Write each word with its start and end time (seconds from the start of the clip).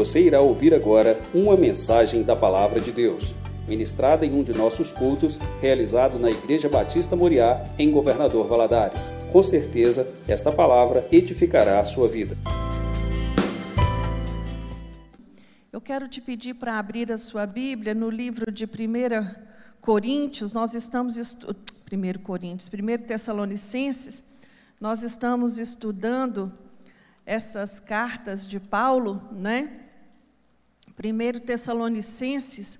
Você 0.00 0.22
irá 0.22 0.40
ouvir 0.40 0.72
agora 0.72 1.20
uma 1.34 1.58
mensagem 1.58 2.22
da 2.22 2.34
Palavra 2.34 2.80
de 2.80 2.90
Deus, 2.90 3.34
ministrada 3.68 4.24
em 4.24 4.32
um 4.32 4.42
de 4.42 4.54
nossos 4.54 4.92
cultos, 4.92 5.38
realizado 5.60 6.18
na 6.18 6.30
Igreja 6.30 6.70
Batista 6.70 7.14
Moriá, 7.14 7.62
em 7.78 7.90
Governador 7.90 8.48
Valadares. 8.48 9.12
Com 9.30 9.42
certeza, 9.42 10.10
esta 10.26 10.50
palavra 10.50 11.06
edificará 11.12 11.80
a 11.80 11.84
sua 11.84 12.08
vida. 12.08 12.34
Eu 15.70 15.82
quero 15.82 16.08
te 16.08 16.22
pedir 16.22 16.54
para 16.54 16.78
abrir 16.78 17.12
a 17.12 17.18
sua 17.18 17.44
Bíblia 17.44 17.94
no 17.94 18.08
livro 18.08 18.50
de 18.50 18.64
1 18.64 18.68
Coríntios, 19.82 20.54
nós 20.54 20.72
estamos 20.72 21.18
estudando. 21.18 21.58
1 21.92 22.22
Coríntios, 22.22 22.70
1 22.72 23.06
Tessalonicenses, 23.06 24.24
nós 24.80 25.02
estamos 25.02 25.58
estudando 25.58 26.50
essas 27.26 27.78
cartas 27.78 28.48
de 28.48 28.58
Paulo, 28.58 29.22
né? 29.30 29.88
1 31.02 31.40
Tessalonicenses 31.40 32.78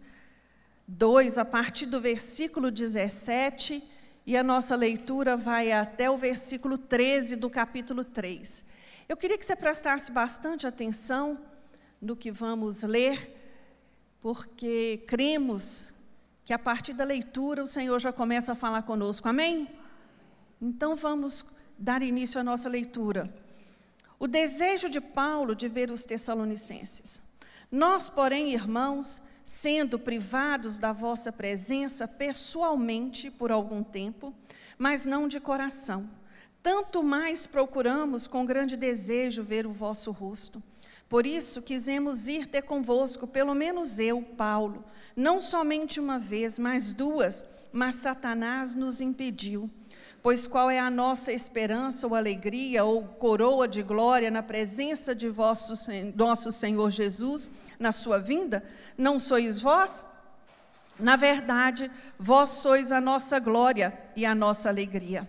2, 0.87 1.39
a 1.39 1.45
partir 1.45 1.87
do 1.87 2.01
versículo 2.01 2.71
17, 2.71 3.83
e 4.27 4.37
a 4.37 4.43
nossa 4.43 4.77
leitura 4.77 5.37
vai 5.37 5.73
até 5.73 6.11
o 6.11 6.19
versículo 6.19 6.77
13 6.77 7.37
do 7.37 7.49
capítulo 7.49 8.05
3. 8.05 8.65
Eu 9.09 9.17
queria 9.17 9.39
que 9.39 9.47
você 9.47 9.57
prestasse 9.57 10.13
bastante 10.13 10.67
atenção 10.67 11.39
no 12.01 12.15
que 12.15 12.31
vamos 12.31 12.83
ler, 12.83 13.37
porque 14.21 15.03
cremos 15.09 15.95
que 16.45 16.53
a 16.53 16.59
partir 16.59 16.93
da 16.93 17.05
leitura 17.05 17.63
o 17.63 17.67
Senhor 17.67 17.99
já 17.99 18.13
começa 18.13 18.53
a 18.53 18.55
falar 18.55 18.83
conosco, 18.83 19.29
amém? 19.29 19.69
Então 20.61 20.95
vamos 20.95 21.47
dar 21.79 22.03
início 22.03 22.39
à 22.39 22.45
nossa 22.45 22.69
leitura. 22.69 23.33
O 24.19 24.29
desejo 24.29 24.91
de 24.91 25.01
Paulo 25.01 25.55
de 25.55 25.69
ver 25.69 25.91
os 25.91 26.05
Tessalonicenses. 26.05 27.30
Nós, 27.71 28.11
porém, 28.11 28.53
irmãos, 28.53 29.23
sendo 29.45 29.99
privados 29.99 30.77
da 30.77 30.93
vossa 30.93 31.31
presença 31.33 32.09
pessoalmente 32.09 33.31
por 33.31 33.53
algum 33.53 33.83
tempo, 33.83 34.35
mas 34.77 35.05
não 35.05 35.29
de 35.29 35.39
coração, 35.39 36.11
tanto 36.63 37.03
mais 37.03 37.47
procuramos 37.47 38.27
com 38.27 38.45
grande 38.45 38.77
desejo 38.77 39.43
ver 39.43 39.67
o 39.67 39.73
vosso 39.73 40.11
rosto. 40.11 40.63
Por 41.09 41.27
isso 41.27 41.63
quisemos 41.63 42.29
ir 42.29 42.47
ter 42.47 42.63
convosco, 42.63 43.27
pelo 43.27 43.55
menos 43.55 43.99
eu, 43.99 44.23
Paulo, 44.23 44.85
não 45.17 45.41
somente 45.41 45.99
uma 45.99 46.19
vez, 46.19 46.59
mas 46.59 46.93
duas, 46.93 47.45
mas 47.73 47.97
Satanás 47.97 48.75
nos 48.75 49.01
impediu 49.01 49.71
Pois 50.23 50.47
qual 50.47 50.71
é 50.71 50.79
a 50.79 50.91
nossa 50.91 51.33
esperança 51.33 52.07
ou 52.07 52.15
alegria 52.15 52.85
ou 52.85 53.03
coroa 53.03 53.67
de 53.67 53.83
glória 53.83 54.31
na 54.31 54.43
presença 54.43 55.15
de 55.15 55.29
vosso, 55.29 55.73
nosso 56.15 56.53
Senhor 56.53 56.91
Jesus 56.91 57.51
na 57.79 57.91
sua 57.91 58.19
vinda? 58.19 58.63
Não 58.99 59.19
sois 59.19 59.63
vós? 59.63 60.07
Na 60.99 61.17
verdade, 61.17 61.91
vós 62.19 62.51
sois 62.51 62.93
a 62.93 63.01
nossa 63.01 63.39
glória 63.39 63.99
e 64.15 64.27
a 64.27 64.35
nossa 64.35 64.69
alegria. 64.69 65.27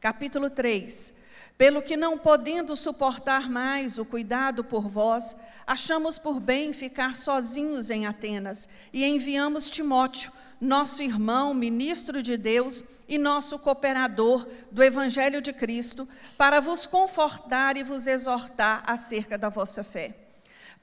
Capítulo 0.00 0.48
3. 0.48 1.14
Pelo 1.56 1.82
que 1.82 1.96
não 1.96 2.16
podendo 2.16 2.76
suportar 2.76 3.50
mais 3.50 3.98
o 3.98 4.04
cuidado 4.04 4.62
por 4.62 4.86
vós, 4.86 5.34
achamos 5.66 6.16
por 6.16 6.38
bem 6.38 6.72
ficar 6.72 7.16
sozinhos 7.16 7.90
em 7.90 8.06
Atenas 8.06 8.68
e 8.92 9.04
enviamos 9.04 9.68
Timóteo 9.68 10.30
nosso 10.60 11.02
irmão, 11.02 11.54
ministro 11.54 12.22
de 12.22 12.36
Deus 12.36 12.84
e 13.08 13.16
nosso 13.16 13.58
cooperador 13.58 14.46
do 14.70 14.82
Evangelho 14.82 15.40
de 15.40 15.52
Cristo, 15.52 16.08
para 16.36 16.60
vos 16.60 16.86
confortar 16.86 17.76
e 17.76 17.82
vos 17.82 18.06
exortar 18.06 18.82
acerca 18.86 19.38
da 19.38 19.48
vossa 19.48 19.84
fé. 19.84 20.16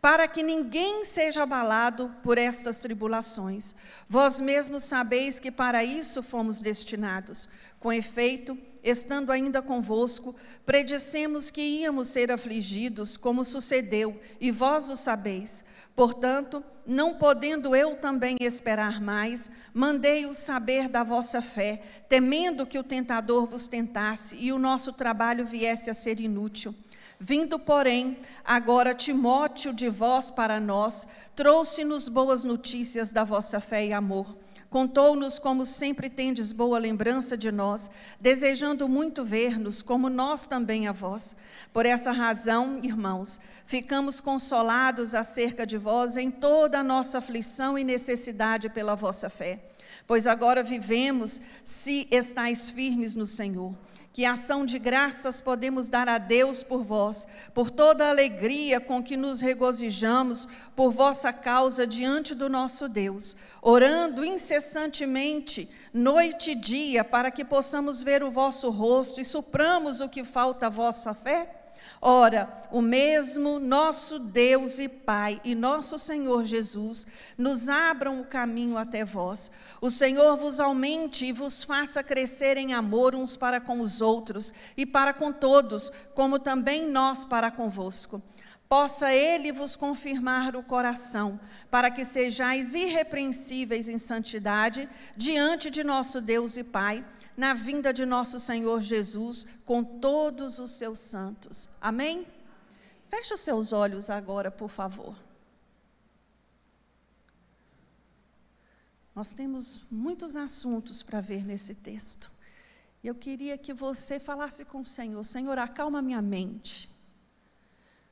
Para 0.01 0.27
que 0.27 0.43
ninguém 0.43 1.03
seja 1.03 1.43
abalado 1.43 2.13
por 2.21 2.37
estas 2.37 2.79
tribulações. 2.79 3.73
Vós 4.07 4.39
mesmos 4.39 4.83
sabeis 4.83 5.39
que 5.39 5.51
para 5.51 5.83
isso 5.83 6.21
fomos 6.21 6.61
destinados. 6.61 7.49
Com 7.79 7.91
efeito, 7.91 8.57
estando 8.83 9.31
ainda 9.31 9.63
convosco, 9.63 10.35
predissemos 10.63 11.49
que 11.49 11.61
íamos 11.61 12.07
ser 12.07 12.31
afligidos, 12.31 13.17
como 13.17 13.43
sucedeu, 13.43 14.19
e 14.39 14.51
vós 14.51 14.89
o 14.89 14.95
sabeis. 14.95 15.65
Portanto, 15.95 16.63
não 16.85 17.15
podendo 17.15 17.75
eu 17.75 17.95
também 17.95 18.35
esperar 18.39 19.01
mais, 19.01 19.49
mandei-o 19.73 20.33
saber 20.33 20.87
da 20.87 21.03
vossa 21.03 21.41
fé, 21.41 21.81
temendo 22.07 22.65
que 22.65 22.77
o 22.77 22.83
tentador 22.83 23.45
vos 23.45 23.67
tentasse 23.67 24.35
e 24.35 24.51
o 24.51 24.59
nosso 24.59 24.93
trabalho 24.93 25.45
viesse 25.45 25.89
a 25.89 25.93
ser 25.93 26.19
inútil. 26.19 26.73
Vindo, 27.19 27.57
porém, 27.57 28.19
agora 28.43 28.93
Timóteo 28.93 29.73
de 29.73 29.89
vós 29.89 30.29
para 30.29 30.59
nós, 30.59 31.07
trouxe-nos 31.35 32.09
boas 32.09 32.43
notícias 32.43 33.11
da 33.11 33.23
vossa 33.23 33.59
fé 33.59 33.85
e 33.85 33.93
amor 33.93 34.44
Contou-nos 34.75 35.39
como 35.39 35.65
sempre 35.65 36.09
tendes 36.09 36.51
boa 36.51 36.77
lembrança 36.77 37.37
de 37.37 37.49
nós, 37.49 37.89
desejando 38.19 38.89
muito 38.89 39.23
ver-nos, 39.23 39.81
como 39.81 40.09
nós 40.09 40.45
também 40.45 40.85
a 40.85 40.91
vós. 40.91 41.33
Por 41.71 41.85
essa 41.85 42.11
razão, 42.11 42.81
irmãos, 42.83 43.39
ficamos 43.65 44.19
consolados 44.19 45.15
acerca 45.15 45.65
de 45.65 45.77
vós 45.77 46.17
em 46.17 46.29
toda 46.29 46.79
a 46.79 46.83
nossa 46.83 47.19
aflição 47.19 47.79
e 47.79 47.85
necessidade 47.85 48.67
pela 48.67 48.95
vossa 48.95 49.29
fé. 49.29 49.61
Pois 50.05 50.27
agora 50.27 50.61
vivemos 50.61 51.39
se 51.63 52.05
estáis 52.11 52.69
firmes 52.69 53.15
no 53.15 53.25
Senhor 53.25 53.73
que 54.15 54.23
ação 54.23 54.65
de 54.65 54.79
graças 54.79 55.41
podemos 55.41 55.89
dar 55.89 56.07
a 56.07 56.17
Deus 56.17 56.63
por 56.63 56.81
vós, 56.81 57.27
por 57.53 57.69
toda 57.69 58.05
a 58.05 58.09
alegria 58.11 58.79
com 58.79 59.03
que 59.03 59.17
nos 59.17 59.41
regozijamos 59.41 60.47
por 60.73 60.89
vossa 60.89 61.33
causa 61.33 61.85
diante 61.85 62.33
do 62.33 62.47
nosso 62.47 62.87
Deus, 62.87 63.35
orando 63.61 64.23
incessantemente, 64.23 65.69
noite 65.93 66.51
e 66.51 66.55
dia, 66.55 67.03
para 67.03 67.29
que 67.29 67.43
possamos 67.43 68.03
ver 68.03 68.23
o 68.23 68.31
vosso 68.31 68.69
rosto 68.69 69.19
e 69.19 69.25
supramos 69.25 69.99
o 69.99 70.07
que 70.07 70.23
falta 70.23 70.67
à 70.67 70.69
vossa 70.69 71.13
fé? 71.13 71.54
Ora, 72.07 72.47
o 72.69 72.83
mesmo 72.83 73.59
nosso 73.59 74.19
Deus 74.19 74.77
e 74.77 74.87
Pai 74.87 75.41
e 75.43 75.55
nosso 75.55 75.97
Senhor 75.97 76.43
Jesus 76.43 77.07
nos 77.35 77.67
abram 77.67 78.19
o 78.19 78.25
caminho 78.25 78.77
até 78.77 79.03
vós. 79.03 79.49
O 79.81 79.89
Senhor 79.89 80.37
vos 80.37 80.59
aumente 80.59 81.25
e 81.25 81.31
vos 81.31 81.63
faça 81.63 82.03
crescer 82.03 82.57
em 82.57 82.75
amor 82.75 83.15
uns 83.15 83.35
para 83.35 83.59
com 83.59 83.79
os 83.79 84.01
outros 84.01 84.53
e 84.77 84.85
para 84.85 85.15
com 85.15 85.31
todos, 85.31 85.91
como 86.13 86.37
também 86.37 86.87
nós 86.87 87.25
para 87.25 87.49
convosco. 87.49 88.21
Possa 88.69 89.11
Ele 89.11 89.51
vos 89.51 89.75
confirmar 89.75 90.55
o 90.55 90.61
coração, 90.61 91.39
para 91.71 91.89
que 91.89 92.05
sejais 92.05 92.75
irrepreensíveis 92.75 93.87
em 93.87 93.97
santidade 93.97 94.87
diante 95.17 95.71
de 95.71 95.83
nosso 95.83 96.21
Deus 96.21 96.55
e 96.55 96.63
Pai 96.63 97.03
na 97.35 97.53
vinda 97.53 97.93
de 97.93 98.05
nosso 98.05 98.39
Senhor 98.39 98.79
Jesus 98.81 99.45
com 99.65 99.83
todos 99.83 100.59
os 100.59 100.71
seus 100.71 100.99
santos. 100.99 101.69
Amém? 101.81 102.25
Feche 103.09 103.33
os 103.33 103.41
seus 103.41 103.73
olhos 103.73 104.09
agora, 104.09 104.49
por 104.49 104.69
favor. 104.69 105.15
Nós 109.13 109.33
temos 109.33 109.81
muitos 109.89 110.35
assuntos 110.35 111.01
para 111.01 111.21
ver 111.21 111.45
nesse 111.45 111.75
texto. 111.75 112.29
Eu 113.03 113.15
queria 113.15 113.57
que 113.57 113.73
você 113.73 114.19
falasse 114.19 114.65
com 114.65 114.79
o 114.79 114.85
Senhor: 114.85 115.23
Senhor, 115.23 115.57
acalma 115.57 116.01
minha 116.01 116.21
mente, 116.21 116.89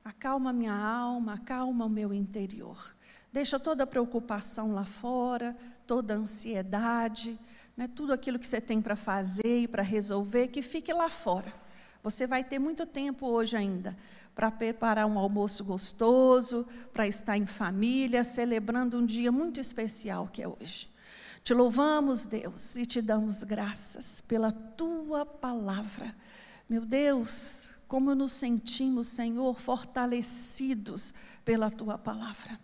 acalma 0.04 0.54
minha 0.54 0.74
alma, 0.74 1.34
acalma 1.34 1.86
o 1.86 1.90
meu 1.90 2.14
interior. 2.14 2.96
Deixa 3.34 3.60
toda 3.60 3.84
a 3.84 3.88
preocupação 3.88 4.74
lá 4.74 4.86
fora, 4.86 5.58
toda 5.88 6.14
ansiedade 6.14 7.38
né, 7.76 7.88
tudo 7.88 8.14
aquilo 8.14 8.40
que 8.40 8.48
você 8.48 8.62
tem 8.62 8.82
para 8.82 8.96
fazer 8.96 9.62
e 9.62 9.68
para 9.68 9.84
resolver, 9.84 10.48
que 10.48 10.62
fique 10.62 10.94
lá 10.94 11.10
fora. 11.10 11.54
Você 12.02 12.28
vai 12.28 12.44
ter 12.44 12.60
muito 12.60 12.86
tempo 12.86 13.28
hoje 13.28 13.56
ainda 13.56 13.96
para 14.36 14.50
preparar 14.50 15.06
um 15.06 15.18
almoço 15.18 15.64
gostoso, 15.64 16.68
para 16.92 17.08
estar 17.08 17.38
em 17.38 17.46
família, 17.46 18.24
celebrando 18.24 18.98
um 18.98 19.06
dia 19.06 19.32
muito 19.32 19.60
especial 19.60 20.28
que 20.32 20.42
é 20.42 20.48
hoje. 20.48 20.90
Te 21.44 21.54
louvamos, 21.54 22.26
Deus, 22.26 22.76
e 22.78 22.86
te 22.86 23.02
damos 23.02 23.44
graças 23.44 24.22
pela 24.22 24.52
tua 24.52 25.26
palavra. 25.26 26.16
Meu 26.70 26.86
Deus, 26.86 27.76
como 27.88 28.16
nos 28.16 28.32
sentimos, 28.32 29.08
Senhor, 29.08 29.60
fortalecidos 29.60 31.14
pela 31.44 31.70
tua 31.70 31.98
palavra. 31.98 32.58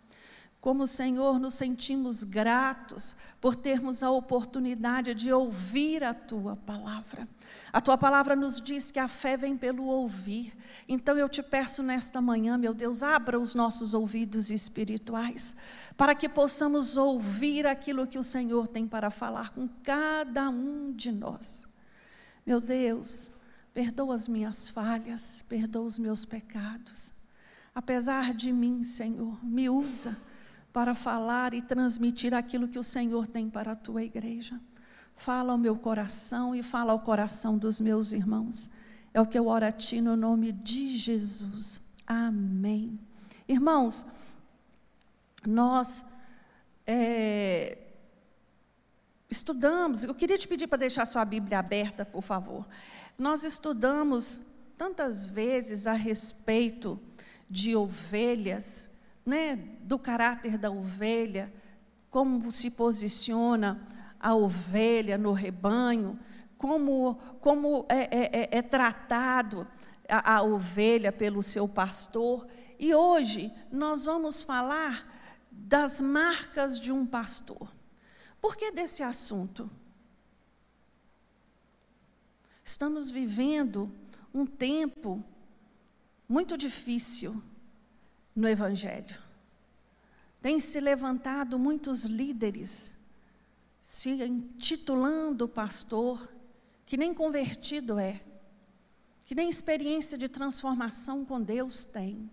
Como 0.62 0.86
Senhor, 0.86 1.40
nos 1.40 1.54
sentimos 1.54 2.26
gratos 2.26 3.16
por 3.40 3.56
termos 3.56 4.04
a 4.04 4.12
oportunidade 4.12 5.14
de 5.14 5.32
ouvir 5.32 6.04
a 6.04 6.14
tua 6.14 6.58
palavra. 6.58 7.26
A 7.72 7.80
tua 7.80 7.98
palavra 7.98 8.36
nos 8.36 8.60
diz 8.60 8.92
que 8.92 9.00
a 9.00 9.08
fé 9.08 9.38
vem 9.38 9.56
pelo 9.56 9.86
ouvir. 9.86 10.54
Então 10.86 11.18
eu 11.18 11.30
te 11.30 11.42
peço 11.42 11.82
nesta 11.82 12.20
manhã, 12.20 12.58
meu 12.58 12.74
Deus, 12.74 13.02
abra 13.02 13.40
os 13.40 13.56
nossos 13.56 13.94
ouvidos 13.94 14.52
espirituais, 14.52 15.56
para 15.96 16.14
que 16.14 16.28
possamos 16.28 16.98
ouvir 16.98 17.66
aquilo 17.66 18.06
que 18.06 18.20
o 18.20 18.24
Senhor 18.24 18.68
tem 18.68 18.86
para 18.86 19.10
falar 19.10 19.52
com 19.52 19.66
cada 19.82 20.50
um 20.50 20.92
de 20.92 21.10
nós. 21.10 21.66
Meu 22.46 22.60
Deus, 22.60 23.32
perdoa 23.74 24.14
as 24.14 24.28
minhas 24.28 24.68
falhas, 24.68 25.42
perdoa 25.48 25.84
os 25.84 25.98
meus 25.98 26.26
pecados. 26.26 27.14
Apesar 27.74 28.34
de 28.34 28.52
mim, 28.52 28.84
Senhor, 28.84 29.40
me 29.42 29.70
usa 29.70 30.28
para 30.72 30.94
falar 30.94 31.54
e 31.54 31.62
transmitir 31.62 32.34
aquilo 32.34 32.68
que 32.68 32.80
o 32.80 32.84
Senhor 32.84 33.28
tem 33.28 33.50
para 33.50 33.72
a 33.72 33.76
tua 33.76 34.04
igreja. 34.04 34.60
Fala 35.16 35.52
ao 35.52 35.58
meu 35.58 35.76
coração 35.76 36.56
e 36.56 36.64
fala 36.64 36.92
ao 36.94 37.00
coração 37.00 37.58
dos 37.58 37.80
meus 37.80 38.12
irmãos. 38.12 38.70
É 39.14 39.20
o 39.20 39.26
que 39.26 39.38
eu 39.38 39.48
oro 39.48 39.66
a 39.66 39.72
ti 39.72 40.00
no 40.00 40.16
nome 40.16 40.52
de 40.52 40.98
Jesus. 40.98 41.96
Amém. 42.06 43.00
Irmãos, 43.48 44.06
nós 45.46 46.06
é, 46.86 47.78
estudamos, 49.30 50.04
eu 50.04 50.14
queria 50.16 50.38
te 50.38 50.48
pedir 50.48 50.68
para 50.68 50.80
deixar 50.80 51.06
sua 51.06 51.26
Bíblia 51.26 51.60
aberta, 51.60 52.06
por 52.06 52.22
favor. 52.22 52.68
Nós 53.18 53.44
estudamos 53.44 54.42
tantas 54.78 55.26
vezes 55.26 55.88
a 55.88 55.94
respeito 55.94 57.00
de 57.50 57.76
ovelhas, 57.76 58.90
né, 59.30 59.56
do 59.82 60.00
caráter 60.00 60.58
da 60.58 60.72
ovelha, 60.72 61.54
como 62.10 62.52
se 62.52 62.72
posiciona 62.72 63.88
a 64.20 64.34
ovelha 64.34 65.20
no 65.20 65.34
rebanho, 65.34 66.20
como, 66.58 67.16
como 67.40 67.86
é, 67.88 68.00
é, 68.00 68.40
é, 68.42 68.58
é 68.58 68.62
tratado 68.64 69.68
a, 70.10 70.38
a 70.38 70.42
ovelha 70.42 71.12
pelo 71.12 71.44
seu 71.44 71.70
pastor. 71.70 72.48
E 72.80 72.94
hoje 72.96 73.54
nós 73.72 74.06
vamos 74.06 74.42
falar 74.42 75.08
das 75.52 76.02
marcas 76.02 76.80
de 76.80 76.92
um 76.92 77.06
pastor. 77.06 77.72
Por 78.42 78.58
que 78.58 78.72
desse 78.72 79.04
assunto? 79.04 79.70
Estamos 82.64 83.12
vivendo 83.12 83.92
um 84.34 84.46
tempo 84.46 85.24
muito 86.28 86.58
difícil 86.58 87.42
no 88.36 88.48
Evangelho. 88.48 89.20
Tem 90.42 90.60
se 90.60 90.80
levantado 90.80 91.60
muitos 91.60 92.06
líderes 92.06 92.96
se 93.80 94.10
intitulando 94.24 95.48
pastor, 95.48 96.32
que 96.86 96.98
nem 96.98 97.14
convertido 97.14 97.98
é, 97.98 98.22
que 99.26 99.36
nem 99.36 99.50
experiência 99.50 100.18
de 100.18 100.28
transformação 100.28 101.24
com 101.24 101.42
Deus 101.42 101.84
tem. 101.84 102.30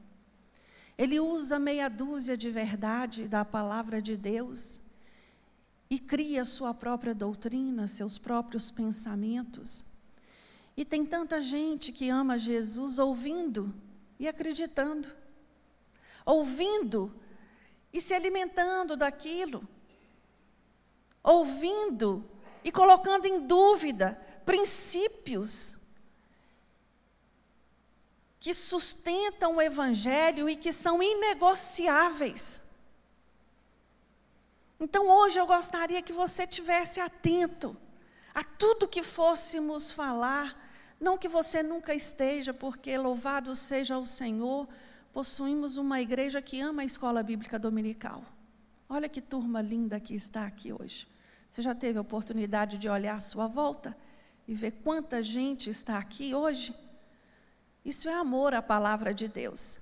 Ele 0.97 1.21
usa 1.21 1.59
meia 1.59 1.89
dúzia 1.89 2.37
de 2.37 2.51
verdade 2.51 3.29
da 3.29 3.45
palavra 3.45 4.01
de 4.01 4.17
Deus 4.17 4.81
e 5.91 5.99
cria 5.99 6.45
sua 6.45 6.73
própria 6.73 7.15
doutrina, 7.15 7.87
seus 7.87 8.17
próprios 8.17 8.71
pensamentos. 8.71 9.85
E 10.77 10.85
tem 10.85 11.05
tanta 11.05 11.41
gente 11.41 11.93
que 11.93 12.09
ama 12.09 12.39
Jesus 12.39 12.99
ouvindo 12.99 13.75
e 14.19 14.27
acreditando, 14.27 15.09
ouvindo 16.27 17.15
e 17.93 18.01
se 18.01 18.13
alimentando 18.13 18.97
daquilo, 18.97 19.67
ouvindo 21.23 22.29
e 22.65 22.73
colocando 22.73 23.27
em 23.27 23.47
dúvida 23.47 24.21
princípios 24.45 25.79
que 28.41 28.53
sustentam 28.53 29.57
o 29.57 29.63
Evangelho 29.63 30.49
e 30.49 30.57
que 30.57 30.73
são 30.73 31.03
inegociáveis. 31.03 32.63
Então 34.79 35.09
hoje 35.09 35.41
eu 35.41 35.47
gostaria 35.47 36.03
que 36.03 36.13
você 36.13 36.47
tivesse 36.47 37.01
atento 37.01 37.77
a 38.35 38.45
tudo 38.45 38.87
que 38.87 39.03
fôssemos 39.03 39.91
falar, 39.91 40.71
não 41.01 41.17
que 41.17 41.27
você 41.27 41.63
nunca 41.63 41.95
esteja, 41.95 42.53
porque 42.53 42.97
louvado 42.99 43.55
seja 43.55 43.97
o 43.97 44.05
Senhor, 44.05 44.69
possuímos 45.17 45.79
uma 45.79 45.99
igreja 45.99 46.43
que 46.43 46.61
ama 46.61 46.83
a 46.83 46.85
escola 46.85 47.23
bíblica 47.23 47.59
dominical. 47.59 48.23
Olha 48.87 49.09
que 49.09 49.23
turma 49.23 49.63
linda 49.63 49.99
que 49.99 50.15
está 50.15 50.45
aqui 50.45 50.75
hoje. 50.75 51.09
Você 51.49 51.63
já 51.63 51.75
teve 51.75 51.97
a 51.97 52.03
oportunidade 52.03 52.77
de 52.77 52.87
olhar 52.87 53.15
à 53.15 53.19
sua 53.19 53.47
volta 53.47 53.97
e 54.47 54.53
ver 54.53 54.73
quanta 54.73 55.23
gente 55.23 55.71
está 55.71 55.97
aqui 55.97 56.35
hoje? 56.35 56.75
Isso 57.83 58.11
é 58.11 58.13
amor 58.13 58.53
à 58.53 58.61
palavra 58.61 59.15
de 59.15 59.27
Deus, 59.27 59.81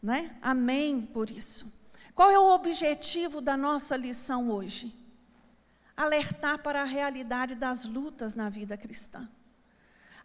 né? 0.00 0.38
Amém 0.40 1.02
por 1.02 1.28
isso. 1.28 1.90
Qual 2.14 2.30
é 2.30 2.38
o 2.38 2.54
objetivo 2.54 3.40
da 3.40 3.56
nossa 3.56 3.96
lição 3.96 4.48
hoje? 4.48 4.94
Alertar 5.96 6.62
para 6.62 6.82
a 6.82 6.84
realidade 6.84 7.56
das 7.56 7.84
lutas 7.84 8.36
na 8.36 8.48
vida 8.48 8.76
cristã, 8.76 9.28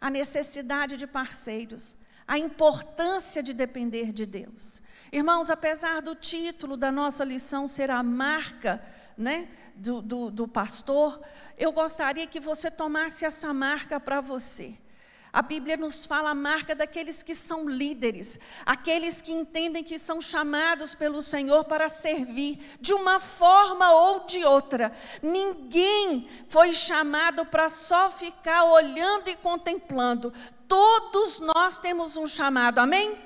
a 0.00 0.08
necessidade 0.08 0.96
de 0.96 1.08
parceiros, 1.08 1.96
a 2.28 2.38
importância 2.38 3.42
de 3.42 3.54
depender 3.54 4.12
de 4.12 4.26
Deus. 4.26 4.82
Irmãos, 5.10 5.48
apesar 5.48 6.02
do 6.02 6.14
título 6.14 6.76
da 6.76 6.92
nossa 6.92 7.24
lição 7.24 7.66
ser 7.66 7.90
a 7.90 8.02
marca 8.02 8.84
né, 9.16 9.48
do, 9.74 10.02
do, 10.02 10.30
do 10.30 10.46
pastor, 10.46 11.18
eu 11.56 11.72
gostaria 11.72 12.26
que 12.26 12.38
você 12.38 12.70
tomasse 12.70 13.24
essa 13.24 13.54
marca 13.54 13.98
para 13.98 14.20
você. 14.20 14.74
A 15.32 15.42
Bíblia 15.42 15.76
nos 15.76 16.06
fala 16.06 16.30
a 16.30 16.34
marca 16.34 16.74
daqueles 16.74 17.22
que 17.22 17.34
são 17.34 17.68
líderes, 17.68 18.38
aqueles 18.64 19.20
que 19.20 19.32
entendem 19.32 19.84
que 19.84 19.98
são 19.98 20.20
chamados 20.20 20.94
pelo 20.94 21.20
Senhor 21.20 21.64
para 21.64 21.88
servir 21.88 22.76
de 22.80 22.94
uma 22.94 23.20
forma 23.20 23.90
ou 23.92 24.26
de 24.26 24.42
outra. 24.44 24.92
Ninguém 25.22 26.28
foi 26.48 26.72
chamado 26.72 27.44
para 27.44 27.68
só 27.68 28.10
ficar 28.10 28.64
olhando 28.64 29.28
e 29.28 29.36
contemplando. 29.36 30.32
Todos 30.68 31.40
nós 31.40 31.78
temos 31.78 32.16
um 32.16 32.26
chamado, 32.26 32.78
amém? 32.78 33.18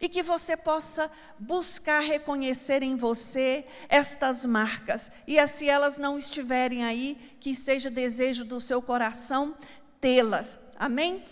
E 0.00 0.08
que 0.08 0.22
você 0.22 0.56
possa 0.56 1.10
buscar 1.38 2.00
reconhecer 2.00 2.82
em 2.82 2.96
você 2.96 3.66
estas 3.88 4.46
marcas. 4.46 5.10
E 5.26 5.44
se 5.48 5.68
elas 5.68 5.98
não 5.98 6.16
estiverem 6.16 6.84
aí, 6.84 7.36
que 7.40 7.54
seja 7.54 7.90
desejo 7.90 8.44
do 8.44 8.60
seu 8.60 8.80
coração 8.80 9.56
tê-las. 10.00 10.58
Amém? 10.78 11.24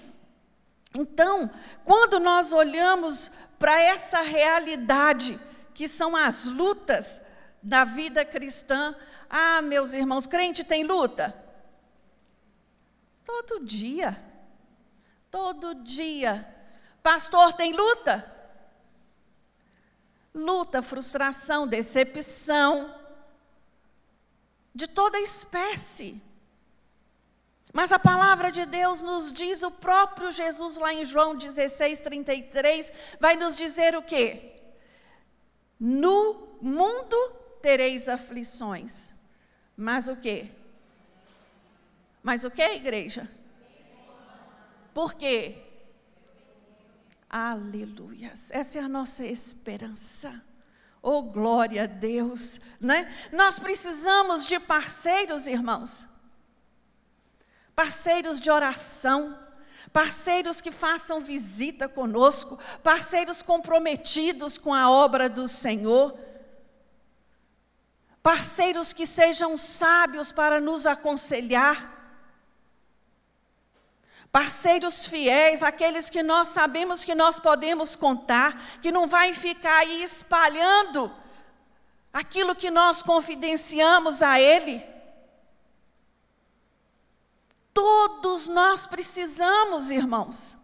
Então, 0.97 1.51
quando 1.85 2.19
nós 2.19 2.53
olhamos 2.53 3.31
para 3.59 3.81
essa 3.81 4.23
realidade, 4.23 5.39
que 5.73 5.87
são 5.87 6.17
as 6.17 6.47
lutas 6.47 7.21
da 7.63 7.85
vida 7.85 8.25
cristã, 8.25 8.95
ah, 9.29 9.61
meus 9.63 9.93
irmãos, 9.93 10.27
crente 10.27 10.65
tem 10.65 10.85
luta? 10.85 11.35
Todo 13.25 13.65
dia. 13.65 14.34
Todo 15.35 15.75
dia. 15.83 16.33
Pastor 17.03 17.53
tem 17.53 17.73
luta? 17.73 18.35
luta, 20.35 20.83
frustração, 20.83 21.67
decepção, 21.67 22.93
de 24.75 24.89
toda 24.89 25.21
espécie. 25.21 26.21
Mas 27.73 27.93
a 27.93 27.99
palavra 27.99 28.51
de 28.51 28.67
Deus 28.67 29.03
nos 29.03 29.33
diz, 29.33 29.63
o 29.63 29.71
próprio 29.71 30.31
Jesus, 30.33 30.77
lá 30.77 30.93
em 30.93 31.05
João 31.05 31.37
16, 31.37 32.01
33, 32.01 32.93
vai 33.21 33.37
nos 33.37 33.57
dizer 33.57 33.95
o 33.97 34.03
quê? 34.03 34.53
No 35.79 36.57
mundo 36.61 37.17
tereis 37.63 38.09
aflições. 38.09 39.15
Mas 39.77 40.09
o 40.09 40.17
quê? 40.17 40.49
Mas 42.23 42.45
o 42.45 42.51
que, 42.51 42.63
igreja? 42.63 43.29
Por 44.95 45.15
quê? 45.15 45.61
Aleluias. 47.29 48.53
Essa 48.53 48.79
é 48.79 48.81
a 48.81 48.89
nossa 48.89 49.27
esperança. 49.27 50.41
Oh, 51.03 51.21
glória 51.21 51.83
a 51.83 51.87
Deus, 51.87 52.61
né? 52.81 53.13
Nós 53.33 53.59
precisamos 53.59 54.47
de 54.47 54.59
parceiros, 54.61 55.49
irmãos. 55.49 56.09
Parceiros 57.75 58.41
de 58.41 58.51
oração, 58.53 59.37
parceiros 59.93 60.61
que 60.61 60.71
façam 60.71 61.21
visita 61.21 61.89
conosco, 61.89 62.57
parceiros 62.85 63.43
comprometidos 63.43 64.57
com 64.57 64.73
a 64.73 64.89
obra 64.89 65.29
do 65.29 65.49
Senhor. 65.49 66.17
Parceiros 68.23 68.93
que 68.93 69.05
sejam 69.05 69.57
sábios 69.57 70.31
para 70.31 70.61
nos 70.61 70.87
aconselhar 70.87 71.94
parceiros 74.35 75.07
fiéis, 75.07 75.63
aqueles 75.63 76.11
que 76.11 76.21
nós 76.21 76.49
sabemos 76.49 77.05
que 77.05 77.15
nós 77.15 77.39
podemos 77.39 77.95
contar, 77.95 78.61
que 78.83 78.91
não 78.91 79.07
vai 79.07 79.33
ficar 79.33 79.79
aí 79.79 80.03
espalhando 80.03 81.09
aquilo 82.13 82.53
que 82.53 82.69
nós 82.69 83.01
confidenciamos 83.01 84.25
a 84.25 84.41
Ele. 84.41 84.85
Todos 87.73 88.49
nós 88.49 88.89
precisamos, 88.89 89.93
irmãos. 89.93 90.59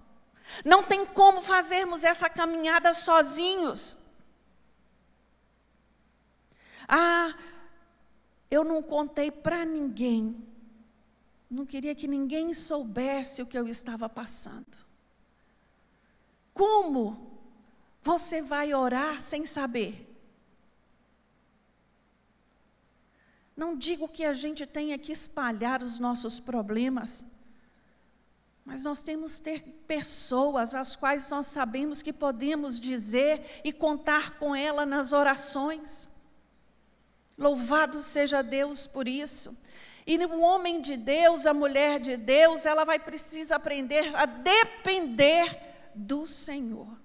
Não 0.64 0.82
tem 0.82 1.06
como 1.06 1.40
fazermos 1.40 2.02
essa 2.02 2.28
caminhada 2.28 2.92
sozinhos. 2.92 3.98
Ah, 6.88 7.32
eu 8.50 8.64
não 8.64 8.82
contei 8.82 9.30
para 9.30 9.64
ninguém 9.64 10.49
não 11.50 11.66
queria 11.66 11.94
que 11.94 12.06
ninguém 12.06 12.54
soubesse 12.54 13.42
o 13.42 13.46
que 13.46 13.58
eu 13.58 13.66
estava 13.66 14.08
passando. 14.08 14.78
Como 16.54 17.40
você 18.02 18.40
vai 18.40 18.72
orar 18.72 19.18
sem 19.18 19.44
saber? 19.44 20.06
Não 23.56 23.76
digo 23.76 24.08
que 24.08 24.24
a 24.24 24.32
gente 24.32 24.64
tenha 24.64 24.96
que 24.96 25.10
espalhar 25.10 25.82
os 25.82 25.98
nossos 25.98 26.38
problemas, 26.38 27.26
mas 28.64 28.84
nós 28.84 29.02
temos 29.02 29.38
que 29.38 29.44
ter 29.44 29.62
pessoas 29.86 30.74
às 30.74 30.94
quais 30.94 31.28
nós 31.30 31.46
sabemos 31.46 32.00
que 32.00 32.12
podemos 32.12 32.78
dizer 32.78 33.60
e 33.64 33.72
contar 33.72 34.38
com 34.38 34.54
ela 34.54 34.86
nas 34.86 35.12
orações. 35.12 36.08
Louvado 37.36 38.00
seja 38.00 38.40
Deus 38.40 38.86
por 38.86 39.08
isso. 39.08 39.58
E 40.10 40.18
o 40.26 40.40
homem 40.40 40.80
de 40.80 40.96
Deus, 40.96 41.46
a 41.46 41.54
mulher 41.54 42.00
de 42.00 42.16
Deus, 42.16 42.66
ela 42.66 42.82
vai 42.82 42.98
precisar 42.98 43.54
aprender 43.54 44.12
a 44.16 44.26
depender 44.26 45.56
do 45.94 46.26
Senhor. 46.26 47.00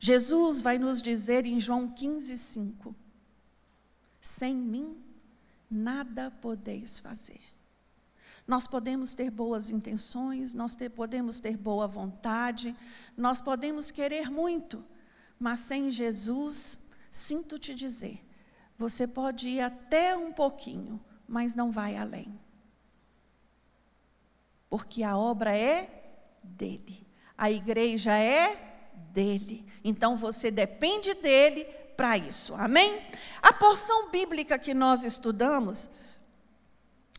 Jesus 0.00 0.60
vai 0.60 0.78
nos 0.78 1.00
dizer 1.00 1.46
em 1.46 1.60
João 1.60 1.88
15, 1.88 2.36
5: 2.36 2.92
Sem 4.20 4.56
mim, 4.56 5.00
nada 5.70 6.32
podeis 6.40 6.98
fazer. 6.98 7.40
Nós 8.44 8.66
podemos 8.66 9.14
ter 9.14 9.30
boas 9.30 9.70
intenções, 9.70 10.54
nós 10.54 10.74
ter, 10.74 10.90
podemos 10.90 11.38
ter 11.38 11.56
boa 11.56 11.86
vontade, 11.86 12.76
nós 13.16 13.40
podemos 13.40 13.92
querer 13.92 14.28
muito, 14.28 14.84
mas 15.38 15.60
sem 15.60 15.88
Jesus, 15.88 16.90
sinto 17.12 17.60
te 17.60 17.76
dizer, 17.76 18.28
você 18.80 19.06
pode 19.06 19.46
ir 19.46 19.60
até 19.60 20.16
um 20.16 20.32
pouquinho, 20.32 20.98
mas 21.28 21.54
não 21.54 21.70
vai 21.70 21.98
além. 21.98 22.40
Porque 24.70 25.02
a 25.02 25.18
obra 25.18 25.54
é 25.54 25.86
dele, 26.42 27.06
a 27.36 27.50
igreja 27.50 28.16
é 28.16 28.88
dele. 29.12 29.66
Então 29.84 30.16
você 30.16 30.50
depende 30.50 31.12
dele 31.12 31.64
para 31.94 32.16
isso. 32.16 32.54
Amém? 32.54 33.02
A 33.42 33.52
porção 33.52 34.08
bíblica 34.08 34.58
que 34.58 34.72
nós 34.72 35.04
estudamos, 35.04 35.90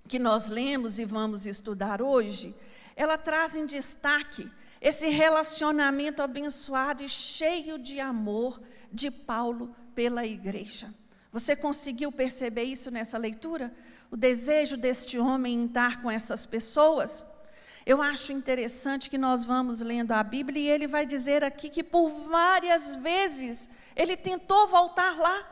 que 0.07 0.17
nós 0.17 0.49
lemos 0.49 0.97
e 0.97 1.05
vamos 1.05 1.45
estudar 1.45 2.01
hoje, 2.01 2.55
ela 2.95 3.19
traz 3.19 3.55
em 3.55 3.67
destaque 3.67 4.49
esse 4.81 5.09
relacionamento 5.09 6.23
abençoado 6.23 7.03
e 7.03 7.09
cheio 7.09 7.77
de 7.77 7.99
amor 7.99 8.59
de 8.91 9.11
Paulo 9.11 9.75
pela 9.93 10.25
igreja. 10.25 10.91
Você 11.31 11.55
conseguiu 11.55 12.11
perceber 12.11 12.63
isso 12.63 12.91
nessa 12.91 13.17
leitura? 13.17 13.73
O 14.09 14.17
desejo 14.17 14.75
deste 14.75 15.17
homem 15.17 15.61
em 15.61 15.65
estar 15.65 16.01
com 16.01 16.11
essas 16.11 16.45
pessoas? 16.45 17.25
Eu 17.85 18.01
acho 18.01 18.33
interessante 18.33 19.09
que 19.09 19.17
nós 19.17 19.45
vamos 19.45 19.81
lendo 19.81 20.11
a 20.11 20.21
Bíblia 20.21 20.61
e 20.61 20.69
ele 20.69 20.87
vai 20.87 21.05
dizer 21.05 21.43
aqui 21.43 21.69
que 21.69 21.83
por 21.83 22.09
várias 22.09 22.95
vezes 22.95 23.69
ele 23.95 24.17
tentou 24.17 24.67
voltar 24.67 25.17
lá. 25.17 25.47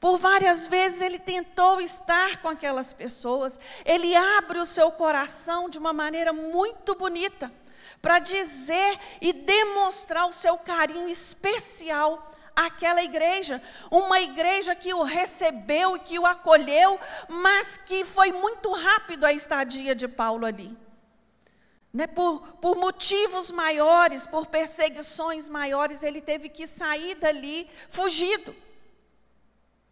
Por 0.00 0.18
várias 0.18 0.66
vezes 0.66 1.00
ele 1.00 1.18
tentou 1.18 1.80
estar 1.80 2.38
com 2.38 2.48
aquelas 2.48 2.92
pessoas. 2.92 3.58
Ele 3.84 4.16
abre 4.16 4.58
o 4.58 4.66
seu 4.66 4.90
coração 4.90 5.68
de 5.68 5.78
uma 5.78 5.92
maneira 5.92 6.32
muito 6.32 6.96
bonita 6.96 7.50
para 8.02 8.18
dizer 8.18 8.98
e 9.20 9.32
demonstrar 9.32 10.26
o 10.26 10.32
seu 10.32 10.58
carinho 10.58 11.08
especial 11.08 12.30
aquela 12.54 13.02
igreja, 13.02 13.62
uma 13.90 14.20
igreja 14.20 14.74
que 14.74 14.92
o 14.94 15.02
recebeu 15.02 15.96
e 15.96 16.00
que 16.00 16.18
o 16.18 16.26
acolheu, 16.26 16.98
mas 17.28 17.76
que 17.76 18.04
foi 18.04 18.32
muito 18.32 18.70
rápido 18.72 19.24
a 19.24 19.32
estadia 19.32 19.94
de 19.94 20.06
Paulo 20.06 20.46
ali. 20.46 20.76
Né, 21.92 22.06
por, 22.06 22.56
por 22.56 22.76
motivos 22.76 23.50
maiores, 23.50 24.26
por 24.26 24.46
perseguições 24.46 25.48
maiores, 25.48 26.02
ele 26.02 26.22
teve 26.22 26.48
que 26.48 26.66
sair 26.66 27.14
dali 27.16 27.68
fugido. 27.90 28.54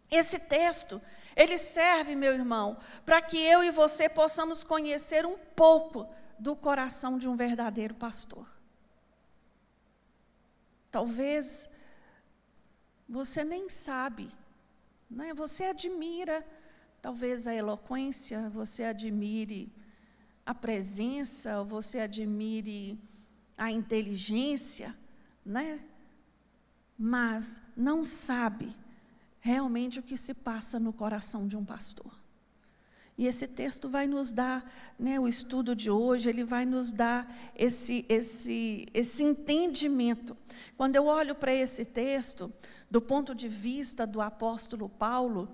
Esse 0.09 0.39
texto, 0.39 0.99
ele 1.35 1.59
serve, 1.59 2.15
meu 2.15 2.33
irmão, 2.33 2.75
para 3.05 3.21
que 3.21 3.37
eu 3.37 3.63
e 3.63 3.69
você 3.69 4.09
possamos 4.09 4.63
conhecer 4.63 5.25
um 5.27 5.37
pouco 5.55 6.07
do 6.39 6.55
coração 6.55 7.19
de 7.19 7.27
um 7.27 7.35
verdadeiro 7.35 7.93
pastor. 7.93 8.47
Talvez 10.89 11.69
você 13.11 13.43
nem 13.43 13.69
sabe, 13.69 14.29
né? 15.09 15.33
você 15.33 15.65
admira 15.65 16.47
talvez 17.01 17.45
a 17.45 17.53
eloquência, 17.53 18.49
você 18.51 18.85
admire 18.85 19.69
a 20.45 20.55
presença, 20.55 21.61
você 21.65 21.99
admire 21.99 22.97
a 23.57 23.69
inteligência, 23.69 24.95
né? 25.45 25.83
mas 26.97 27.61
não 27.75 28.01
sabe 28.01 28.73
realmente 29.41 29.99
o 29.99 30.03
que 30.03 30.15
se 30.15 30.33
passa 30.33 30.79
no 30.79 30.93
coração 30.93 31.49
de 31.49 31.57
um 31.57 31.65
pastor. 31.65 32.11
E 33.17 33.27
esse 33.27 33.45
texto 33.45 33.89
vai 33.89 34.07
nos 34.07 34.31
dar, 34.31 34.71
né, 34.97 35.19
o 35.19 35.27
estudo 35.27 35.75
de 35.75 35.91
hoje, 35.91 36.29
ele 36.29 36.45
vai 36.45 36.65
nos 36.65 36.91
dar 36.91 37.29
esse, 37.55 38.05
esse, 38.07 38.87
esse 38.93 39.21
entendimento. 39.21 40.35
Quando 40.77 40.95
eu 40.95 41.05
olho 41.05 41.35
para 41.35 41.53
esse 41.53 41.85
texto, 41.85 42.51
do 42.91 43.01
ponto 43.01 43.33
de 43.33 43.47
vista 43.47 44.05
do 44.05 44.19
apóstolo 44.19 44.89
Paulo, 44.89 45.49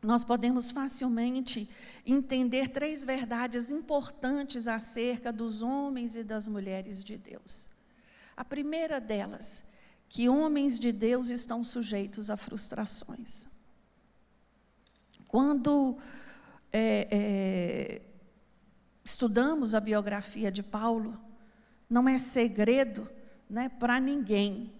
nós 0.00 0.24
podemos 0.24 0.70
facilmente 0.70 1.68
entender 2.06 2.68
três 2.68 3.04
verdades 3.04 3.72
importantes 3.72 4.68
acerca 4.68 5.32
dos 5.32 5.62
homens 5.62 6.14
e 6.14 6.22
das 6.22 6.46
mulheres 6.46 7.02
de 7.02 7.18
Deus. 7.18 7.68
A 8.36 8.44
primeira 8.44 9.00
delas, 9.00 9.64
que 10.08 10.28
homens 10.28 10.78
de 10.78 10.92
Deus 10.92 11.28
estão 11.28 11.64
sujeitos 11.64 12.30
a 12.30 12.36
frustrações. 12.36 13.48
Quando 15.26 15.98
é, 16.72 17.08
é, 17.10 18.02
estudamos 19.04 19.74
a 19.74 19.80
biografia 19.80 20.52
de 20.52 20.62
Paulo, 20.62 21.20
não 21.90 22.08
é 22.08 22.16
segredo 22.16 23.10
né, 23.50 23.68
para 23.68 23.98
ninguém 23.98 24.77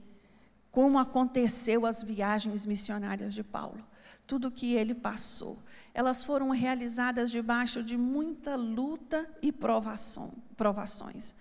como 0.70 0.98
aconteceu 0.98 1.86
as 1.86 2.02
viagens 2.02 2.66
missionárias 2.66 3.34
de 3.34 3.42
Paulo, 3.42 3.84
tudo 4.26 4.50
que 4.50 4.74
ele 4.74 4.94
passou. 4.94 5.58
Elas 5.94 6.22
foram 6.22 6.50
realizadas 6.50 7.30
debaixo 7.30 7.82
de 7.82 7.96
muita 7.96 8.54
luta 8.56 9.28
e 9.40 9.50
provação, 9.50 10.32
provações. 10.56 11.34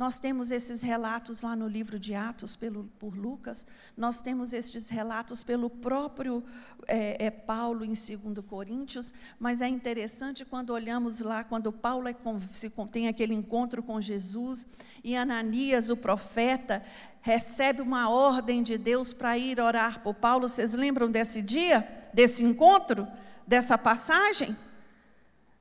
Nós 0.00 0.18
temos 0.18 0.50
esses 0.50 0.80
relatos 0.80 1.42
lá 1.42 1.54
no 1.54 1.68
livro 1.68 1.98
de 1.98 2.14
Atos 2.14 2.56
pelo, 2.56 2.84
por 2.98 3.14
Lucas, 3.14 3.66
nós 3.94 4.22
temos 4.22 4.54
esses 4.54 4.88
relatos 4.88 5.44
pelo 5.44 5.68
próprio 5.68 6.42
é, 6.88 7.26
é, 7.26 7.30
Paulo 7.30 7.84
em 7.84 7.88
2 7.88 8.42
Coríntios, 8.48 9.12
mas 9.38 9.60
é 9.60 9.68
interessante 9.68 10.42
quando 10.42 10.70
olhamos 10.70 11.20
lá, 11.20 11.44
quando 11.44 11.70
Paulo 11.70 12.08
é, 12.08 12.16
se, 12.50 12.72
tem 12.90 13.08
aquele 13.08 13.34
encontro 13.34 13.82
com 13.82 14.00
Jesus 14.00 14.66
e 15.04 15.14
Ananias, 15.14 15.90
o 15.90 15.96
profeta, 15.98 16.82
recebe 17.20 17.82
uma 17.82 18.08
ordem 18.08 18.62
de 18.62 18.78
Deus 18.78 19.12
para 19.12 19.36
ir 19.36 19.60
orar 19.60 20.02
por 20.02 20.14
Paulo. 20.14 20.48
Vocês 20.48 20.72
lembram 20.72 21.10
desse 21.10 21.42
dia, 21.42 21.86
desse 22.14 22.42
encontro, 22.42 23.06
dessa 23.46 23.76
passagem? 23.76 24.56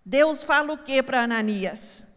Deus 0.05 0.43
fala 0.43 0.71
o 0.71 0.77
que 0.77 1.03
para 1.03 1.23
Ananias? 1.23 2.07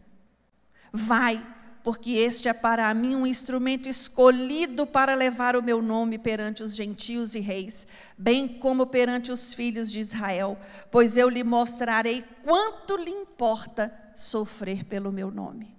Vai, 0.93 1.45
porque 1.83 2.11
este 2.11 2.47
é 2.47 2.53
para 2.53 2.91
mim 2.93 3.13
um 3.13 3.27
instrumento 3.27 3.89
escolhido 3.89 4.87
para 4.87 5.13
levar 5.13 5.57
o 5.57 5.61
meu 5.61 5.81
nome 5.81 6.17
perante 6.17 6.63
os 6.63 6.73
gentios 6.73 7.35
e 7.35 7.41
reis, 7.41 7.85
bem 8.17 8.47
como 8.47 8.87
perante 8.87 9.33
os 9.33 9.53
filhos 9.53 9.91
de 9.91 9.99
Israel, 9.99 10.57
pois 10.89 11.17
eu 11.17 11.27
lhe 11.27 11.43
mostrarei 11.43 12.23
quanto 12.41 12.95
lhe 12.95 13.11
importa 13.11 13.93
sofrer 14.15 14.85
pelo 14.85 15.11
meu 15.11 15.29
nome. 15.29 15.75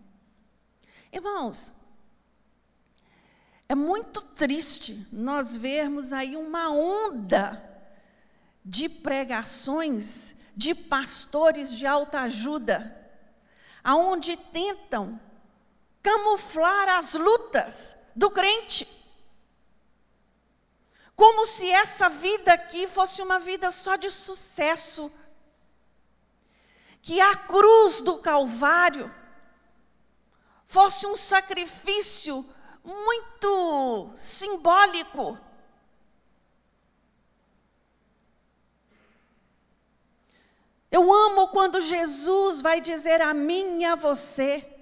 Irmãos, 1.10 1.72
é 3.66 3.74
muito 3.74 4.20
triste 4.20 5.08
nós 5.10 5.56
vermos 5.56 6.12
aí 6.12 6.36
uma 6.36 6.70
onda 6.70 7.62
de 8.62 8.90
pregações 8.90 10.36
de 10.54 10.74
pastores 10.74 11.74
de 11.74 11.86
alta 11.86 12.20
ajuda, 12.20 12.94
aonde 13.82 14.36
tentam 14.36 15.18
camuflar 16.04 16.90
as 16.90 17.14
lutas 17.14 17.96
do 18.14 18.30
crente. 18.30 18.86
Como 21.16 21.46
se 21.46 21.70
essa 21.70 22.10
vida 22.10 22.52
aqui 22.52 22.86
fosse 22.86 23.22
uma 23.22 23.38
vida 23.38 23.70
só 23.70 23.96
de 23.96 24.10
sucesso. 24.10 25.10
Que 27.00 27.20
a 27.20 27.34
cruz 27.36 28.02
do 28.02 28.18
Calvário 28.18 29.12
fosse 30.66 31.06
um 31.06 31.16
sacrifício 31.16 32.44
muito 32.82 34.12
simbólico. 34.14 35.38
Eu 40.90 41.12
amo 41.12 41.48
quando 41.48 41.80
Jesus 41.80 42.60
vai 42.60 42.80
dizer 42.80 43.22
a 43.22 43.32
mim 43.32 43.80
e 43.80 43.84
a 43.84 43.94
você 43.94 44.73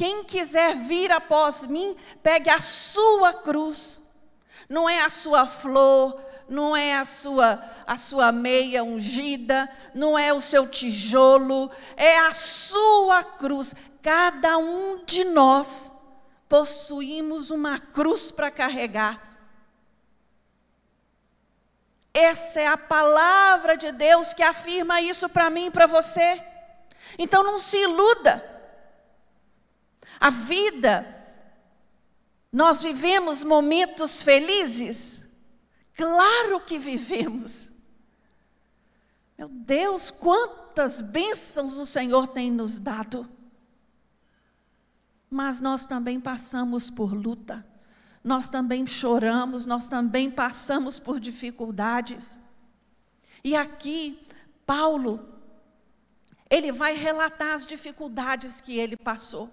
Quem 0.00 0.24
quiser 0.24 0.74
vir 0.76 1.12
após 1.12 1.66
mim, 1.66 1.94
pegue 2.22 2.48
a 2.48 2.58
sua 2.58 3.34
cruz. 3.34 4.00
Não 4.66 4.88
é 4.88 5.02
a 5.02 5.10
sua 5.10 5.44
flor, 5.44 6.18
não 6.48 6.74
é 6.74 6.96
a 6.96 7.04
sua 7.04 7.62
a 7.86 7.96
sua 7.96 8.32
meia 8.32 8.82
ungida, 8.82 9.70
não 9.94 10.18
é 10.18 10.32
o 10.32 10.40
seu 10.40 10.66
tijolo, 10.66 11.70
é 11.98 12.16
a 12.16 12.32
sua 12.32 13.22
cruz. 13.22 13.74
Cada 14.02 14.56
um 14.56 15.04
de 15.04 15.22
nós 15.22 15.92
possuímos 16.48 17.50
uma 17.50 17.78
cruz 17.78 18.30
para 18.32 18.50
carregar. 18.50 19.20
Essa 22.14 22.60
é 22.60 22.66
a 22.66 22.78
palavra 22.78 23.76
de 23.76 23.92
Deus 23.92 24.32
que 24.32 24.42
afirma 24.42 25.02
isso 25.02 25.28
para 25.28 25.50
mim 25.50 25.66
e 25.66 25.70
para 25.70 25.84
você. 25.84 26.42
Então 27.18 27.44
não 27.44 27.58
se 27.58 27.76
iluda. 27.76 28.59
A 30.20 30.28
vida, 30.28 31.06
nós 32.52 32.82
vivemos 32.82 33.42
momentos 33.42 34.20
felizes? 34.20 35.30
Claro 35.94 36.60
que 36.60 36.78
vivemos. 36.78 37.70
Meu 39.38 39.48
Deus, 39.48 40.10
quantas 40.10 41.00
bênçãos 41.00 41.78
o 41.78 41.86
Senhor 41.86 42.28
tem 42.28 42.50
nos 42.50 42.78
dado. 42.78 43.26
Mas 45.30 45.60
nós 45.60 45.86
também 45.86 46.20
passamos 46.20 46.90
por 46.90 47.14
luta, 47.14 47.64
nós 48.22 48.50
também 48.50 48.86
choramos, 48.86 49.64
nós 49.64 49.88
também 49.88 50.30
passamos 50.30 50.98
por 50.98 51.18
dificuldades. 51.18 52.38
E 53.42 53.56
aqui, 53.56 54.20
Paulo, 54.66 55.26
ele 56.50 56.72
vai 56.72 56.94
relatar 56.94 57.54
as 57.54 57.64
dificuldades 57.64 58.60
que 58.60 58.76
ele 58.76 58.96
passou. 58.96 59.48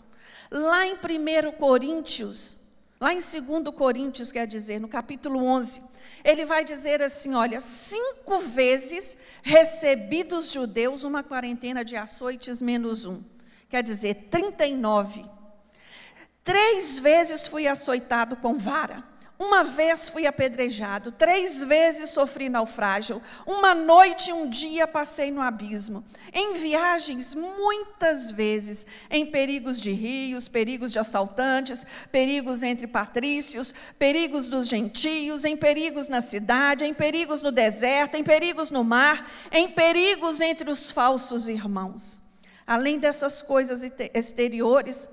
Lá 0.50 0.86
em 0.86 0.94
1 0.94 1.51
Coríntios, 1.58 2.58
lá 3.00 3.13
em 3.13 3.18
2 3.18 3.75
Coríntios, 3.75 4.32
quer 4.32 4.48
dizer, 4.48 4.80
no 4.80 4.88
capítulo 4.88 5.44
11, 5.44 5.82
ele 6.24 6.46
vai 6.46 6.63
dizer 6.63 7.01
assim: 7.01 7.34
olha, 7.34 7.60
cinco 7.60 8.39
vezes 8.39 9.18
recebi 9.44 10.24
dos 10.24 10.51
judeus 10.51 11.04
uma 11.04 11.24
quarentena 11.24 11.84
de 11.84 11.96
açoites 11.96 12.62
menos 12.62 13.06
um, 13.06 13.22
quer 13.70 13.84
dizer, 13.84 14.27
39. 14.30 15.25
Três 16.44 17.00
vezes 17.00 17.46
fui 17.48 17.68
açoitado 17.68 18.38
com 18.38 18.58
vara. 18.58 19.04
Uma 19.39 19.63
vez 19.63 20.10
fui 20.10 20.25
apedrejado, 20.25 21.12
três 21.12 21.63
vezes 21.63 22.10
sofri 22.10 22.50
naufrágio, 22.50 23.22
uma 23.46 23.75
noite 23.75 24.32
e 24.32 24.34
um 24.34 24.50
dia 24.50 24.88
passei 24.88 25.29
no 25.29 25.41
abismo. 25.41 26.03
Em 26.34 26.56
viagens, 26.56 27.36
muitas 27.36 28.32
vezes, 28.32 28.84
em 29.12 29.27
perigos 29.27 29.79
de 29.79 29.91
rios, 29.91 30.48
perigos 30.48 30.91
de 30.91 30.98
assaltantes, 30.98 31.86
perigos 32.12 32.63
entre 32.63 32.88
patrícios, 32.88 33.72
perigos 34.00 34.50
dos 34.50 34.67
gentios, 34.67 35.46
em 35.46 35.56
perigos 35.56 36.10
na 36.10 36.20
cidade, 36.20 36.84
em 36.84 36.94
perigos 36.94 37.44
no 37.44 37.51
deserto, 37.51 38.15
em 38.15 38.24
perigos 38.24 38.72
no 38.72 38.84
mar, 38.84 39.29
em 39.51 39.70
perigos 39.70 40.41
entre 40.41 40.72
os 40.72 40.89
falsos 40.89 41.48
irmãos. 41.48 42.20
Além 42.65 42.98
dessas 42.98 43.44
coisas 43.44 43.84
exteriores, 44.15 45.08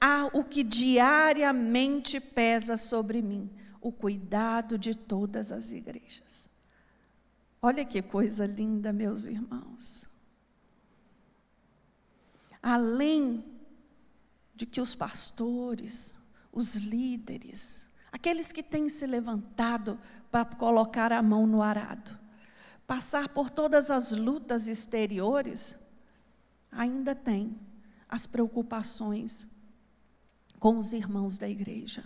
há 0.00 0.28
o 0.32 0.42
que 0.42 0.64
diariamente 0.64 2.18
pesa 2.18 2.76
sobre 2.76 3.22
mim 3.22 3.48
o 3.88 3.92
cuidado 3.92 4.76
de 4.76 4.94
todas 4.94 5.50
as 5.50 5.72
igrejas. 5.72 6.50
Olha 7.60 7.84
que 7.86 8.02
coisa 8.02 8.44
linda, 8.44 8.92
meus 8.92 9.24
irmãos. 9.24 10.06
Além 12.62 13.42
de 14.54 14.66
que 14.66 14.80
os 14.80 14.94
pastores, 14.94 16.18
os 16.52 16.76
líderes, 16.76 17.88
aqueles 18.12 18.52
que 18.52 18.62
têm 18.62 18.90
se 18.90 19.06
levantado 19.06 19.98
para 20.30 20.44
colocar 20.44 21.10
a 21.10 21.22
mão 21.22 21.46
no 21.46 21.62
arado, 21.62 22.18
passar 22.86 23.30
por 23.30 23.48
todas 23.48 23.90
as 23.90 24.12
lutas 24.12 24.68
exteriores, 24.68 25.78
ainda 26.70 27.14
tem 27.14 27.58
as 28.06 28.26
preocupações 28.26 29.48
com 30.58 30.76
os 30.76 30.92
irmãos 30.92 31.38
da 31.38 31.48
igreja 31.48 32.04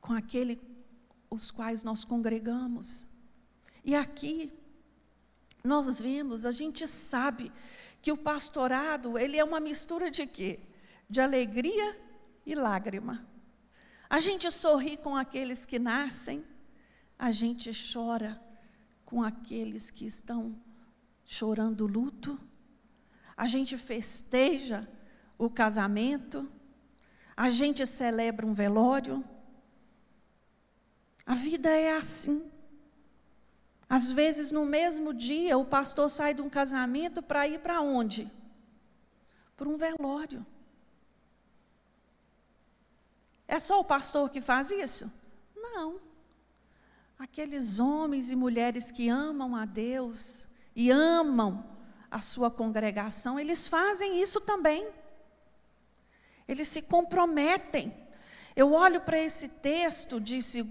com 0.00 0.12
aquele 0.12 0.60
os 1.30 1.50
quais 1.50 1.84
nós 1.84 2.04
congregamos. 2.04 3.06
E 3.84 3.94
aqui 3.94 4.52
nós 5.62 6.00
vemos, 6.00 6.44
a 6.44 6.52
gente 6.52 6.86
sabe 6.86 7.52
que 8.02 8.10
o 8.10 8.16
pastorado, 8.16 9.18
ele 9.18 9.36
é 9.36 9.44
uma 9.44 9.60
mistura 9.60 10.10
de 10.10 10.26
quê? 10.26 10.60
De 11.08 11.20
alegria 11.20 11.96
e 12.44 12.54
lágrima. 12.54 13.26
A 14.08 14.18
gente 14.18 14.50
sorri 14.50 14.96
com 14.96 15.16
aqueles 15.16 15.64
que 15.64 15.78
nascem, 15.78 16.44
a 17.18 17.30
gente 17.30 17.70
chora 17.92 18.40
com 19.04 19.22
aqueles 19.22 19.90
que 19.90 20.06
estão 20.06 20.60
chorando 21.24 21.86
luto, 21.86 22.38
a 23.36 23.46
gente 23.46 23.76
festeja 23.76 24.88
o 25.38 25.48
casamento, 25.48 26.50
a 27.36 27.48
gente 27.48 27.86
celebra 27.86 28.46
um 28.46 28.52
velório, 28.52 29.24
a 31.26 31.34
vida 31.34 31.70
é 31.70 31.96
assim. 31.96 32.50
Às 33.88 34.12
vezes, 34.12 34.50
no 34.50 34.64
mesmo 34.64 35.12
dia, 35.12 35.58
o 35.58 35.64
pastor 35.64 36.08
sai 36.08 36.32
de 36.32 36.40
um 36.40 36.48
casamento 36.48 37.22
para 37.22 37.46
ir 37.48 37.58
para 37.58 37.80
onde? 37.80 38.30
Para 39.56 39.68
um 39.68 39.76
velório. 39.76 40.46
É 43.48 43.58
só 43.58 43.80
o 43.80 43.84
pastor 43.84 44.30
que 44.30 44.40
faz 44.40 44.70
isso? 44.70 45.12
Não. 45.56 46.00
Aqueles 47.18 47.80
homens 47.80 48.30
e 48.30 48.36
mulheres 48.36 48.90
que 48.92 49.08
amam 49.08 49.56
a 49.56 49.64
Deus 49.64 50.48
e 50.74 50.90
amam 50.90 51.64
a 52.10 52.20
sua 52.20 52.50
congregação, 52.50 53.38
eles 53.38 53.68
fazem 53.68 54.22
isso 54.22 54.40
também. 54.40 54.88
Eles 56.46 56.68
se 56.68 56.82
comprometem 56.82 57.92
eu 58.56 58.72
olho 58.72 59.00
para 59.00 59.18
esse 59.18 59.48
texto 59.48 60.20
de 60.20 60.34
2 60.34 60.64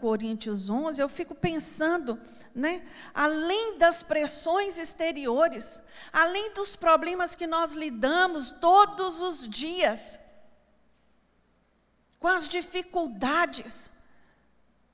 Coríntios 0.00 0.68
11, 0.68 1.00
eu 1.00 1.08
fico 1.08 1.34
pensando, 1.34 2.18
né, 2.54 2.86
além 3.14 3.78
das 3.78 4.02
pressões 4.02 4.78
exteriores, 4.78 5.82
além 6.12 6.52
dos 6.52 6.76
problemas 6.76 7.34
que 7.34 7.46
nós 7.46 7.72
lidamos 7.72 8.52
todos 8.52 9.22
os 9.22 9.48
dias, 9.48 10.20
com 12.18 12.28
as 12.28 12.48
dificuldades, 12.48 13.90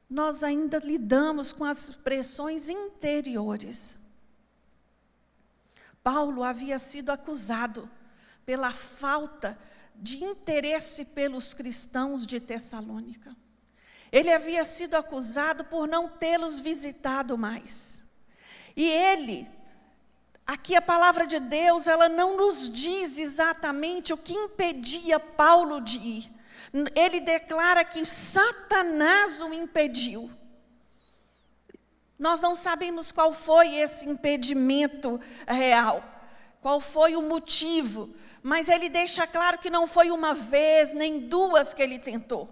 nós 0.09 0.42
ainda 0.42 0.79
lidamos 0.79 1.53
com 1.53 1.64
as 1.64 1.92
pressões 1.92 2.68
interiores. 2.68 3.98
Paulo 6.03 6.42
havia 6.42 6.79
sido 6.79 7.11
acusado 7.11 7.90
pela 8.46 8.72
falta 8.72 9.51
de 9.51 9.78
interesse 10.25 11.07
pelos 11.07 11.55
cristãos 11.55 12.27
de 12.27 12.41
Tessalônica. 12.41 13.37
Ele 14.11 14.33
havia 14.33 14.65
sido 14.65 14.95
acusado 14.95 15.65
por 15.65 15.87
não 15.87 16.09
tê-los 16.09 16.61
visitado 16.61 17.37
mais. 17.37 18.03
E 18.77 18.85
ele, 18.85 19.47
aqui 20.47 20.75
a 20.77 20.83
palavra 20.83 21.27
de 21.27 21.39
Deus, 21.39 21.87
ela 21.87 22.09
não 22.09 22.37
nos 22.37 22.71
diz 22.71 23.19
exatamente 23.19 24.13
o 24.13 24.17
que 24.17 24.33
impedia 24.33 25.19
Paulo 25.21 25.81
de 25.81 25.99
ir. 25.99 26.31
Ele 26.95 27.21
declara 27.21 27.85
que 27.85 28.05
Satanás 28.05 29.41
o 29.43 29.53
impediu. 29.53 30.31
Nós 32.19 32.41
não 32.41 32.55
sabemos 32.55 33.13
qual 33.13 33.33
foi 33.33 33.77
esse 33.77 34.09
impedimento 34.09 35.21
real, 35.47 36.03
qual 36.61 36.81
foi 36.81 37.15
o 37.15 37.23
motivo, 37.23 38.13
mas 38.42 38.68
ele 38.68 38.88
deixa 38.88 39.27
claro 39.27 39.59
que 39.59 39.70
não 39.70 39.87
foi 39.87 40.11
uma 40.11 40.35
vez, 40.35 40.94
nem 40.94 41.20
duas 41.20 41.74
que 41.74 41.83
ele 41.83 41.98
tentou. 41.98 42.48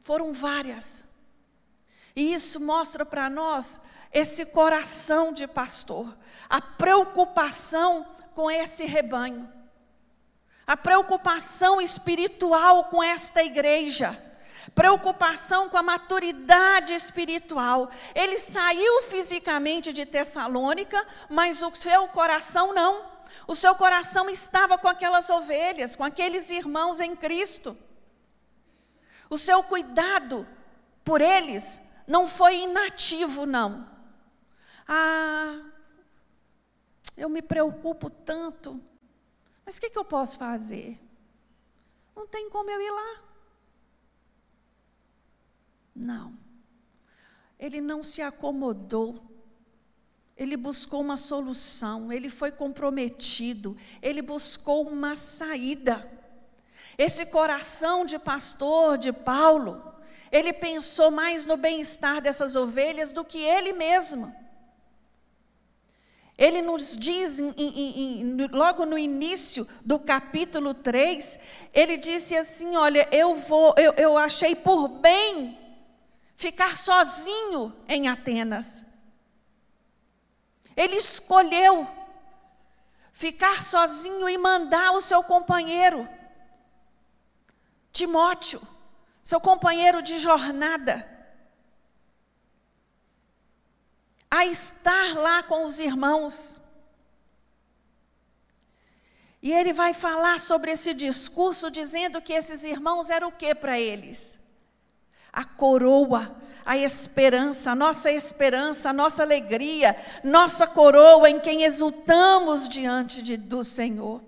Foram 0.00 0.32
várias. 0.32 1.06
E 2.14 2.32
isso 2.34 2.60
mostra 2.60 3.06
para 3.06 3.30
nós 3.30 3.80
esse 4.12 4.46
coração 4.46 5.32
de 5.32 5.46
pastor, 5.46 6.14
a 6.48 6.60
preocupação 6.60 8.06
com 8.34 8.50
esse 8.50 8.84
rebanho, 8.84 9.50
a 10.66 10.76
preocupação 10.76 11.80
espiritual 11.80 12.84
com 12.84 13.02
esta 13.02 13.42
igreja, 13.42 14.16
preocupação 14.74 15.68
com 15.68 15.78
a 15.78 15.82
maturidade 15.82 16.92
espiritual. 16.92 17.90
Ele 18.14 18.38
saiu 18.38 19.02
fisicamente 19.02 19.92
de 19.92 20.04
Tessalônica, 20.04 21.04
mas 21.28 21.62
o 21.62 21.74
seu 21.74 22.08
coração 22.08 22.74
não. 22.74 23.11
O 23.46 23.54
seu 23.54 23.74
coração 23.74 24.28
estava 24.30 24.78
com 24.78 24.88
aquelas 24.88 25.28
ovelhas, 25.30 25.96
com 25.96 26.04
aqueles 26.04 26.50
irmãos 26.50 27.00
em 27.00 27.16
Cristo. 27.16 27.76
O 29.28 29.38
seu 29.38 29.62
cuidado 29.62 30.46
por 31.04 31.20
eles 31.20 31.80
não 32.06 32.26
foi 32.26 32.62
inativo, 32.62 33.46
não. 33.46 33.88
Ah, 34.86 35.62
eu 37.16 37.28
me 37.28 37.42
preocupo 37.42 38.10
tanto, 38.10 38.80
Mas 39.64 39.76
o 39.76 39.80
que, 39.80 39.90
que 39.90 39.98
eu 39.98 40.04
posso 40.04 40.38
fazer? 40.38 41.00
Não 42.16 42.26
tem 42.26 42.50
como 42.50 42.68
eu 42.68 42.80
ir 42.80 42.90
lá. 42.90 43.22
Não. 45.94 46.36
Ele 47.58 47.80
não 47.80 48.02
se 48.02 48.20
acomodou. 48.20 49.31
Ele 50.42 50.56
buscou 50.56 51.00
uma 51.00 51.16
solução, 51.16 52.12
ele 52.12 52.28
foi 52.28 52.50
comprometido, 52.50 53.76
ele 54.02 54.20
buscou 54.20 54.88
uma 54.88 55.14
saída. 55.14 56.10
Esse 56.98 57.26
coração 57.26 58.04
de 58.04 58.18
pastor 58.18 58.98
de 58.98 59.12
Paulo, 59.12 59.82
ele 60.30 60.52
pensou 60.52 61.10
mais 61.10 61.46
no 61.46 61.56
bem-estar 61.56 62.20
dessas 62.20 62.56
ovelhas 62.56 63.12
do 63.12 63.24
que 63.24 63.38
ele 63.38 63.72
mesmo. 63.72 64.34
Ele 66.36 66.60
nos 66.60 66.96
diz, 66.96 67.38
em, 67.38 67.54
em, 67.56 68.20
em, 68.20 68.36
logo 68.48 68.84
no 68.84 68.98
início 68.98 69.66
do 69.84 69.98
capítulo 69.98 70.74
3, 70.74 71.38
ele 71.72 71.96
disse 71.96 72.34
assim: 72.34 72.74
Olha, 72.74 73.06
eu 73.12 73.34
vou, 73.34 73.74
eu, 73.76 73.92
eu 73.92 74.18
achei 74.18 74.56
por 74.56 74.88
bem 74.88 75.58
ficar 76.34 76.76
sozinho 76.76 77.72
em 77.88 78.08
Atenas. 78.08 78.91
Ele 80.76 80.96
escolheu 80.96 81.88
ficar 83.12 83.62
sozinho 83.62 84.28
e 84.28 84.38
mandar 84.38 84.92
o 84.92 85.00
seu 85.00 85.22
companheiro, 85.22 86.08
Timóteo, 87.92 88.60
seu 89.22 89.40
companheiro 89.40 90.02
de 90.02 90.18
jornada, 90.18 91.08
a 94.30 94.46
estar 94.46 95.14
lá 95.14 95.42
com 95.42 95.64
os 95.64 95.78
irmãos. 95.78 96.58
E 99.42 99.52
ele 99.52 99.72
vai 99.72 99.92
falar 99.92 100.40
sobre 100.40 100.70
esse 100.70 100.94
discurso, 100.94 101.70
dizendo 101.70 102.22
que 102.22 102.32
esses 102.32 102.64
irmãos 102.64 103.10
eram 103.10 103.28
o 103.28 103.32
que 103.32 103.54
para 103.54 103.78
eles? 103.78 104.40
A 105.32 105.44
coroa 105.44 106.41
a 106.64 106.76
esperança, 106.76 107.72
a 107.72 107.74
nossa 107.74 108.10
esperança, 108.10 108.90
a 108.90 108.92
nossa 108.92 109.22
alegria, 109.22 109.96
nossa 110.22 110.66
coroa 110.66 111.28
em 111.28 111.40
quem 111.40 111.64
exultamos 111.64 112.68
diante 112.68 113.22
de, 113.22 113.36
do 113.36 113.62
Senhor. 113.64 114.22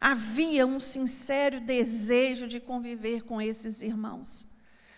Havia 0.00 0.66
um 0.66 0.78
sincero 0.78 1.60
desejo 1.60 2.46
de 2.46 2.60
conviver 2.60 3.22
com 3.22 3.40
esses 3.40 3.82
irmãos, 3.82 4.46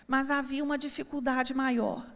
mas 0.07 0.31
havia 0.31 0.63
uma 0.63 0.77
dificuldade 0.77 1.55
maior. 1.55 2.07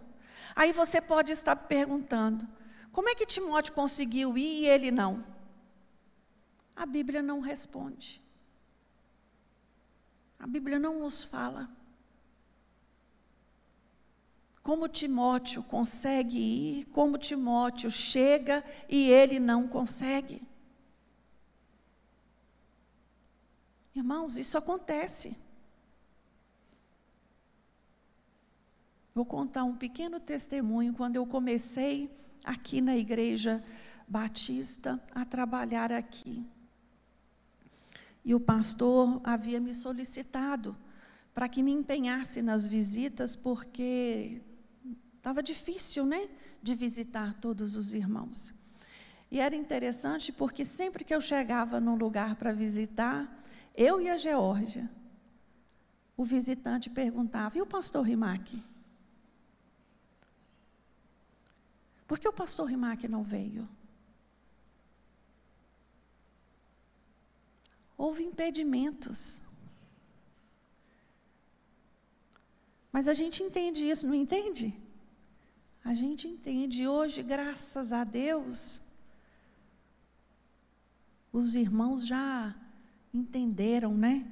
Aí 0.54 0.72
você 0.72 1.00
pode 1.00 1.32
estar 1.32 1.56
perguntando: 1.56 2.46
como 2.92 3.08
é 3.08 3.14
que 3.14 3.26
Timóteo 3.26 3.72
conseguiu 3.72 4.36
ir 4.36 4.62
e 4.62 4.66
ele 4.66 4.90
não? 4.90 5.24
A 6.76 6.86
Bíblia 6.86 7.22
não 7.22 7.40
responde. 7.40 8.22
A 10.38 10.46
Bíblia 10.46 10.78
não 10.78 10.98
nos 10.98 11.24
fala. 11.24 11.70
Como 14.64 14.88
Timóteo 14.88 15.62
consegue 15.62 16.38
ir, 16.38 16.86
como 16.86 17.18
Timóteo 17.18 17.90
chega 17.90 18.64
e 18.88 19.10
ele 19.10 19.38
não 19.38 19.68
consegue. 19.68 20.42
Irmãos, 23.94 24.38
isso 24.38 24.56
acontece. 24.56 25.36
Vou 29.14 29.26
contar 29.26 29.64
um 29.64 29.76
pequeno 29.76 30.18
testemunho 30.18 30.94
quando 30.94 31.16
eu 31.16 31.26
comecei 31.26 32.10
aqui 32.42 32.80
na 32.80 32.96
igreja 32.96 33.62
batista 34.08 34.98
a 35.14 35.26
trabalhar 35.26 35.92
aqui. 35.92 36.42
E 38.24 38.34
o 38.34 38.40
pastor 38.40 39.20
havia 39.22 39.60
me 39.60 39.74
solicitado 39.74 40.74
para 41.34 41.50
que 41.50 41.62
me 41.62 41.70
empenhasse 41.70 42.40
nas 42.40 42.66
visitas, 42.66 43.36
porque 43.36 44.40
Estava 45.24 45.42
difícil, 45.42 46.04
né? 46.04 46.28
De 46.62 46.74
visitar 46.74 47.32
todos 47.40 47.76
os 47.76 47.94
irmãos. 47.94 48.52
E 49.30 49.40
era 49.40 49.56
interessante 49.56 50.30
porque 50.30 50.66
sempre 50.66 51.02
que 51.02 51.14
eu 51.14 51.20
chegava 51.20 51.80
num 51.80 51.94
lugar 51.94 52.36
para 52.36 52.52
visitar, 52.52 53.34
eu 53.74 54.02
e 54.02 54.10
a 54.10 54.18
Geórgia, 54.18 54.86
o 56.14 56.26
visitante 56.26 56.90
perguntava: 56.90 57.56
e 57.56 57.62
o 57.62 57.66
pastor 57.66 58.04
Rimac? 58.04 58.62
Por 62.06 62.18
que 62.18 62.28
o 62.28 62.32
pastor 62.32 62.66
Rimac 62.66 63.08
não 63.08 63.24
veio? 63.24 63.66
Houve 67.96 68.24
impedimentos. 68.24 69.40
Mas 72.92 73.08
a 73.08 73.14
gente 73.14 73.42
entende 73.42 73.88
isso, 73.88 74.06
não 74.06 74.14
entende? 74.14 74.83
A 75.84 75.94
gente 75.94 76.26
entende 76.26 76.88
hoje, 76.88 77.22
graças 77.22 77.92
a 77.92 78.04
Deus, 78.04 78.80
os 81.30 81.54
irmãos 81.54 82.06
já 82.06 82.54
entenderam, 83.12 83.94
né? 83.94 84.26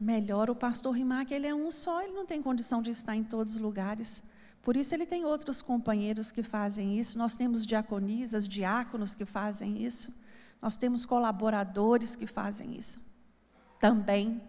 Melhor 0.00 0.48
o 0.48 0.56
pastor 0.56 0.94
Rimac, 0.94 1.34
ele 1.34 1.46
é 1.46 1.54
um 1.54 1.70
só, 1.70 2.02
ele 2.02 2.14
não 2.14 2.24
tem 2.24 2.42
condição 2.42 2.80
de 2.80 2.90
estar 2.90 3.14
em 3.14 3.22
todos 3.22 3.56
os 3.56 3.60
lugares. 3.60 4.22
Por 4.62 4.74
isso 4.74 4.94
ele 4.94 5.04
tem 5.04 5.26
outros 5.26 5.60
companheiros 5.60 6.32
que 6.32 6.42
fazem 6.42 6.98
isso. 6.98 7.18
Nós 7.18 7.36
temos 7.36 7.66
diaconisas, 7.66 8.48
diáconos 8.48 9.14
que 9.14 9.26
fazem 9.26 9.84
isso. 9.84 10.18
Nós 10.62 10.78
temos 10.78 11.04
colaboradores 11.04 12.16
que 12.16 12.26
fazem 12.26 12.74
isso. 12.74 13.06
Também, 13.78 14.40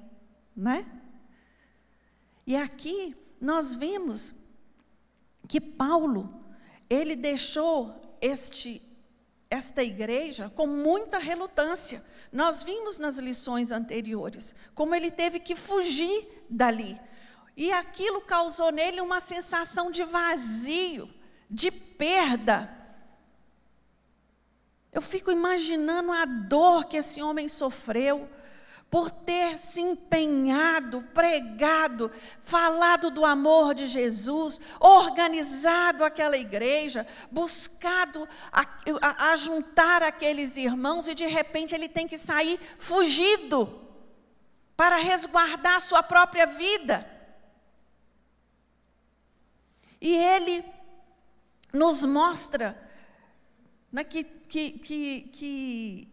né? 0.55 0.85
E 2.47 2.55
aqui 2.55 3.17
nós 3.39 3.75
vemos 3.75 4.50
que 5.51 5.59
Paulo, 5.59 6.33
ele 6.89 7.13
deixou 7.13 8.17
este, 8.21 8.81
esta 9.49 9.83
igreja 9.83 10.49
com 10.55 10.65
muita 10.65 11.19
relutância. 11.19 12.01
Nós 12.31 12.63
vimos 12.63 12.99
nas 12.99 13.17
lições 13.17 13.69
anteriores 13.69 14.55
como 14.73 14.95
ele 14.95 15.11
teve 15.11 15.41
que 15.41 15.53
fugir 15.53 16.25
dali. 16.49 16.97
E 17.57 17.69
aquilo 17.69 18.21
causou 18.21 18.71
nele 18.71 19.01
uma 19.01 19.19
sensação 19.19 19.91
de 19.91 20.05
vazio, 20.05 21.09
de 21.49 21.69
perda. 21.69 22.73
Eu 24.89 25.01
fico 25.01 25.31
imaginando 25.31 26.13
a 26.13 26.23
dor 26.23 26.85
que 26.85 26.95
esse 26.95 27.21
homem 27.21 27.49
sofreu 27.49 28.29
por 28.91 29.09
ter 29.09 29.57
se 29.57 29.79
empenhado, 29.79 31.01
pregado, 31.13 32.11
falado 32.41 33.09
do 33.09 33.23
amor 33.23 33.73
de 33.73 33.87
Jesus, 33.87 34.59
organizado 34.81 36.03
aquela 36.03 36.37
igreja, 36.37 37.07
buscado 37.31 38.27
a, 38.51 38.67
a, 39.01 39.31
a 39.31 39.35
juntar 39.37 40.03
aqueles 40.03 40.57
irmãos 40.57 41.07
e 41.07 41.15
de 41.15 41.25
repente 41.25 41.73
ele 41.73 41.87
tem 41.87 42.05
que 42.05 42.17
sair 42.17 42.59
fugido 42.77 43.81
para 44.75 44.97
resguardar 44.97 45.79
sua 45.79 46.03
própria 46.03 46.45
vida. 46.45 47.09
E 50.01 50.13
ele 50.13 50.65
nos 51.71 52.03
mostra 52.03 52.77
né, 53.89 54.03
que, 54.03 54.25
que, 54.25 54.71
que, 54.79 55.21
que 55.31 56.10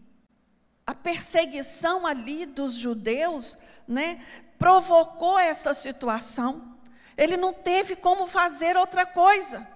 a 0.89 0.95
perseguição 0.95 2.07
ali 2.07 2.47
dos 2.47 2.73
judeus, 2.73 3.59
né, 3.87 4.25
provocou 4.59 5.39
essa 5.39 5.75
situação. 5.75 6.79
Ele 7.15 7.37
não 7.37 7.53
teve 7.53 7.95
como 7.95 8.27
fazer 8.27 8.75
outra 8.75 9.05
coisa. 9.05 9.69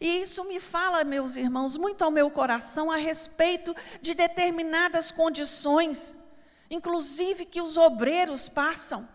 E 0.00 0.22
isso 0.22 0.42
me 0.44 0.58
fala, 0.58 1.04
meus 1.04 1.36
irmãos, 1.36 1.76
muito 1.76 2.02
ao 2.02 2.10
meu 2.10 2.30
coração 2.30 2.90
a 2.90 2.96
respeito 2.96 3.76
de 4.00 4.14
determinadas 4.14 5.10
condições, 5.10 6.16
inclusive 6.70 7.44
que 7.44 7.60
os 7.60 7.76
obreiros 7.76 8.48
passam. 8.48 9.06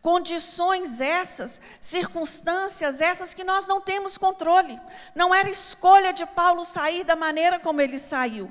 Condições 0.00 0.98
essas, 1.02 1.60
circunstâncias 1.78 3.02
essas 3.02 3.34
que 3.34 3.44
nós 3.44 3.68
não 3.68 3.82
temos 3.82 4.16
controle. 4.16 4.80
Não 5.14 5.34
era 5.34 5.50
escolha 5.50 6.10
de 6.10 6.24
Paulo 6.24 6.64
sair 6.64 7.04
da 7.04 7.14
maneira 7.14 7.60
como 7.60 7.82
ele 7.82 7.98
saiu. 7.98 8.50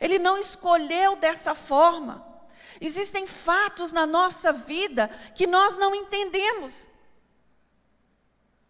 Ele 0.00 0.18
não 0.18 0.36
escolheu 0.38 1.16
dessa 1.16 1.54
forma. 1.54 2.24
Existem 2.80 3.26
fatos 3.26 3.92
na 3.92 4.06
nossa 4.06 4.52
vida 4.52 5.08
que 5.34 5.46
nós 5.46 5.76
não 5.76 5.94
entendemos. 5.94 6.86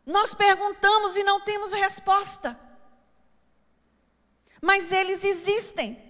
Nós 0.07 0.33
perguntamos 0.33 1.17
e 1.17 1.23
não 1.23 1.41
temos 1.41 1.73
resposta. 1.73 2.59
Mas 4.61 4.91
eles 4.91 5.25
existem. 5.25 6.03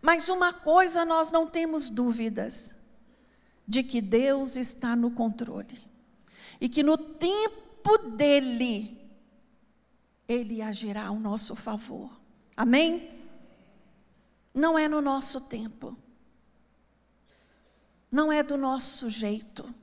Mas 0.00 0.28
uma 0.28 0.52
coisa 0.52 1.04
nós 1.04 1.30
não 1.32 1.46
temos 1.46 1.90
dúvidas: 1.90 2.82
de 3.66 3.82
que 3.82 4.00
Deus 4.00 4.56
está 4.56 4.94
no 4.94 5.10
controle. 5.10 5.82
E 6.60 6.68
que 6.68 6.84
no 6.84 6.96
tempo 6.96 7.98
dele, 8.16 8.96
Ele 10.28 10.62
agirá 10.62 11.06
ao 11.06 11.18
nosso 11.18 11.56
favor. 11.56 12.10
Amém? 12.56 13.10
Não 14.54 14.78
é 14.78 14.86
no 14.88 15.00
nosso 15.00 15.42
tempo. 15.42 15.96
Não 18.10 18.30
é 18.30 18.42
do 18.42 18.56
nosso 18.56 19.08
jeito. 19.08 19.74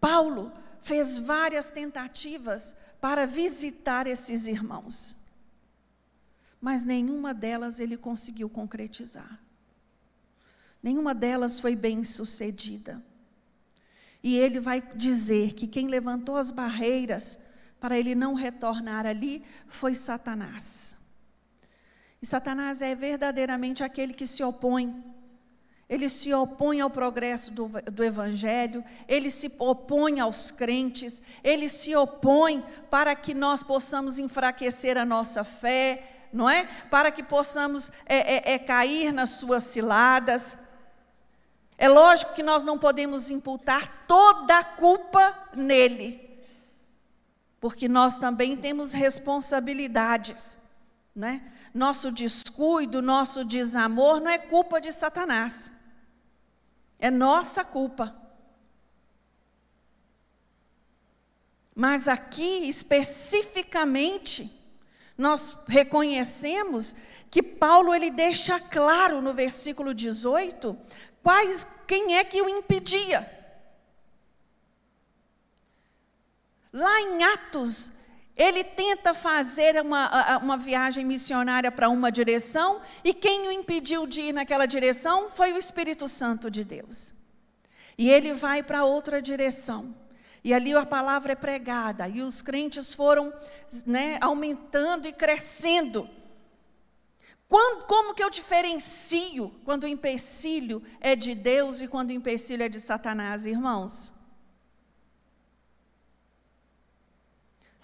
Paulo 0.00 0.52
fez 0.80 1.18
várias 1.18 1.70
tentativas 1.70 2.76
para 3.00 3.26
visitar 3.26 4.06
esses 4.06 4.46
irmãos, 4.46 5.16
mas 6.60 6.84
nenhuma 6.84 7.32
delas 7.32 7.80
ele 7.80 7.96
conseguiu 7.96 8.48
concretizar. 8.50 9.40
Nenhuma 10.82 11.14
delas 11.14 11.58
foi 11.58 11.74
bem 11.74 12.04
sucedida. 12.04 13.02
E 14.22 14.36
ele 14.36 14.60
vai 14.60 14.80
dizer 14.80 15.54
que 15.54 15.66
quem 15.66 15.86
levantou 15.86 16.36
as 16.36 16.50
barreiras 16.50 17.38
para 17.80 17.98
ele 17.98 18.14
não 18.14 18.34
retornar 18.34 19.06
ali 19.06 19.42
foi 19.66 19.94
Satanás. 19.94 21.03
E 22.24 22.26
Satanás 22.26 22.80
é 22.80 22.94
verdadeiramente 22.94 23.84
aquele 23.84 24.14
que 24.14 24.26
se 24.26 24.42
opõe. 24.42 25.04
Ele 25.86 26.08
se 26.08 26.32
opõe 26.32 26.80
ao 26.80 26.88
progresso 26.88 27.52
do, 27.52 27.68
do, 27.68 28.02
Evangelho, 28.02 28.82
ele 29.06 29.28
se 29.30 29.54
opõe 29.58 30.20
aos 30.20 30.50
crentes, 30.50 31.22
ele 31.44 31.68
se 31.68 31.94
opõe 31.94 32.64
para 32.88 33.14
que 33.14 33.34
nós 33.34 33.62
possamos 33.62 34.18
enfraquecer 34.18 34.96
a 34.96 35.04
nossa 35.04 35.44
fé, 35.44 36.30
não 36.32 36.48
é? 36.48 36.64
Para 36.90 37.10
que 37.10 37.22
possamos 37.22 37.92
é, 38.06 38.52
é, 38.52 38.54
é 38.54 38.58
cair 38.58 39.12
nas 39.12 39.28
suas 39.32 39.64
ciladas. 39.64 40.56
É 41.76 41.90
lógico 41.90 42.32
que 42.32 42.42
nós 42.42 42.64
não 42.64 42.78
podemos 42.78 43.28
imputar 43.28 44.06
toda 44.08 44.60
a 44.60 44.64
culpa 44.64 45.50
nele, 45.54 46.26
porque 47.60 47.86
nós 47.86 48.18
também 48.18 48.56
temos 48.56 48.92
responsabilidades, 48.92 50.56
né? 51.14 51.52
Nosso 51.74 52.12
descuido, 52.12 53.02
nosso 53.02 53.44
desamor 53.44 54.20
não 54.20 54.30
é 54.30 54.38
culpa 54.38 54.80
de 54.80 54.92
Satanás, 54.92 55.72
é 57.00 57.10
nossa 57.10 57.64
culpa. 57.64 58.14
Mas 61.74 62.06
aqui, 62.06 62.68
especificamente, 62.68 64.48
nós 65.18 65.64
reconhecemos 65.66 66.94
que 67.28 67.42
Paulo 67.42 67.92
ele 67.92 68.10
deixa 68.10 68.60
claro 68.60 69.20
no 69.20 69.34
versículo 69.34 69.92
18 69.92 70.78
quais, 71.20 71.66
quem 71.88 72.16
é 72.16 72.22
que 72.22 72.40
o 72.40 72.48
impedia. 72.48 73.28
Lá 76.72 77.00
em 77.00 77.24
Atos, 77.24 78.03
ele 78.36 78.64
tenta 78.64 79.14
fazer 79.14 79.80
uma, 79.80 80.38
uma 80.38 80.56
viagem 80.56 81.04
missionária 81.04 81.70
para 81.70 81.88
uma 81.88 82.10
direção, 82.10 82.80
e 83.04 83.14
quem 83.14 83.46
o 83.46 83.52
impediu 83.52 84.06
de 84.06 84.22
ir 84.22 84.32
naquela 84.32 84.66
direção 84.66 85.30
foi 85.30 85.52
o 85.52 85.58
Espírito 85.58 86.08
Santo 86.08 86.50
de 86.50 86.64
Deus. 86.64 87.14
E 87.96 88.10
ele 88.10 88.32
vai 88.32 88.62
para 88.62 88.84
outra 88.84 89.22
direção. 89.22 89.94
E 90.42 90.52
ali 90.52 90.74
a 90.74 90.84
palavra 90.84 91.32
é 91.32 91.36
pregada, 91.36 92.08
e 92.08 92.20
os 92.20 92.42
crentes 92.42 92.92
foram 92.92 93.32
né, 93.86 94.18
aumentando 94.20 95.06
e 95.06 95.12
crescendo. 95.12 96.08
Quando, 97.48 97.86
como 97.86 98.14
que 98.14 98.22
eu 98.22 98.28
diferencio 98.28 99.48
quando 99.64 99.84
o 99.84 99.88
empecilho 99.88 100.82
é 101.00 101.14
de 101.14 101.36
Deus 101.36 101.80
e 101.80 101.86
quando 101.86 102.10
o 102.10 102.12
empecilho 102.12 102.64
é 102.64 102.68
de 102.68 102.80
Satanás, 102.80 103.46
irmãos? 103.46 104.23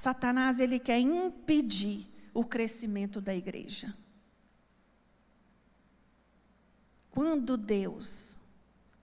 Satanás 0.01 0.61
ele 0.61 0.79
quer 0.79 0.99
impedir 0.99 2.09
o 2.33 2.43
crescimento 2.43 3.21
da 3.21 3.35
igreja. 3.35 3.95
Quando 7.11 7.59
Deus, 7.59 8.39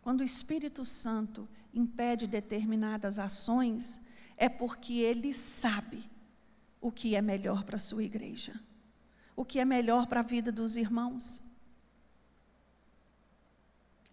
quando 0.02 0.22
o 0.22 0.24
Espírito 0.24 0.84
Santo 0.84 1.48
impede 1.72 2.26
determinadas 2.26 3.20
ações, 3.20 4.08
é 4.36 4.50
porque 4.50 4.94
ele 4.94 5.32
sabe 5.34 6.10
o 6.82 6.92
que 6.92 7.16
é 7.16 7.22
melhor 7.22 7.64
para 7.64 7.76
a 7.76 7.80
sua 7.80 8.04
igreja, 8.04 8.60
o 9.36 9.46
que 9.46 9.60
é 9.60 9.66
melhor 9.66 10.08
para 10.08 10.22
a 10.22 10.24
vida 10.24 10.52
dos 10.52 10.76
irmãos. 10.78 11.44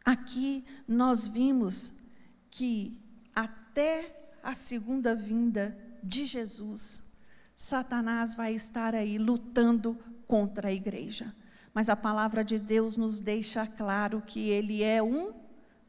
Aqui 0.05 0.63
nós 0.87 1.29
vimos 1.29 2.03
que 2.51 3.01
até 3.35 4.35
a 4.43 4.53
segunda 4.53 5.15
vinda 5.15 5.83
de 6.05 6.27
Jesus, 6.27 7.15
Satanás 7.57 8.35
vai 8.35 8.55
estar 8.55 8.95
aí 8.95 9.17
lutando 9.17 9.99
contra 10.27 10.69
a 10.69 10.73
igreja. 10.73 11.35
Mas 11.73 11.89
a 11.89 11.97
palavra 11.97 12.45
de 12.45 12.59
Deus 12.59 12.97
nos 12.97 13.19
deixa 13.19 13.67
claro 13.67 14.23
que 14.25 14.51
ele 14.51 14.83
é 14.83 15.03
um 15.03 15.33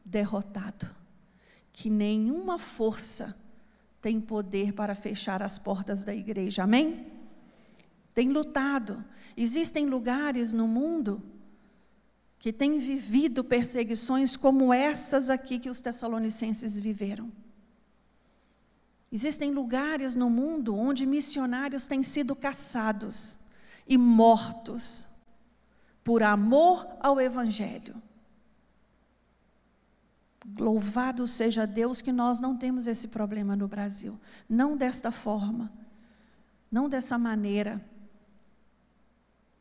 derrotado, 0.04 0.88
que 1.72 1.90
nenhuma 1.90 2.58
força 2.58 3.36
tem 4.02 4.22
poder 4.22 4.74
para 4.74 4.96
fechar 4.96 5.44
as 5.44 5.60
portas 5.60 6.04
da 6.04 6.14
igreja. 6.14 6.64
Amém? 6.64 7.08
Tem 8.14 8.30
lutado. 8.30 9.04
Existem 9.36 9.86
lugares 9.86 10.54
no 10.54 10.68
mundo 10.68 11.22
que 12.40 12.54
têm 12.54 12.80
vivido 12.80 13.44
perseguições 13.44 14.38
como 14.38 14.74
essas 14.74 15.30
aqui 15.30 15.60
que 15.60 15.70
os 15.70 15.82
tessalonicenses 15.82 16.80
viveram. 16.80 17.32
Existem 19.12 19.52
lugares 19.52 20.16
no 20.16 20.30
mundo 20.30 20.76
onde 20.76 21.06
missionários 21.06 21.88
têm 21.88 22.04
sido 22.04 22.36
caçados 22.36 23.40
e 23.88 23.98
mortos 23.98 25.06
por 26.04 26.22
amor 26.22 26.88
ao 27.00 27.20
Evangelho. 27.20 27.96
Louvado 30.60 31.26
seja 31.26 31.66
Deus 31.66 32.02
que 32.02 32.12
nós 32.12 32.40
não 32.40 32.56
temos 32.56 32.86
esse 32.86 33.08
problema 33.08 33.56
no 33.56 33.68
Brasil. 33.68 34.20
Não 34.48 34.78
desta 34.78 35.12
forma, 35.12 35.72
não 36.72 36.88
dessa 36.88 37.18
maneira. 37.18 37.84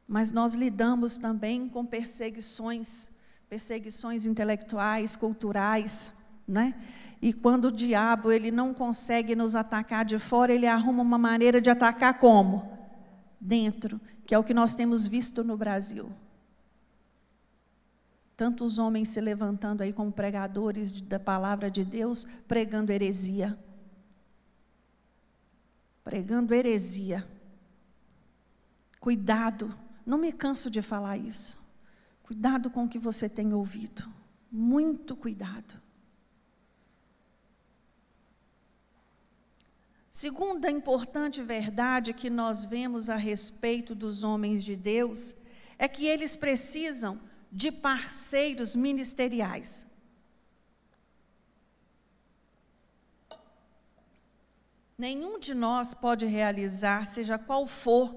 Mas 0.07 0.31
nós 0.31 0.55
lidamos 0.55 1.17
também 1.17 1.69
com 1.69 1.87
perseguições, 1.87 3.09
perseguições 3.49 4.27
intelectuais, 4.27 5.17
culturais, 5.17 6.13
né? 6.47 6.75
E 7.25 7.33
quando 7.33 7.69
o 7.69 7.73
diabo 7.73 8.31
ele 8.31 8.51
não 8.51 8.75
consegue 8.75 9.35
nos 9.35 9.57
atacar 9.57 10.05
de 10.05 10.19
fora, 10.19 10.53
ele 10.53 10.67
arruma 10.67 11.03
uma 11.03 11.17
maneira 11.17 11.59
de 11.59 11.71
atacar 11.71 12.19
como? 12.19 12.71
Dentro, 13.41 13.99
que 14.27 14.35
é 14.35 14.39
o 14.39 14.45
que 14.45 14.53
nós 14.53 14.75
temos 14.75 15.07
visto 15.07 15.43
no 15.43 15.57
Brasil. 15.57 16.13
Tantos 18.37 18.79
homens 18.79 19.09
se 19.09 19.23
levantando 19.23 19.83
aí 19.83 19.91
como 19.91 20.13
pregadores 20.13 20.93
da 20.93 21.19
palavra 21.19 21.71
de 21.71 21.83
Deus, 21.83 22.25
pregando 22.47 22.93
heresia. 22.93 23.59
Pregando 26.05 26.53
heresia. 26.53 27.27
Cuidado, 29.01 29.75
não 30.05 30.19
me 30.19 30.31
canso 30.31 30.71
de 30.71 30.83
falar 30.83 31.17
isso. 31.17 31.59
Cuidado 32.23 32.69
com 32.69 32.85
o 32.85 32.89
que 32.89 32.99
você 32.99 33.31
tem 33.31 33.55
ouvido. 33.55 34.07
Muito 34.53 35.17
cuidado. 35.17 35.84
Segunda 40.17 40.71
importante 40.71 41.43
verdade 41.43 42.13
que 42.13 42.31
nós 42.31 42.65
vemos 42.65 43.11
a 43.11 43.17
respeito 43.17 43.97
dos 43.97 44.23
homens 44.23 44.63
de 44.63 44.77
Deus 44.77 45.35
é 45.77 45.89
que 45.89 46.07
eles 46.07 46.37
precisam 46.37 47.21
de 47.51 47.73
parceiros 47.73 48.77
ministeriais. 48.77 49.89
Nenhum 54.97 55.37
de 55.37 55.53
nós 55.53 55.95
pode 55.95 56.27
realizar, 56.27 57.05
seja 57.07 57.37
qual 57.37 57.67
for 57.67 58.15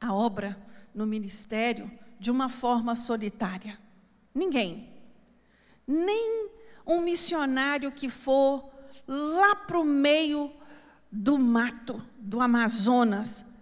a 0.00 0.12
obra 0.12 0.60
no 0.92 1.06
ministério, 1.06 1.88
de 2.18 2.28
uma 2.28 2.48
forma 2.48 2.96
solitária. 2.96 3.78
Ninguém. 4.34 4.92
Nem 5.86 6.50
um 6.84 7.00
missionário 7.00 7.92
que 7.92 8.08
for 8.08 8.69
lá 9.06 9.56
para 9.56 9.78
o 9.78 9.84
meio 9.84 10.52
do 11.10 11.38
mato, 11.38 12.02
do 12.18 12.40
Amazonas. 12.40 13.58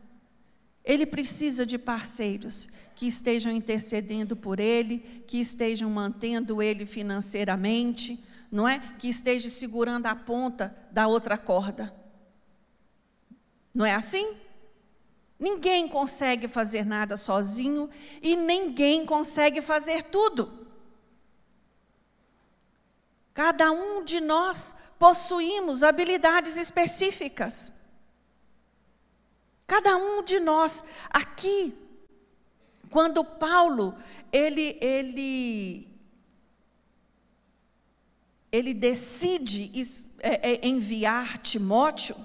Ele 0.84 1.06
precisa 1.06 1.66
de 1.66 1.78
parceiros 1.78 2.68
que 2.94 3.06
estejam 3.06 3.52
intercedendo 3.52 4.34
por 4.34 4.58
ele, 4.58 4.98
que 5.26 5.38
estejam 5.38 5.88
mantendo 5.88 6.62
ele 6.62 6.84
financeiramente, 6.84 8.18
não 8.50 8.68
é? 8.68 8.80
Que 8.98 9.08
estejam 9.08 9.50
segurando 9.50 10.06
a 10.06 10.16
ponta 10.16 10.74
da 10.90 11.06
outra 11.06 11.38
corda. 11.38 11.94
Não 13.74 13.86
é 13.86 13.94
assim? 13.94 14.34
Ninguém 15.38 15.86
consegue 15.86 16.48
fazer 16.48 16.84
nada 16.84 17.16
sozinho 17.16 17.88
e 18.20 18.34
ninguém 18.34 19.06
consegue 19.06 19.62
fazer 19.62 20.02
tudo. 20.04 20.57
Cada 23.38 23.70
um 23.70 24.02
de 24.02 24.20
nós 24.20 24.74
possuímos 24.98 25.84
habilidades 25.84 26.56
específicas. 26.56 27.72
Cada 29.64 29.96
um 29.96 30.24
de 30.24 30.40
nós 30.40 30.82
aqui, 31.08 31.72
Quando 32.90 33.24
Paulo, 33.24 33.94
ele, 34.32 34.76
ele, 34.80 35.88
ele 38.50 38.74
decide 38.74 39.70
é, 40.18 40.54
é, 40.54 40.66
enviar 40.66 41.38
Timóteo, 41.38 42.16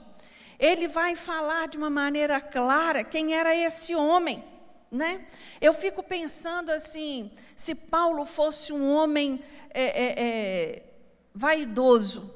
ele 0.57 0.87
vai 0.87 1.15
falar 1.15 1.67
de 1.67 1.77
uma 1.77 1.91
maneira 1.91 2.41
clara 2.41 3.03
quem 3.03 3.35
era 3.35 3.55
esse 3.55 3.93
homem. 3.93 4.43
Né? 4.89 5.27
Eu 5.61 5.75
fico 5.75 6.01
pensando 6.01 6.71
assim: 6.71 7.31
se 7.55 7.75
Paulo 7.75 8.25
fosse 8.25 8.73
um 8.73 8.91
homem 8.91 9.43
é, 9.69 9.83
é, 9.83 10.13
é, 10.17 10.92
vaidoso, 11.33 12.33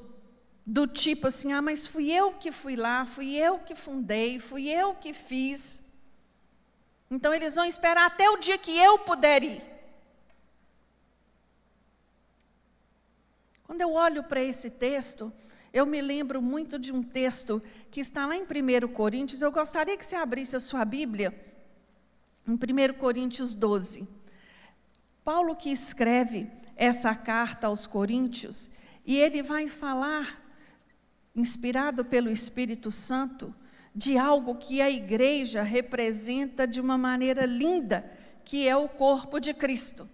do 0.66 0.86
tipo 0.86 1.28
assim, 1.28 1.52
ah, 1.52 1.62
mas 1.62 1.86
fui 1.86 2.12
eu 2.12 2.32
que 2.32 2.52
fui 2.52 2.76
lá, 2.76 3.06
fui 3.06 3.34
eu 3.36 3.58
que 3.58 3.74
fundei, 3.74 4.38
fui 4.38 4.68
eu 4.68 4.94
que 4.94 5.14
fiz. 5.14 5.84
Então 7.10 7.32
eles 7.32 7.54
vão 7.54 7.64
esperar 7.64 8.06
até 8.06 8.28
o 8.28 8.36
dia 8.36 8.58
que 8.58 8.76
eu 8.76 8.98
puder 8.98 9.42
ir. 9.42 9.62
Quando 13.64 13.80
eu 13.80 13.92
olho 13.92 14.22
para 14.24 14.42
esse 14.42 14.70
texto, 14.70 15.32
eu 15.72 15.86
me 15.86 16.00
lembro 16.00 16.40
muito 16.40 16.78
de 16.78 16.92
um 16.92 17.02
texto 17.02 17.62
que 17.90 18.00
está 18.00 18.26
lá 18.26 18.36
em 18.36 18.42
1 18.42 18.88
Coríntios. 18.88 19.42
Eu 19.42 19.52
gostaria 19.52 19.96
que 19.96 20.04
você 20.04 20.16
abrisse 20.16 20.56
a 20.56 20.60
sua 20.60 20.84
Bíblia, 20.84 21.34
em 22.46 22.54
1 22.54 22.94
Coríntios 22.98 23.54
12. 23.54 24.08
Paulo 25.24 25.54
que 25.54 25.70
escreve 25.70 26.50
essa 26.76 27.14
carta 27.14 27.66
aos 27.66 27.86
Coríntios, 27.86 28.70
e 29.08 29.16
ele 29.16 29.42
vai 29.42 29.66
falar 29.66 30.38
inspirado 31.34 32.04
pelo 32.04 32.30
Espírito 32.30 32.90
Santo, 32.90 33.54
de 33.94 34.18
algo 34.18 34.56
que 34.56 34.82
a 34.82 34.90
igreja 34.90 35.62
representa 35.62 36.66
de 36.66 36.78
uma 36.78 36.98
maneira 36.98 37.46
linda, 37.46 38.04
que 38.44 38.68
é 38.68 38.76
o 38.76 38.86
corpo 38.86 39.40
de 39.40 39.54
Cristo. 39.54 40.06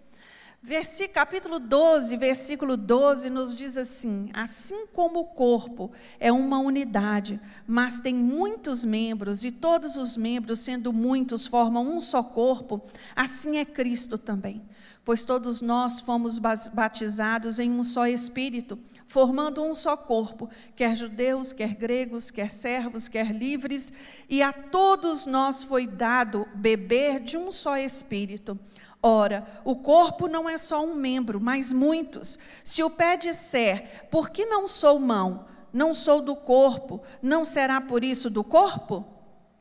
Versi, 0.63 1.09
capítulo 1.09 1.59
12, 1.59 2.17
versículo 2.17 2.77
12 2.77 3.29
nos 3.31 3.57
diz 3.57 3.77
assim: 3.77 4.31
Assim 4.33 4.87
como 4.93 5.19
o 5.21 5.25
corpo 5.25 5.91
é 6.21 6.31
uma 6.31 6.61
unidade, 6.61 7.41
mas 7.67 8.01
tem 8.01 8.15
muitos 8.15 8.85
membros, 8.85 9.43
e 9.43 9.51
todos 9.51 9.97
os 9.97 10.17
membros, 10.17 10.61
sendo 10.61 10.93
muitos, 10.93 11.49
formam 11.49 11.97
um 11.97 11.99
só 11.99 12.23
corpo, 12.23 12.81
assim 13.17 13.57
é 13.57 13.65
Cristo 13.65 14.17
também. 14.17 14.63
Pois 15.05 15.25
todos 15.25 15.61
nós 15.61 16.01
fomos 16.01 16.39
batizados 16.39 17.59
em 17.59 17.71
um 17.71 17.83
só 17.83 18.07
Espírito 18.07 18.79
formando 19.07 19.63
um 19.63 19.75
só 19.75 19.97
corpo, 19.97 20.49
quer 20.75 20.97
judeus, 20.97 21.53
quer 21.53 21.75
gregos, 21.75 22.33
quer 22.33 22.51
servos, 22.51 23.07
quer 23.07 23.31
livres, 23.31 23.93
e 24.29 24.43
a 24.43 24.53
todos 24.53 25.27
nós 25.27 25.63
foi 25.63 25.87
dado 25.87 26.49
beber 26.55 27.21
de 27.21 27.37
um 27.37 27.51
só 27.51 27.77
espírito. 27.77 28.59
Ora, 29.01 29.47
o 29.65 29.77
corpo 29.77 30.27
não 30.27 30.49
é 30.49 30.57
só 30.57 30.85
um 30.85 30.95
membro, 30.95 31.41
mas 31.41 31.73
muitos. 31.73 32.39
Se 32.65 32.83
o 32.83 32.91
pé 32.91 33.17
disser, 33.17 34.09
por 34.11 34.31
que 34.31 34.47
não 34.47 34.67
sou 34.67 34.99
mão, 34.99 35.47
não 35.73 35.93
sou 35.95 36.23
do 36.23 36.35
corpo, 36.35 37.03
não 37.23 37.45
será 37.45 37.81
por 37.81 38.03
isso 38.03 38.31
do 38.31 38.43
corpo? 38.43 39.14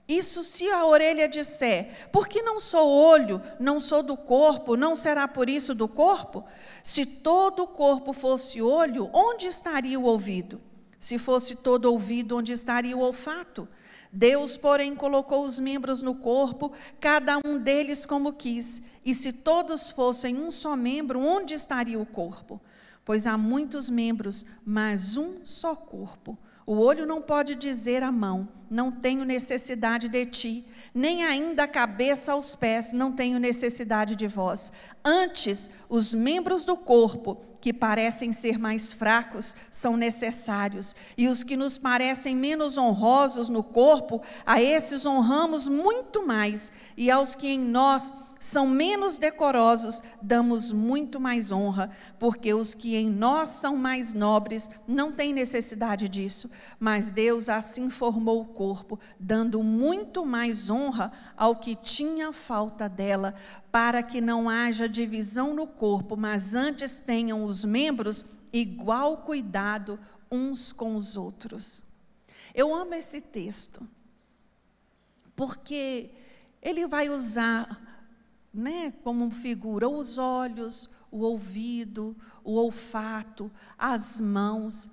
Isso 0.08 0.44
se 0.44 0.70
a 0.70 0.86
orelha 0.86 1.30
disser, 1.30 2.10
por 2.12 2.28
que 2.28 2.42
não 2.42 2.60
sou 2.60 2.90
olho, 2.90 3.42
não 3.58 3.80
sou 3.80 4.04
do 4.04 4.18
corpo, 4.18 4.76
não 4.76 4.96
será 4.96 5.28
por 5.28 5.50
isso 5.50 5.74
do 5.74 5.88
corpo? 5.88 6.44
Se 6.82 7.06
todo 7.06 7.64
o 7.64 7.68
corpo 7.68 8.12
fosse 8.12 8.62
olho, 8.62 9.10
onde 9.14 9.48
estaria 9.48 9.98
o 9.98 10.04
ouvido? 10.04 10.60
Se 11.00 11.18
fosse 11.18 11.58
todo 11.58 11.86
ouvido, 11.86 12.38
onde 12.38 12.52
estaria 12.52 12.98
o 12.98 13.00
olfato? 13.00 13.68
Deus, 14.12 14.58
porém, 14.58 14.94
colocou 14.94 15.44
os 15.44 15.58
membros 15.58 16.02
no 16.02 16.14
corpo, 16.14 16.72
cada 17.00 17.40
um 17.44 17.58
deles 17.58 18.06
como 18.06 18.34
quis. 18.34 18.84
E 19.04 19.16
se 19.16 19.34
todos 19.34 19.90
fossem 19.90 20.38
um 20.38 20.52
só 20.52 20.76
membro, 20.76 21.20
onde 21.20 21.54
estaria 21.54 22.00
o 22.00 22.06
corpo? 22.06 22.62
Pois 23.04 23.26
há 23.26 23.38
muitos 23.38 23.90
membros, 23.90 24.46
mas 24.66 25.18
um 25.18 25.44
só 25.44 25.76
corpo. 25.76 26.38
O 26.66 26.78
olho 26.78 27.06
não 27.06 27.22
pode 27.22 27.56
dizer 27.56 28.04
à 28.04 28.12
mão: 28.12 28.48
Não 28.70 28.92
tenho 28.92 29.26
necessidade 29.26 30.08
de 30.08 30.26
ti, 30.26 30.66
nem 30.94 31.24
ainda 31.26 31.64
a 31.64 31.68
cabeça 31.68 32.32
aos 32.32 32.56
pés: 32.56 32.94
Não 32.94 33.12
tenho 33.12 33.40
necessidade 33.40 34.16
de 34.16 34.28
vós. 34.28 34.72
Antes, 35.04 35.70
os 35.90 36.14
membros 36.14 36.64
do 36.64 36.78
corpo, 36.78 37.38
que 37.60 37.74
parecem 37.74 38.32
ser 38.32 38.58
mais 38.58 38.94
fracos, 38.94 39.56
são 39.70 39.98
necessários, 39.98 40.96
e 41.18 41.28
os 41.28 41.44
que 41.44 41.58
nos 41.58 41.78
parecem 41.78 42.36
menos 42.36 42.78
honrosos 42.78 43.50
no 43.50 43.64
corpo, 43.64 44.22
a 44.46 44.62
esses 44.62 45.06
honramos 45.06 45.68
muito 45.68 46.26
mais, 46.26 46.72
e 46.96 47.12
aos 47.12 47.36
que 47.36 47.48
em 47.48 47.60
nós 47.60 48.14
são 48.44 48.68
menos 48.68 49.18
decorosos, 49.18 50.04
damos 50.22 50.74
muito 50.74 51.18
mais 51.18 51.50
honra, 51.50 51.90
porque 52.20 52.54
os 52.54 52.74
que 52.74 52.94
em 52.94 53.10
nós 53.10 53.48
são 53.48 53.78
mais 53.78 54.14
nobres 54.14 54.70
não 54.86 55.14
têm 55.14 55.32
necessidade 55.32 56.10
disso, 56.10 56.52
mas 56.78 57.10
Deus 57.10 57.48
assim 57.48 57.90
formou 57.90 58.42
o 58.42 58.46
corpo, 58.48 59.00
dando 59.18 59.64
muito 59.64 60.26
mais 60.26 60.70
honra 60.70 61.10
ao 61.38 61.56
que 61.56 61.74
tinha 61.74 62.34
falta 62.34 62.90
dela, 62.90 63.34
para 63.72 64.04
que 64.04 64.20
não 64.20 64.50
haja 64.50 64.90
divisão 64.90 65.56
no 65.56 65.66
corpo, 65.66 66.18
mas 66.18 66.54
antes 66.54 67.00
tenham 67.00 67.46
os 67.46 67.64
membros 67.64 68.26
igual 68.52 69.20
cuidado 69.20 69.98
uns 70.30 70.74
com 70.74 70.98
os 70.98 71.16
outros. 71.16 71.82
Eu 72.54 72.76
amo 72.76 72.94
esse 72.94 73.22
texto, 73.22 73.88
porque 75.34 76.10
ele 76.62 76.86
vai 76.86 77.08
usar 77.08 77.93
né, 78.54 78.92
como 79.04 79.32
figura 79.32 79.90
os 79.90 80.18
olhos, 80.18 80.90
o 81.12 81.20
ouvido, 81.20 82.16
o 82.44 82.56
olfato, 82.56 83.52
as 83.78 84.22
mãos, 84.22 84.90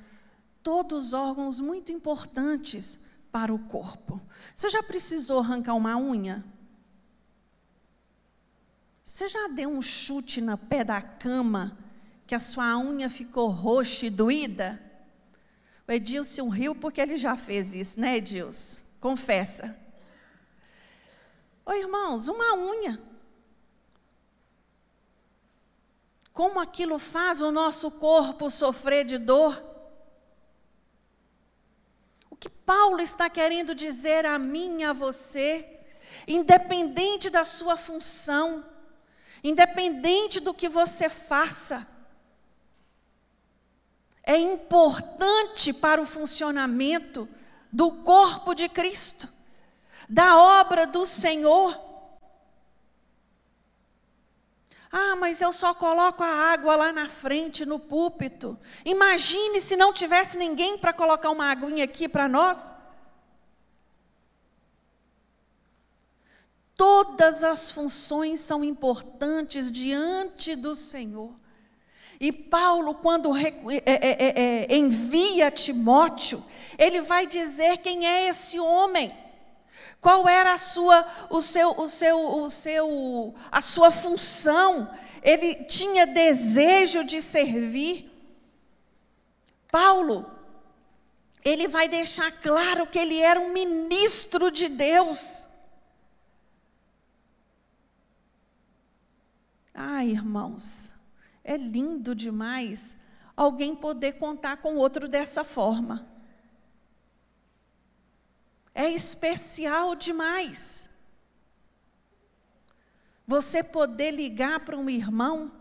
todos 0.62 1.12
órgãos 1.12 1.60
muito 1.60 1.92
importantes 1.92 3.00
para 3.30 3.52
o 3.52 3.58
corpo. 3.58 4.20
Você 4.54 4.70
já 4.70 4.82
precisou 4.82 5.40
arrancar 5.40 5.74
uma 5.74 5.96
unha? 5.96 6.44
Você 9.04 9.28
já 9.28 9.48
deu 9.48 9.68
um 9.68 9.82
chute 9.82 10.40
no 10.40 10.56
pé 10.56 10.84
da 10.84 11.02
cama 11.02 11.76
que 12.26 12.34
a 12.34 12.38
sua 12.38 12.78
unha 12.78 13.10
ficou 13.10 13.50
roxa 13.50 14.06
e 14.06 14.10
doída? 14.10 14.80
O 15.86 15.92
Edilson 15.92 16.48
riu 16.48 16.74
porque 16.74 17.00
ele 17.00 17.16
já 17.16 17.36
fez 17.36 17.74
isso, 17.74 18.00
né, 18.00 18.18
Edilson? 18.18 18.80
Confessa. 19.00 19.76
Ô 21.66 21.72
irmãos, 21.72 22.28
uma 22.28 22.54
unha. 22.54 23.09
Como 26.32 26.60
aquilo 26.60 26.98
faz 26.98 27.40
o 27.40 27.50
nosso 27.50 27.90
corpo 27.92 28.50
sofrer 28.50 29.04
de 29.04 29.18
dor. 29.18 29.62
O 32.30 32.36
que 32.36 32.48
Paulo 32.48 33.00
está 33.00 33.28
querendo 33.28 33.74
dizer 33.74 34.24
a 34.24 34.38
mim 34.38 34.80
e 34.80 34.84
a 34.84 34.92
você, 34.92 35.80
independente 36.26 37.28
da 37.28 37.44
sua 37.44 37.76
função, 37.76 38.64
independente 39.42 40.40
do 40.40 40.54
que 40.54 40.68
você 40.68 41.08
faça, 41.08 41.86
é 44.22 44.36
importante 44.36 45.72
para 45.72 46.00
o 46.00 46.06
funcionamento 46.06 47.28
do 47.72 47.90
corpo 47.90 48.54
de 48.54 48.68
Cristo, 48.68 49.28
da 50.08 50.36
obra 50.36 50.86
do 50.86 51.04
Senhor. 51.04 51.89
Ah, 54.92 55.14
mas 55.14 55.40
eu 55.40 55.52
só 55.52 55.72
coloco 55.72 56.22
a 56.22 56.52
água 56.52 56.74
lá 56.74 56.92
na 56.92 57.08
frente, 57.08 57.64
no 57.64 57.78
púlpito. 57.78 58.58
Imagine 58.84 59.60
se 59.60 59.76
não 59.76 59.92
tivesse 59.92 60.36
ninguém 60.36 60.76
para 60.78 60.92
colocar 60.92 61.30
uma 61.30 61.50
aguinha 61.50 61.84
aqui 61.84 62.08
para 62.08 62.28
nós. 62.28 62.74
Todas 66.74 67.44
as 67.44 67.70
funções 67.70 68.40
são 68.40 68.64
importantes 68.64 69.70
diante 69.70 70.56
do 70.56 70.74
Senhor. 70.74 71.38
E 72.18 72.32
Paulo, 72.32 72.94
quando 72.94 73.34
é, 73.36 73.54
é, 73.86 74.66
é, 74.72 74.76
envia 74.76 75.50
Timóteo, 75.50 76.44
ele 76.76 77.00
vai 77.00 77.26
dizer 77.26 77.78
quem 77.78 78.06
é 78.06 78.28
esse 78.28 78.58
homem. 78.58 79.10
Qual 80.00 80.26
era 80.26 80.54
a 80.54 80.58
sua, 80.58 81.06
o 81.28 81.42
seu, 81.42 81.78
o 81.78 81.86
seu, 81.86 82.42
o 82.42 82.48
seu, 82.48 83.34
a 83.52 83.60
sua 83.60 83.90
função? 83.90 84.90
Ele 85.22 85.54
tinha 85.64 86.06
desejo 86.06 87.04
de 87.04 87.20
servir. 87.20 88.10
Paulo, 89.70 90.30
ele 91.44 91.68
vai 91.68 91.86
deixar 91.86 92.32
claro 92.40 92.86
que 92.86 92.98
ele 92.98 93.18
era 93.20 93.38
um 93.38 93.52
ministro 93.52 94.50
de 94.50 94.68
Deus. 94.68 95.46
Ah, 99.74 100.04
irmãos, 100.04 100.94
é 101.44 101.58
lindo 101.58 102.14
demais 102.14 102.96
alguém 103.36 103.76
poder 103.76 104.14
contar 104.14 104.56
com 104.58 104.76
outro 104.76 105.06
dessa 105.06 105.44
forma 105.44 106.09
é 108.74 108.88
especial 108.90 109.94
demais. 109.94 110.90
Você 113.26 113.62
poder 113.62 114.10
ligar 114.10 114.60
para 114.60 114.76
um 114.76 114.88
irmão, 114.90 115.52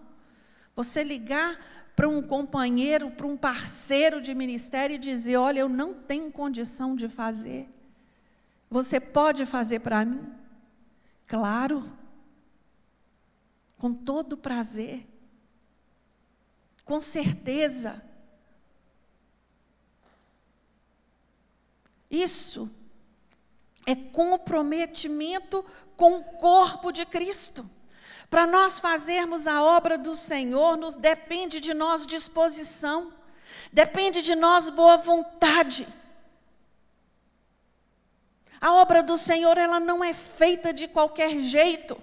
você 0.75 1.03
ligar 1.03 1.59
para 1.95 2.07
um 2.07 2.21
companheiro, 2.21 3.11
para 3.11 3.27
um 3.27 3.35
parceiro 3.35 4.21
de 4.21 4.33
ministério 4.33 4.95
e 4.95 4.99
dizer: 4.99 5.35
Olha, 5.37 5.59
eu 5.59 5.69
não 5.69 5.93
tenho 5.93 6.31
condição 6.31 6.95
de 6.95 7.07
fazer. 7.07 7.69
Você 8.69 8.99
pode 8.99 9.45
fazer 9.45 9.79
para 9.79 10.05
mim? 10.05 10.33
Claro, 11.27 11.91
com 13.77 13.93
todo 13.93 14.37
prazer, 14.37 15.05
com 16.85 16.99
certeza. 16.99 18.03
Isso 22.09 22.78
é 23.89 23.95
comprometimento 23.95 25.65
com 25.97 26.17
o 26.17 26.23
corpo 26.23 26.91
de 26.91 27.07
Cristo. 27.07 27.67
Para 28.29 28.45
nós 28.45 28.79
fazermos 28.79 29.47
a 29.47 29.63
obra 29.63 29.97
do 29.97 30.13
Senhor, 30.13 30.77
nos 30.77 30.95
depende 30.95 31.59
de 31.59 31.73
nós 31.73 32.05
disposição, 32.05 33.11
depende 33.73 34.21
de 34.21 34.35
nós 34.35 34.69
boa 34.69 34.97
vontade. 34.97 35.87
A 38.61 38.73
obra 38.73 39.01
do 39.01 39.17
Senhor, 39.17 39.57
ela 39.57 39.79
não 39.79 40.03
é 40.03 40.13
feita 40.13 40.71
de 40.71 40.87
qualquer 40.87 41.41
jeito. 41.41 41.99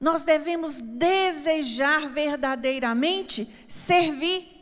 Nós 0.00 0.24
devemos 0.24 0.80
desejar 0.80 2.08
verdadeiramente 2.08 3.46
servir. 3.68 4.53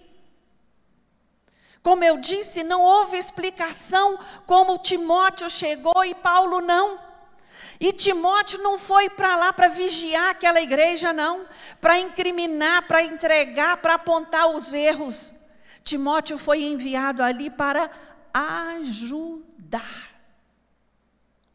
Como 1.83 2.05
eu 2.05 2.19
disse, 2.19 2.63
não 2.63 2.81
houve 2.81 3.19
explicação 3.19 4.17
como 4.47 4.79
Timóteo 4.79 5.51
chegou 5.51 6.05
e 6.05 6.15
Paulo 6.15 6.61
não. 6.61 6.99
E 7.81 7.93
Timóteo 7.93 8.63
não 8.63 8.79
foi 8.79 9.11
para 9.11 9.35
lá 9.35 9.53
para 9.53 9.67
vigiar 9.67 10.31
aquela 10.31 10.61
igreja, 10.61 11.13
não, 11.13 11.45
para 11.81 11.99
incriminar, 11.99 12.87
para 12.87 13.03
entregar, 13.03 13.79
para 13.79 13.95
apontar 13.95 14.49
os 14.51 14.73
erros. 14.73 15.35
Timóteo 15.83 16.39
foi 16.39 16.63
enviado 16.63 17.21
ali 17.21 17.51
para 17.51 17.91
ajudar. 18.33 20.13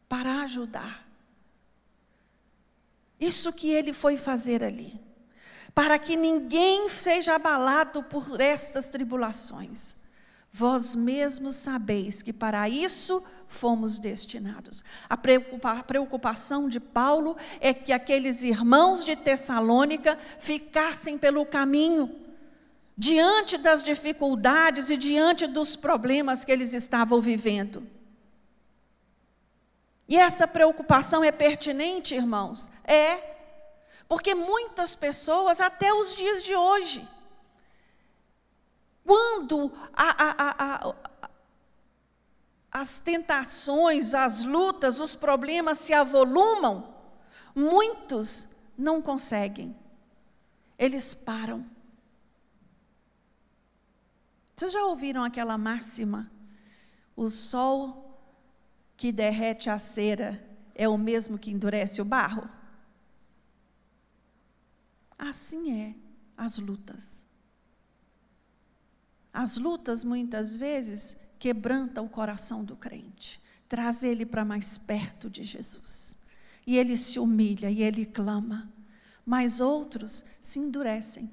Para 0.06 0.42
ajudar. 0.42 1.08
Isso 3.18 3.50
que 3.50 3.70
ele 3.70 3.94
foi 3.94 4.18
fazer 4.18 4.62
ali. 4.62 5.00
Para 5.74 5.98
que 5.98 6.14
ninguém 6.14 6.90
seja 6.90 7.36
abalado 7.36 8.02
por 8.02 8.38
estas 8.38 8.90
tribulações. 8.90 10.07
Vós 10.52 10.94
mesmos 10.94 11.56
sabeis 11.56 12.22
que 12.22 12.32
para 12.32 12.68
isso 12.68 13.24
fomos 13.46 13.98
destinados. 13.98 14.82
A 15.08 15.16
preocupação 15.82 16.68
de 16.68 16.80
Paulo 16.80 17.36
é 17.60 17.72
que 17.72 17.92
aqueles 17.92 18.42
irmãos 18.42 19.04
de 19.04 19.16
Tessalônica 19.16 20.18
ficassem 20.38 21.16
pelo 21.16 21.44
caminho 21.46 22.14
diante 22.96 23.56
das 23.56 23.84
dificuldades 23.84 24.90
e 24.90 24.96
diante 24.96 25.46
dos 25.46 25.76
problemas 25.76 26.44
que 26.44 26.50
eles 26.50 26.74
estavam 26.74 27.20
vivendo. 27.20 27.86
E 30.08 30.16
essa 30.16 30.46
preocupação 30.46 31.22
é 31.22 31.30
pertinente, 31.30 32.14
irmãos? 32.14 32.70
É. 32.84 33.36
Porque 34.08 34.34
muitas 34.34 34.94
pessoas, 34.94 35.60
até 35.60 35.92
os 35.92 36.16
dias 36.16 36.42
de 36.42 36.56
hoje, 36.56 37.06
quando 39.08 39.72
a, 39.94 40.10
a, 40.22 40.88
a, 40.90 40.94
as 42.70 43.00
tentações, 43.00 44.12
as 44.12 44.44
lutas, 44.44 45.00
os 45.00 45.16
problemas 45.16 45.78
se 45.78 45.94
avolumam, 45.94 46.94
muitos 47.54 48.50
não 48.76 49.00
conseguem, 49.00 49.74
eles 50.78 51.14
param. 51.14 51.64
Vocês 54.54 54.72
já 54.72 54.84
ouviram 54.84 55.24
aquela 55.24 55.56
máxima? 55.56 56.30
O 57.16 57.30
sol 57.30 58.20
que 58.94 59.10
derrete 59.10 59.70
a 59.70 59.78
cera 59.78 60.46
é 60.74 60.86
o 60.86 60.98
mesmo 60.98 61.38
que 61.38 61.50
endurece 61.50 62.02
o 62.02 62.04
barro? 62.04 62.46
Assim 65.18 65.80
é 65.80 65.94
as 66.36 66.58
lutas. 66.58 67.27
As 69.38 69.56
lutas 69.56 70.02
muitas 70.02 70.56
vezes 70.56 71.16
quebrantam 71.38 72.06
o 72.06 72.08
coração 72.08 72.64
do 72.64 72.74
crente, 72.74 73.40
traz 73.68 74.02
ele 74.02 74.26
para 74.26 74.44
mais 74.44 74.76
perto 74.76 75.30
de 75.30 75.44
Jesus. 75.44 76.24
E 76.66 76.76
ele 76.76 76.96
se 76.96 77.20
humilha 77.20 77.70
e 77.70 77.80
ele 77.80 78.04
clama. 78.04 78.68
Mas 79.24 79.60
outros 79.60 80.24
se 80.42 80.58
endurecem 80.58 81.30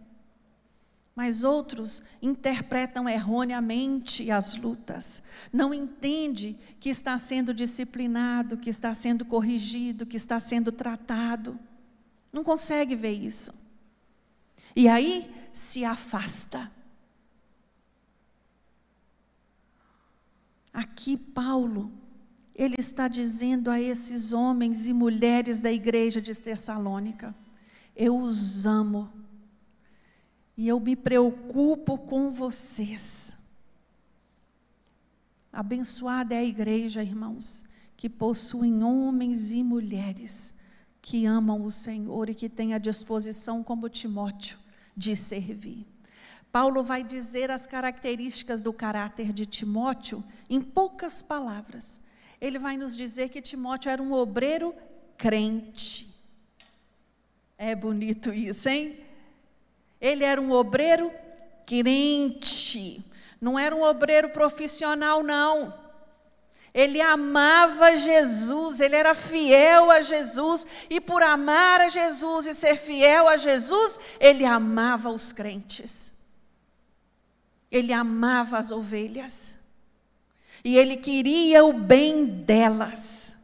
mas 1.15 1.45
outros 1.45 2.03
interpretam 2.21 3.07
erroneamente 3.07 4.29
as 4.29 4.57
lutas. 4.57 5.23
Não 5.51 5.73
entende 5.73 6.57
que 6.77 6.89
está 6.89 7.17
sendo 7.17 7.53
disciplinado, 7.53 8.57
que 8.57 8.69
está 8.69 8.93
sendo 8.93 9.23
corrigido, 9.23 10.05
que 10.05 10.17
está 10.17 10.41
sendo 10.41 10.73
tratado. 10.73 11.57
Não 12.33 12.43
consegue 12.43 12.97
ver 12.97 13.13
isso. 13.13 13.53
E 14.75 14.89
aí 14.89 15.33
se 15.53 15.85
afasta. 15.85 16.69
Aqui 20.75 21.15
Paulo, 21.15 21.89
ele 22.53 22.75
está 22.77 23.07
dizendo 23.07 23.71
a 23.71 23.79
esses 23.79 24.33
homens 24.33 24.85
e 24.85 24.91
mulheres 24.91 25.61
da 25.61 25.71
igreja 25.71 26.21
de 26.21 26.35
Tessalônica: 26.35 27.33
Eu 27.95 28.19
os 28.19 28.65
amo 28.65 29.09
e 30.57 30.67
eu 30.67 30.77
me 30.77 30.93
preocupo 30.93 31.97
com 31.97 32.29
vocês. 32.29 33.37
Abençoada 35.51 36.35
é 36.35 36.39
a 36.39 36.43
igreja, 36.43 37.01
irmãos, 37.01 37.63
que 37.95 38.09
possuem 38.09 38.83
homens 38.83 39.53
e 39.53 39.63
mulheres 39.63 40.55
que 41.01 41.25
amam 41.25 41.63
o 41.63 41.71
Senhor 41.71 42.29
e 42.29 42.35
que 42.35 42.49
têm 42.49 42.73
a 42.73 42.77
disposição, 42.77 43.63
como 43.63 43.87
Timóteo, 43.87 44.57
de 44.97 45.15
servir. 45.15 45.87
Paulo 46.55 46.83
vai 46.83 47.03
dizer 47.03 47.51
as 47.51 47.67
características 47.67 48.63
do 48.63 48.71
caráter 48.71 49.33
de 49.33 49.45
Timóteo 49.45 50.23
em 50.49 50.61
poucas 50.61 51.21
palavras. 51.21 51.99
Ele 52.39 52.57
vai 52.57 52.77
nos 52.77 52.95
dizer 52.95 53.27
que 53.27 53.41
Timóteo 53.41 53.91
era 53.91 54.01
um 54.01 54.13
obreiro 54.13 54.73
crente. 55.17 56.15
É 57.57 57.75
bonito 57.75 58.31
isso, 58.31 58.69
hein? 58.69 58.97
Ele 59.99 60.23
era 60.23 60.39
um 60.39 60.49
obreiro 60.49 61.11
crente, 61.67 63.03
não 63.41 63.59
era 63.59 63.75
um 63.75 63.83
obreiro 63.83 64.29
profissional, 64.29 65.21
não. 65.21 65.73
Ele 66.73 67.01
amava 67.01 67.97
Jesus, 67.97 68.79
ele 68.79 68.95
era 68.95 69.13
fiel 69.13 69.91
a 69.91 69.99
Jesus, 70.01 70.65
e 70.89 71.01
por 71.01 71.21
amar 71.21 71.81
a 71.81 71.89
Jesus 71.89 72.47
e 72.47 72.53
ser 72.53 72.77
fiel 72.77 73.27
a 73.27 73.35
Jesus, 73.35 73.99
ele 74.21 74.45
amava 74.45 75.09
os 75.09 75.33
crentes. 75.33 76.14
Ele 77.75 77.91
amava 77.91 78.57
as 78.57 78.71
ovelhas. 78.71 79.57
E 80.63 80.77
ele 80.77 80.95
queria 80.95 81.65
o 81.65 81.73
bem 81.73 82.25
delas. 82.25 83.35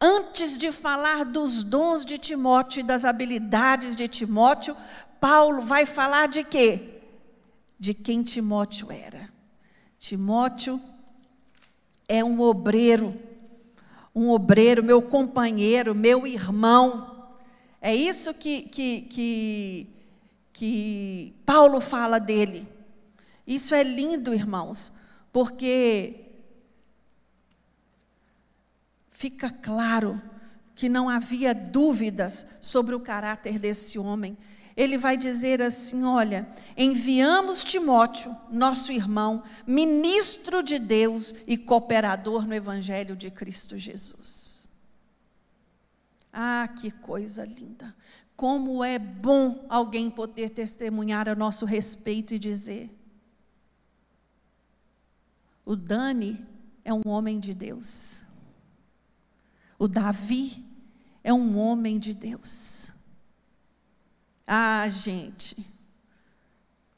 Antes 0.00 0.56
de 0.56 0.72
falar 0.72 1.26
dos 1.26 1.62
dons 1.62 2.06
de 2.06 2.16
Timóteo 2.16 2.80
e 2.80 2.82
das 2.84 3.04
habilidades 3.04 3.94
de 3.94 4.08
Timóteo, 4.08 4.74
Paulo 5.20 5.60
vai 5.66 5.84
falar 5.84 6.26
de 6.26 6.42
quê? 6.42 7.02
De 7.78 7.92
quem 7.92 8.22
Timóteo 8.22 8.90
era. 8.90 9.28
Timóteo 9.98 10.80
é 12.08 12.24
um 12.24 12.40
obreiro, 12.40 13.14
um 14.14 14.30
obreiro, 14.30 14.82
meu 14.82 15.02
companheiro, 15.02 15.94
meu 15.94 16.26
irmão. 16.26 17.28
É 17.78 17.94
isso 17.94 18.32
que, 18.32 18.62
que, 18.62 19.02
que, 19.02 19.90
que 20.52 21.34
Paulo 21.46 21.80
fala 21.80 22.18
dele. 22.18 22.68
Isso 23.46 23.74
é 23.74 23.82
lindo, 23.82 24.34
irmãos, 24.34 24.92
porque 25.32 26.30
fica 29.10 29.50
claro 29.50 30.20
que 30.74 30.88
não 30.88 31.08
havia 31.08 31.54
dúvidas 31.54 32.46
sobre 32.60 32.94
o 32.94 33.00
caráter 33.00 33.58
desse 33.58 33.98
homem. 33.98 34.36
Ele 34.76 34.96
vai 34.96 35.16
dizer 35.16 35.60
assim: 35.60 36.04
Olha, 36.04 36.48
enviamos 36.76 37.62
Timóteo, 37.62 38.34
nosso 38.50 38.90
irmão, 38.90 39.42
ministro 39.66 40.62
de 40.62 40.78
Deus 40.78 41.34
e 41.46 41.56
cooperador 41.56 42.46
no 42.46 42.54
Evangelho 42.54 43.14
de 43.14 43.30
Cristo 43.30 43.78
Jesus. 43.78 44.70
Ah, 46.32 46.68
que 46.80 46.90
coisa 46.90 47.44
linda! 47.44 47.94
Como 48.36 48.82
é 48.82 48.98
bom 48.98 49.66
alguém 49.68 50.10
poder 50.10 50.50
testemunhar 50.50 51.28
a 51.28 51.34
nosso 51.34 51.64
respeito 51.64 52.34
e 52.34 52.38
dizer: 52.38 52.90
O 55.64 55.76
Dani 55.76 56.44
é 56.84 56.92
um 56.92 57.02
homem 57.06 57.38
de 57.38 57.54
Deus. 57.54 58.22
O 59.78 59.88
Davi 59.88 60.64
é 61.24 61.32
um 61.32 61.58
homem 61.58 61.98
de 61.98 62.14
Deus. 62.14 62.92
Ah, 64.46 64.88
gente, 64.88 65.64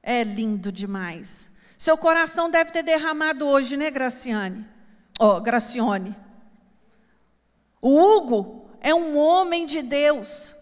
é 0.03 0.23
lindo 0.25 0.73
demais. 0.73 1.53
Seu 1.77 1.97
coração 1.97 2.51
deve 2.51 2.71
ter 2.71 2.83
derramado 2.83 3.47
hoje, 3.47 3.77
né, 3.77 3.91
Graciane? 3.91 4.67
Ó, 5.19 5.37
oh, 5.37 5.41
Gracione. 5.41 6.17
O 7.81 7.99
Hugo 8.01 8.69
é 8.81 8.95
um 8.95 9.17
homem 9.17 9.67
de 9.67 9.83
Deus. 9.83 10.55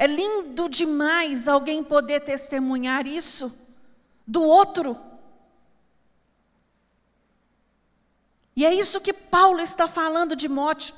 É 0.00 0.06
lindo 0.06 0.68
demais 0.68 1.48
alguém 1.48 1.82
poder 1.82 2.20
testemunhar 2.20 3.04
isso 3.04 3.68
do 4.24 4.44
outro. 4.44 4.96
E 8.54 8.64
é 8.64 8.72
isso 8.72 9.00
que 9.00 9.12
Paulo 9.12 9.60
está 9.60 9.88
falando 9.88 10.36
de, 10.36 10.46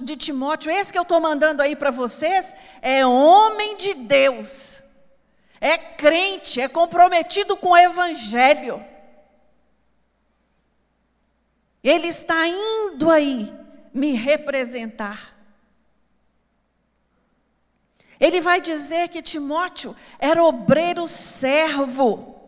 de 0.01 0.17
Timóteo. 0.19 0.71
Esse 0.71 0.93
que 0.93 0.99
eu 0.99 1.03
estou 1.03 1.19
mandando 1.19 1.63
aí 1.63 1.75
para 1.75 1.91
vocês 1.91 2.55
é 2.83 3.07
homem 3.07 3.79
de 3.79 3.95
Deus, 3.95 4.83
é 5.59 5.79
crente, 5.79 6.61
é 6.61 6.69
comprometido 6.69 7.57
com 7.57 7.71
o 7.71 7.77
Evangelho. 7.79 8.85
Ele 11.83 12.09
está 12.09 12.47
indo 12.47 13.11
aí 13.11 13.51
me 13.95 14.13
representar. 14.13 15.40
Ele 18.21 18.41
vai 18.41 18.61
dizer 18.61 19.09
que 19.09 19.23
Timóteo 19.23 19.97
era 20.19 20.45
obreiro 20.45 21.07
servo. 21.07 22.39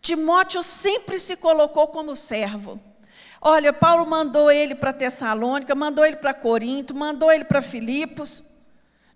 Timóteo 0.00 0.62
sempre 0.62 1.18
se 1.18 1.36
colocou 1.36 1.88
como 1.88 2.14
servo. 2.14 2.80
Olha, 3.40 3.72
Paulo 3.72 4.06
mandou 4.06 4.50
ele 4.50 4.74
para 4.74 4.92
Tessalônica, 4.92 5.74
mandou 5.74 6.06
ele 6.06 6.16
para 6.16 6.32
Corinto, 6.32 6.94
mandou 6.94 7.32
ele 7.32 7.44
para 7.44 7.60
Filipos. 7.60 8.44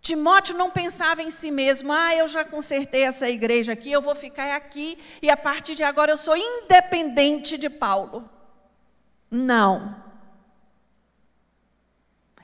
Timóteo 0.01 0.57
não 0.57 0.71
pensava 0.71 1.23
em 1.23 1.31
si 1.31 1.51
mesmo, 1.51 1.93
ah, 1.93 2.15
eu 2.15 2.27
já 2.27 2.45
consertei 2.45 3.03
essa 3.03 3.29
igreja 3.29 3.73
aqui, 3.73 3.93
eu 3.93 4.01
vou 4.01 4.15
ficar 4.15 4.57
aqui 4.57 4.99
e 5.21 5.31
a 5.31 5.37
partir 5.37 5.75
de 5.75 5.85
agora 5.85 6.13
eu 6.13 6.17
sou 6.17 6.37
independente 6.37 7.57
de 7.59 7.69
Paulo. 7.69 8.29
Não. 9.31 10.03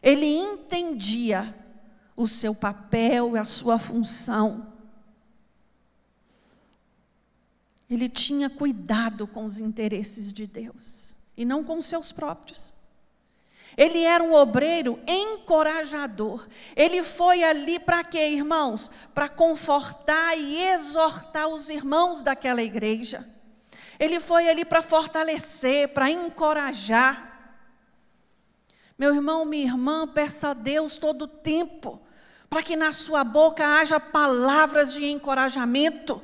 Ele 0.03 0.27
entendia 0.27 1.55
o 2.17 2.29
seu 2.29 2.55
papel 2.55 3.37
e 3.37 3.39
a 3.39 3.45
sua 3.45 3.79
função. 3.79 4.73
Ele 7.91 8.09
tinha 8.09 8.49
cuidado 8.49 9.27
com 9.27 9.45
os 9.45 9.59
interesses 9.59 10.33
de 10.33 10.47
Deus 10.47 11.15
e 11.37 11.45
não 11.45 11.63
com 11.63 11.81
seus 11.83 12.13
próprios. 12.13 12.73
Ele 13.77 14.03
era 14.03 14.23
um 14.23 14.33
obreiro 14.33 15.01
encorajador. 15.07 16.47
Ele 16.77 17.03
foi 17.03 17.43
ali 17.43 17.79
para 17.79 18.05
quê, 18.05 18.29
irmãos? 18.29 18.91
Para 19.13 19.29
confortar 19.29 20.39
e 20.39 20.65
exortar 20.65 21.49
os 21.49 21.69
irmãos 21.69 22.23
daquela 22.23 22.63
igreja. 22.63 23.27
Ele 23.99 24.21
foi 24.21 24.49
ali 24.49 24.65
para 24.65 24.81
fortalecer, 24.81 25.89
para 25.89 26.11
encorajar. 26.11 27.33
Meu 28.97 29.13
irmão, 29.13 29.45
minha 29.45 29.65
irmã, 29.65 30.07
peça 30.07 30.51
a 30.51 30.55
Deus 30.55 30.97
todo 30.97 31.23
o 31.23 31.29
tempo 31.29 32.04
para 32.55 32.63
que 32.63 32.77
na 32.77 32.93
sua 32.93 33.25
boca 33.25 33.67
haja 33.81 33.99
palavras 33.99 34.93
de 34.93 35.07
encorajamento 35.07 36.23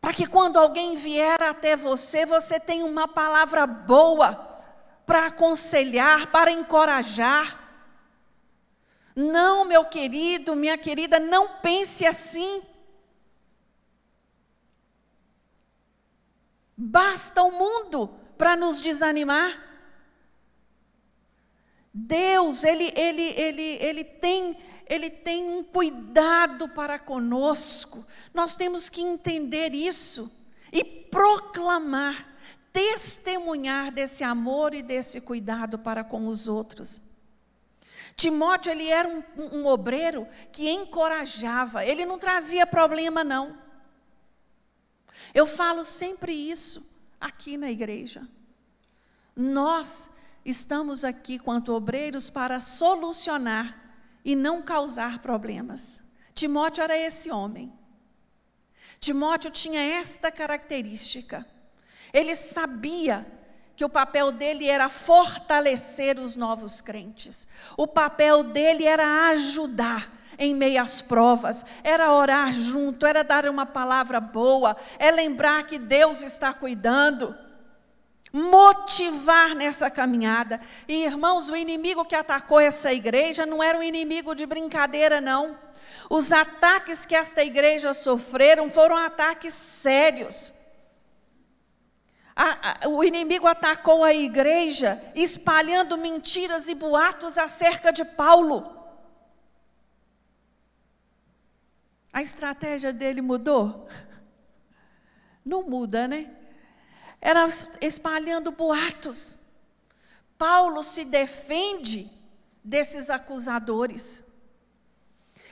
para 0.00 0.14
que 0.14 0.24
quando 0.24 0.56
alguém 0.56 0.94
vier 0.94 1.42
até 1.42 1.74
você, 1.74 2.24
você 2.24 2.60
tenha 2.60 2.86
uma 2.86 3.08
palavra 3.08 3.66
boa 3.66 4.34
para 5.04 5.26
aconselhar, 5.26 6.30
para 6.30 6.52
encorajar. 6.52 7.58
Não, 9.16 9.64
meu 9.64 9.84
querido, 9.86 10.54
minha 10.54 10.78
querida, 10.78 11.18
não 11.18 11.48
pense 11.58 12.06
assim. 12.06 12.62
Basta 16.76 17.42
o 17.42 17.50
mundo 17.50 18.08
para 18.38 18.54
nos 18.54 18.80
desanimar. 18.80 19.65
Deus, 21.98 22.62
ele, 22.62 22.92
ele, 22.94 23.22
ele, 23.22 23.62
ele 23.62 24.04
tem 24.04 24.54
ele 24.88 25.10
tem 25.10 25.48
um 25.48 25.64
cuidado 25.64 26.68
para 26.68 26.96
conosco. 26.96 28.06
Nós 28.32 28.54
temos 28.54 28.88
que 28.88 29.00
entender 29.00 29.74
isso 29.74 30.46
e 30.70 30.84
proclamar, 30.84 32.36
testemunhar 32.72 33.90
desse 33.90 34.22
amor 34.22 34.74
e 34.74 34.82
desse 34.82 35.22
cuidado 35.22 35.76
para 35.78 36.04
com 36.04 36.28
os 36.28 36.46
outros. 36.46 37.02
Timóteo, 38.14 38.70
ele 38.70 38.88
era 38.88 39.08
um, 39.08 39.24
um 39.36 39.66
obreiro 39.66 40.28
que 40.52 40.70
encorajava, 40.70 41.84
ele 41.84 42.06
não 42.06 42.18
trazia 42.18 42.64
problema, 42.64 43.24
não. 43.24 43.58
Eu 45.34 45.46
falo 45.46 45.82
sempre 45.82 46.32
isso 46.32 46.94
aqui 47.20 47.56
na 47.56 47.70
igreja. 47.70 48.28
Nós 49.34 50.10
estamos 50.46 51.04
aqui, 51.04 51.38
quanto 51.38 51.74
obreiros, 51.74 52.30
para 52.30 52.60
solucionar 52.60 53.76
e 54.24 54.36
não 54.36 54.62
causar 54.62 55.18
problemas. 55.18 56.02
Timóteo 56.32 56.84
era 56.84 56.96
esse 56.96 57.30
homem. 57.30 57.72
Timóteo 59.00 59.50
tinha 59.50 59.80
esta 59.80 60.30
característica. 60.30 61.44
Ele 62.12 62.34
sabia 62.34 63.26
que 63.74 63.84
o 63.84 63.88
papel 63.88 64.30
dele 64.30 64.68
era 64.68 64.88
fortalecer 64.88 66.18
os 66.18 66.36
novos 66.36 66.80
crentes. 66.80 67.48
O 67.76 67.86
papel 67.86 68.42
dele 68.44 68.84
era 68.84 69.28
ajudar 69.30 70.12
em 70.38 70.54
meio 70.54 70.82
às 70.82 71.00
provas, 71.00 71.64
era 71.82 72.12
orar 72.12 72.52
junto, 72.52 73.06
era 73.06 73.24
dar 73.24 73.48
uma 73.48 73.64
palavra 73.64 74.20
boa, 74.20 74.76
é 74.98 75.10
lembrar 75.10 75.64
que 75.64 75.78
Deus 75.78 76.22
está 76.22 76.52
cuidando 76.52 77.34
motivar 78.36 79.54
nessa 79.54 79.90
caminhada. 79.90 80.60
E 80.86 81.04
irmãos, 81.04 81.48
o 81.48 81.56
inimigo 81.56 82.04
que 82.04 82.14
atacou 82.14 82.60
essa 82.60 82.92
igreja 82.92 83.46
não 83.46 83.62
era 83.62 83.78
um 83.78 83.82
inimigo 83.82 84.34
de 84.34 84.44
brincadeira, 84.44 85.20
não. 85.20 85.58
Os 86.10 86.30
ataques 86.30 87.06
que 87.06 87.14
esta 87.14 87.42
igreja 87.42 87.94
sofreram 87.94 88.70
foram 88.70 88.94
ataques 88.94 89.54
sérios. 89.54 90.52
A, 92.34 92.84
a, 92.84 92.88
o 92.88 93.02
inimigo 93.02 93.46
atacou 93.46 94.04
a 94.04 94.12
igreja, 94.12 95.02
espalhando 95.14 95.96
mentiras 95.96 96.68
e 96.68 96.74
boatos 96.74 97.38
acerca 97.38 97.90
de 97.90 98.04
Paulo. 98.04 98.76
A 102.12 102.20
estratégia 102.20 102.92
dele 102.92 103.22
mudou? 103.22 103.88
Não 105.42 105.62
muda, 105.62 106.06
né? 106.06 106.30
Era 107.26 107.44
espalhando 107.80 108.52
boatos. 108.52 109.36
Paulo 110.38 110.84
se 110.84 111.04
defende 111.04 112.08
desses 112.62 113.10
acusadores. 113.10 114.22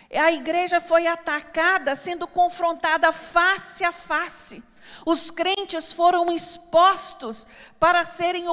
A 0.09 0.31
igreja 0.31 0.81
foi 0.81 1.09
atacada, 1.09 1.97
sendo 1.97 2.29
confrontada 2.29 3.11
face 3.11 3.83
a 3.83 3.91
face. 3.91 4.62
Os 5.05 5.33
crentes 5.33 5.93
foram 5.93 6.31
expostos 6.31 7.45
para 7.81 8.05
serem 8.05 8.45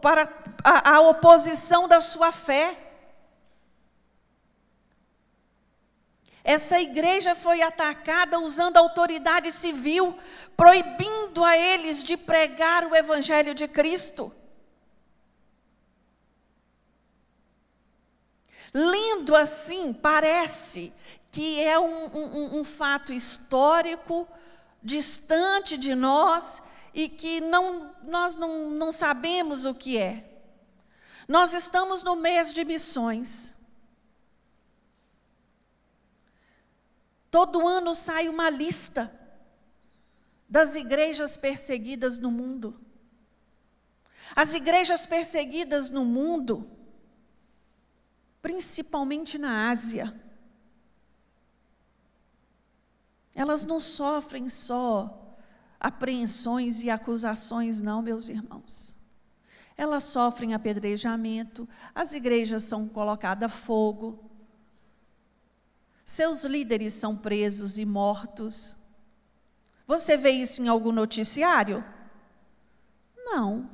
para 0.00 0.26
a, 0.64 0.94
a 0.94 1.00
oposição 1.02 1.86
da 1.86 2.00
sua 2.00 2.32
fé. 2.32 2.83
Essa 6.44 6.78
igreja 6.78 7.34
foi 7.34 7.62
atacada 7.62 8.38
usando 8.38 8.76
autoridade 8.76 9.50
civil, 9.50 10.14
proibindo 10.54 11.42
a 11.42 11.56
eles 11.56 12.04
de 12.04 12.18
pregar 12.18 12.84
o 12.84 12.94
evangelho 12.94 13.54
de 13.54 13.66
Cristo. 13.66 14.30
Lendo 18.74 19.34
assim, 19.34 19.94
parece 19.94 20.92
que 21.30 21.62
é 21.62 21.78
um, 21.78 22.06
um, 22.14 22.60
um 22.60 22.64
fato 22.64 23.10
histórico, 23.10 24.28
distante 24.82 25.78
de 25.78 25.94
nós 25.94 26.62
e 26.92 27.08
que 27.08 27.40
não, 27.40 27.90
nós 28.02 28.36
não, 28.36 28.70
não 28.70 28.92
sabemos 28.92 29.64
o 29.64 29.74
que 29.74 29.96
é. 29.96 30.30
Nós 31.26 31.54
estamos 31.54 32.02
no 32.02 32.14
mês 32.16 32.52
de 32.52 32.64
missões. 32.66 33.63
Todo 37.34 37.66
ano 37.66 37.96
sai 37.96 38.28
uma 38.28 38.48
lista 38.48 39.12
das 40.48 40.76
igrejas 40.76 41.36
perseguidas 41.36 42.16
no 42.16 42.30
mundo. 42.30 42.80
As 44.36 44.54
igrejas 44.54 45.04
perseguidas 45.04 45.90
no 45.90 46.04
mundo, 46.04 46.70
principalmente 48.40 49.36
na 49.36 49.68
Ásia, 49.68 50.14
elas 53.34 53.64
não 53.64 53.80
sofrem 53.80 54.48
só 54.48 55.36
apreensões 55.80 56.82
e 56.82 56.88
acusações, 56.88 57.80
não, 57.80 58.00
meus 58.00 58.28
irmãos. 58.28 58.94
Elas 59.76 60.04
sofrem 60.04 60.54
apedrejamento, 60.54 61.68
as 61.92 62.14
igrejas 62.14 62.62
são 62.62 62.88
colocadas 62.88 63.50
a 63.50 63.52
fogo, 63.52 64.33
seus 66.04 66.44
líderes 66.44 66.92
são 66.92 67.16
presos 67.16 67.78
e 67.78 67.84
mortos. 67.84 68.76
Você 69.86 70.16
vê 70.16 70.30
isso 70.30 70.62
em 70.62 70.68
algum 70.68 70.92
noticiário? 70.92 71.84
Não. 73.16 73.70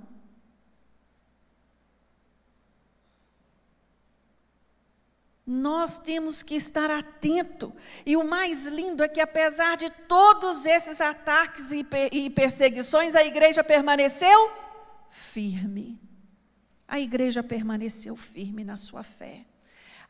Nós 5.45 5.99
temos 5.99 6.45
que 6.45 6.55
estar 6.55 6.89
atento. 6.91 7.75
E 8.07 8.17
o 8.17 8.23
mais 8.23 8.67
lindo 8.67 9.03
é 9.03 9.09
que, 9.09 9.21
apesar 9.21 9.77
de 9.77 9.91
todos 9.91 10.65
esses 10.65 11.01
ataques 11.01 11.73
e 11.73 12.31
perseguições, 12.31 13.17
a 13.17 13.25
igreja 13.25 13.65
permaneceu 13.65 14.53
firme. 15.09 16.01
A 16.87 17.01
igreja 17.01 17.43
permaneceu 17.43 18.15
firme 18.15 18.63
na 18.63 18.77
sua 18.77 19.03
fé. 19.03 19.45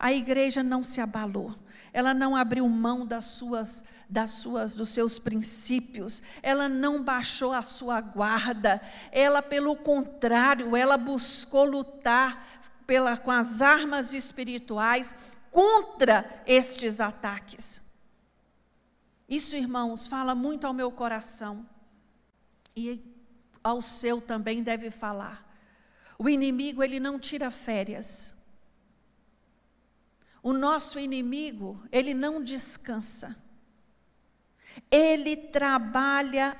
A 0.00 0.14
igreja 0.14 0.62
não 0.62 0.82
se 0.82 0.98
abalou. 0.98 1.54
Ela 1.92 2.14
não 2.14 2.34
abriu 2.34 2.66
mão 2.66 3.04
das 3.04 3.26
suas, 3.26 3.84
das 4.08 4.30
suas, 4.30 4.74
dos 4.74 4.88
seus 4.88 5.18
princípios. 5.18 6.22
Ela 6.42 6.70
não 6.70 7.04
baixou 7.04 7.52
a 7.52 7.60
sua 7.60 8.00
guarda. 8.00 8.80
Ela, 9.12 9.42
pelo 9.42 9.76
contrário, 9.76 10.74
ela 10.74 10.96
buscou 10.96 11.64
lutar 11.64 12.42
pela, 12.86 13.14
com 13.18 13.30
as 13.30 13.60
armas 13.60 14.14
espirituais 14.14 15.14
contra 15.50 16.42
estes 16.46 16.98
ataques. 16.98 17.82
Isso, 19.28 19.54
irmãos, 19.54 20.06
fala 20.06 20.34
muito 20.34 20.66
ao 20.66 20.72
meu 20.72 20.90
coração 20.90 21.68
e 22.74 23.04
ao 23.62 23.82
seu 23.82 24.18
também 24.18 24.62
deve 24.62 24.90
falar. 24.90 25.46
O 26.18 26.26
inimigo, 26.26 26.82
ele 26.82 26.98
não 26.98 27.18
tira 27.18 27.50
férias. 27.50 28.39
O 30.42 30.52
nosso 30.52 30.98
inimigo, 30.98 31.82
ele 31.92 32.14
não 32.14 32.42
descansa. 32.42 33.36
Ele 34.90 35.36
trabalha 35.36 36.56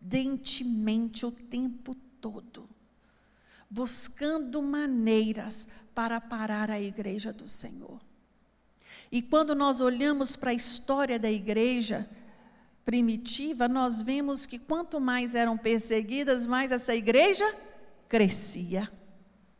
ardentemente 0.00 1.24
o 1.24 1.30
tempo 1.30 1.94
todo, 2.20 2.68
buscando 3.70 4.60
maneiras 4.62 5.68
para 5.94 6.20
parar 6.20 6.70
a 6.70 6.80
igreja 6.80 7.32
do 7.32 7.46
Senhor. 7.46 8.00
E 9.10 9.20
quando 9.20 9.54
nós 9.54 9.80
olhamos 9.80 10.34
para 10.36 10.50
a 10.50 10.54
história 10.54 11.18
da 11.18 11.30
igreja 11.30 12.08
primitiva, 12.84 13.68
nós 13.68 14.02
vemos 14.02 14.46
que 14.46 14.58
quanto 14.58 14.98
mais 15.00 15.34
eram 15.34 15.56
perseguidas, 15.56 16.46
mais 16.46 16.72
essa 16.72 16.94
igreja 16.94 17.54
crescia. 18.08 18.90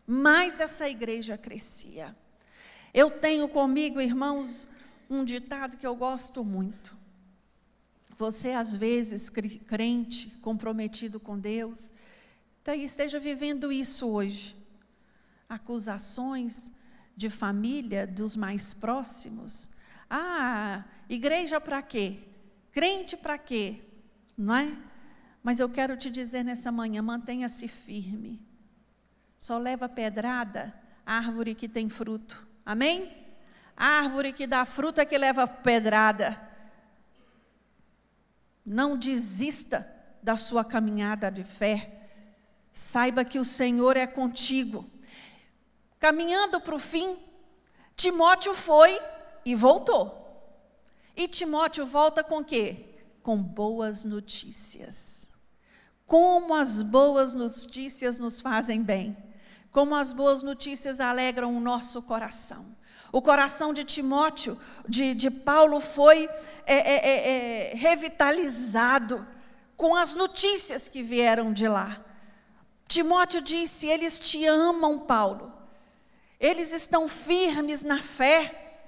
Mais 0.06 0.58
essa 0.58 0.88
igreja 0.88 1.38
crescia. 1.38 2.16
Eu 2.92 3.10
tenho 3.10 3.48
comigo, 3.48 4.00
irmãos, 4.00 4.68
um 5.08 5.24
ditado 5.24 5.76
que 5.76 5.86
eu 5.86 5.96
gosto 5.96 6.44
muito. 6.44 6.96
Você, 8.18 8.50
às 8.50 8.76
vezes, 8.76 9.30
crente, 9.30 10.30
comprometido 10.42 11.18
com 11.18 11.38
Deus, 11.38 11.92
esteja 12.66 13.18
vivendo 13.18 13.72
isso 13.72 14.08
hoje 14.08 14.56
acusações 15.48 16.72
de 17.14 17.28
família 17.28 18.06
dos 18.06 18.36
mais 18.36 18.72
próximos. 18.72 19.70
Ah, 20.08 20.84
igreja 21.08 21.60
para 21.60 21.82
quê? 21.82 22.18
Crente 22.70 23.16
para 23.16 23.36
quê? 23.36 23.82
Não 24.36 24.54
é? 24.54 24.76
Mas 25.42 25.60
eu 25.60 25.68
quero 25.68 25.96
te 25.96 26.10
dizer 26.10 26.42
nessa 26.42 26.72
manhã, 26.72 27.02
mantenha-se 27.02 27.68
firme. 27.68 28.40
Só 29.36 29.58
leva 29.58 29.88
pedrada 29.88 30.74
árvore 31.04 31.54
que 31.54 31.68
tem 31.68 31.88
fruto. 31.88 32.46
Amém? 32.64 33.12
Árvore 33.76 34.32
que 34.32 34.46
dá 34.46 34.64
fruto 34.64 35.00
é 35.00 35.04
que 35.04 35.18
leva 35.18 35.46
pedrada. 35.46 36.40
Não 38.64 38.96
desista 38.96 39.90
da 40.22 40.36
sua 40.36 40.64
caminhada 40.64 41.30
de 41.30 41.42
fé. 41.42 42.06
Saiba 42.72 43.24
que 43.24 43.38
o 43.38 43.44
Senhor 43.44 43.96
é 43.96 44.06
contigo 44.06 44.92
caminhando 46.02 46.60
para 46.60 46.74
o 46.74 46.80
fim, 46.80 47.16
Timóteo 47.94 48.52
foi 48.54 49.00
e 49.44 49.54
voltou. 49.54 50.18
E 51.14 51.28
Timóteo 51.28 51.86
volta 51.86 52.24
com 52.24 52.42
quê? 52.42 52.96
Com 53.22 53.40
boas 53.40 54.02
notícias. 54.02 55.28
Como 56.04 56.56
as 56.56 56.82
boas 56.82 57.36
notícias 57.36 58.18
nos 58.18 58.40
fazem 58.40 58.82
bem. 58.82 59.16
Como 59.72 59.94
as 59.94 60.12
boas 60.12 60.42
notícias 60.42 61.00
alegram 61.00 61.56
o 61.56 61.60
nosso 61.60 62.02
coração. 62.02 62.64
O 63.10 63.20
coração 63.20 63.74
de 63.74 63.82
Timóteo, 63.82 64.56
de, 64.88 65.14
de 65.14 65.30
Paulo, 65.30 65.80
foi 65.80 66.28
é, 66.66 66.74
é, 66.74 66.96
é, 66.96 67.72
é 67.72 67.74
revitalizado 67.74 69.26
com 69.76 69.96
as 69.96 70.14
notícias 70.14 70.88
que 70.88 71.02
vieram 71.02 71.52
de 71.52 71.66
lá. 71.66 72.00
Timóteo 72.86 73.40
disse: 73.40 73.86
Eles 73.88 74.20
te 74.20 74.46
amam, 74.46 74.98
Paulo 75.00 75.52
eles 76.42 76.72
estão 76.72 77.06
firmes 77.06 77.84
na 77.84 78.02
fé, 78.02 78.80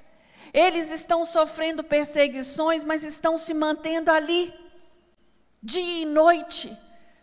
eles 0.53 0.91
estão 0.91 1.25
sofrendo 1.25 1.85
perseguições, 1.85 2.83
mas 2.83 3.05
estão 3.05 3.39
se 3.39 3.55
mantendo 3.55 4.11
ali, 4.11 4.53
dia 5.63 6.03
e 6.03 6.05
noite, 6.05 6.77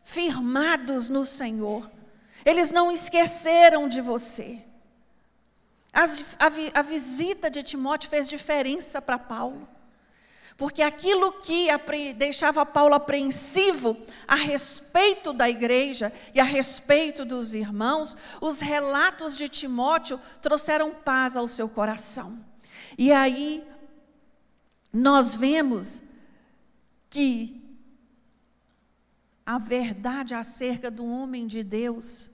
firmados 0.06 1.10
no 1.10 1.26
Senhor. 1.26 1.92
Eles 2.46 2.72
não 2.72 2.92
esqueceram 2.92 3.88
de 3.88 4.02
você. 4.02 4.60
As, 5.94 6.36
a, 6.40 6.80
a 6.80 6.82
visita 6.82 7.50
de 7.50 7.64
Timóteo 7.64 8.10
fez 8.10 8.30
diferença 8.30 9.02
para 9.02 9.20
Paulo. 9.20 9.68
Porque 10.58 10.82
aquilo 10.82 11.42
que 11.42 11.68
deixava 12.14 12.66
Paulo 12.66 12.94
apreensivo 12.94 13.98
a 14.28 14.36
respeito 14.36 15.34
da 15.34 15.50
igreja 15.50 16.14
e 16.36 16.40
a 16.40 16.44
respeito 16.44 17.26
dos 17.26 17.54
irmãos, 17.54 18.16
os 18.40 18.60
relatos 18.60 19.36
de 19.36 19.50
Timóteo 19.50 20.20
trouxeram 20.42 20.92
paz 20.92 21.36
ao 21.36 21.48
seu 21.48 21.68
coração. 21.68 22.46
E 22.98 23.12
aí 23.12 23.64
nós 24.94 25.34
vemos 25.34 26.04
que 27.10 27.60
a 29.46 29.58
verdade 29.58 30.34
acerca 30.34 30.92
do 30.92 31.06
homem 31.06 31.48
de 31.48 31.64
Deus 31.64 32.31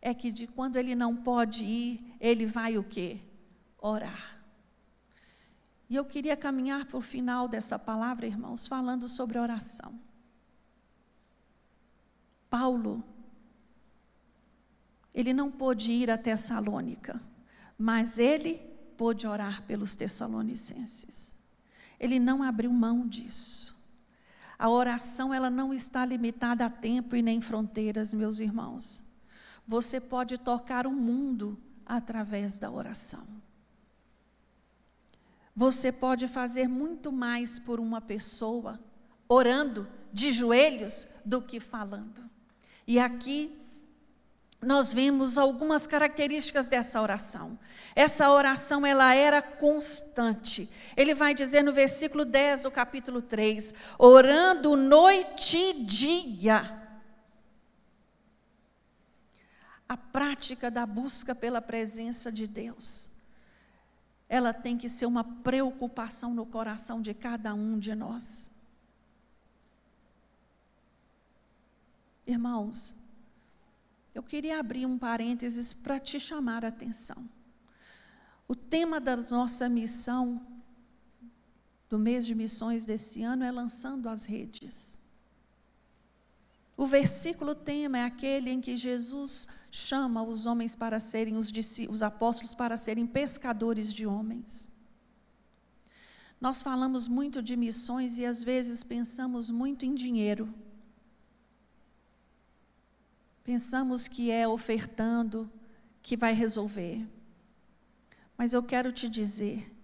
é 0.00 0.14
que 0.14 0.30
de 0.32 0.46
quando 0.46 0.76
ele 0.76 0.94
não 0.94 1.14
pode 1.14 1.64
ir, 1.64 2.14
ele 2.20 2.46
vai 2.46 2.78
o 2.78 2.84
quê? 2.84 3.18
Orar. 3.78 4.38
E 5.90 5.96
eu 5.96 6.04
queria 6.04 6.36
caminhar 6.36 6.84
para 6.84 6.98
o 6.98 7.00
final 7.00 7.48
dessa 7.48 7.78
palavra, 7.78 8.26
irmãos, 8.26 8.66
falando 8.66 9.08
sobre 9.08 9.38
oração. 9.38 9.98
Paulo, 12.50 13.02
ele 15.14 15.32
não 15.32 15.50
pôde 15.50 15.90
ir 15.90 16.10
a 16.10 16.18
Tessalônica, 16.18 17.20
mas 17.76 18.18
ele 18.18 18.56
pôde 18.96 19.26
orar 19.26 19.62
pelos 19.62 19.94
tessalonicenses. 19.94 21.34
Ele 21.98 22.18
não 22.18 22.42
abriu 22.42 22.72
mão 22.72 23.06
disso. 23.06 23.76
A 24.58 24.68
oração, 24.68 25.32
ela 25.32 25.48
não 25.48 25.72
está 25.72 26.04
limitada 26.04 26.66
a 26.66 26.70
tempo 26.70 27.14
e 27.14 27.22
nem 27.22 27.40
fronteiras, 27.40 28.12
meus 28.12 28.40
irmãos. 28.40 29.07
Você 29.68 30.00
pode 30.00 30.38
tocar 30.38 30.86
o 30.86 30.90
mundo 30.90 31.58
através 31.84 32.58
da 32.58 32.70
oração. 32.70 33.26
Você 35.54 35.92
pode 35.92 36.26
fazer 36.26 36.66
muito 36.66 37.12
mais 37.12 37.58
por 37.58 37.78
uma 37.78 38.00
pessoa 38.00 38.80
orando 39.28 39.86
de 40.10 40.32
joelhos 40.32 41.06
do 41.22 41.42
que 41.42 41.60
falando. 41.60 42.24
E 42.86 42.98
aqui 42.98 43.54
nós 44.62 44.94
vemos 44.94 45.36
algumas 45.36 45.86
características 45.86 46.66
dessa 46.66 47.02
oração. 47.02 47.58
Essa 47.94 48.30
oração 48.30 48.86
ela 48.86 49.14
era 49.14 49.42
constante. 49.42 50.66
Ele 50.96 51.14
vai 51.14 51.34
dizer 51.34 51.62
no 51.62 51.74
versículo 51.74 52.24
10 52.24 52.62
do 52.62 52.70
capítulo 52.70 53.20
3, 53.20 53.74
orando 53.98 54.74
noite 54.78 55.58
e 55.58 55.84
dia. 55.84 56.77
A 59.88 59.96
prática 59.96 60.70
da 60.70 60.84
busca 60.84 61.34
pela 61.34 61.62
presença 61.62 62.30
de 62.30 62.46
Deus 62.46 63.18
ela 64.28 64.52
tem 64.52 64.76
que 64.76 64.88
ser 64.88 65.06
uma 65.06 65.24
preocupação 65.24 66.34
no 66.34 66.44
coração 66.44 67.00
de 67.00 67.14
cada 67.14 67.54
um 67.54 67.78
de 67.78 67.94
nós. 67.94 68.50
Irmãos, 72.26 72.94
eu 74.14 74.22
queria 74.22 74.60
abrir 74.60 74.84
um 74.84 74.98
parênteses 74.98 75.72
para 75.72 75.98
te 75.98 76.20
chamar 76.20 76.62
a 76.64 76.68
atenção. 76.68 77.26
O 78.46 78.54
tema 78.54 79.00
da 79.00 79.16
nossa 79.16 79.66
missão, 79.68 80.46
do 81.88 81.98
mês 81.98 82.26
de 82.26 82.34
missões 82.34 82.84
desse 82.84 83.22
ano, 83.22 83.44
é 83.44 83.50
lançando 83.50 84.10
as 84.10 84.26
redes. 84.26 85.00
O 86.78 86.86
versículo 86.86 87.56
tema 87.56 87.98
é 87.98 88.04
aquele 88.04 88.50
em 88.50 88.60
que 88.60 88.76
Jesus 88.76 89.48
chama 89.68 90.22
os 90.22 90.46
homens 90.46 90.76
para 90.76 91.00
serem 91.00 91.36
os, 91.36 91.50
os 91.90 92.02
apóstolos 92.04 92.54
para 92.54 92.76
serem 92.76 93.04
pescadores 93.04 93.92
de 93.92 94.06
homens. 94.06 94.70
Nós 96.40 96.62
falamos 96.62 97.08
muito 97.08 97.42
de 97.42 97.56
missões 97.56 98.16
e 98.16 98.24
às 98.24 98.44
vezes 98.44 98.84
pensamos 98.84 99.50
muito 99.50 99.84
em 99.84 99.92
dinheiro. 99.92 100.54
Pensamos 103.42 104.06
que 104.06 104.30
é 104.30 104.46
ofertando 104.46 105.50
que 106.00 106.16
vai 106.16 106.32
resolver. 106.32 107.04
Mas 108.36 108.52
eu 108.52 108.62
quero 108.62 108.92
te 108.92 109.08
dizer, 109.08 109.76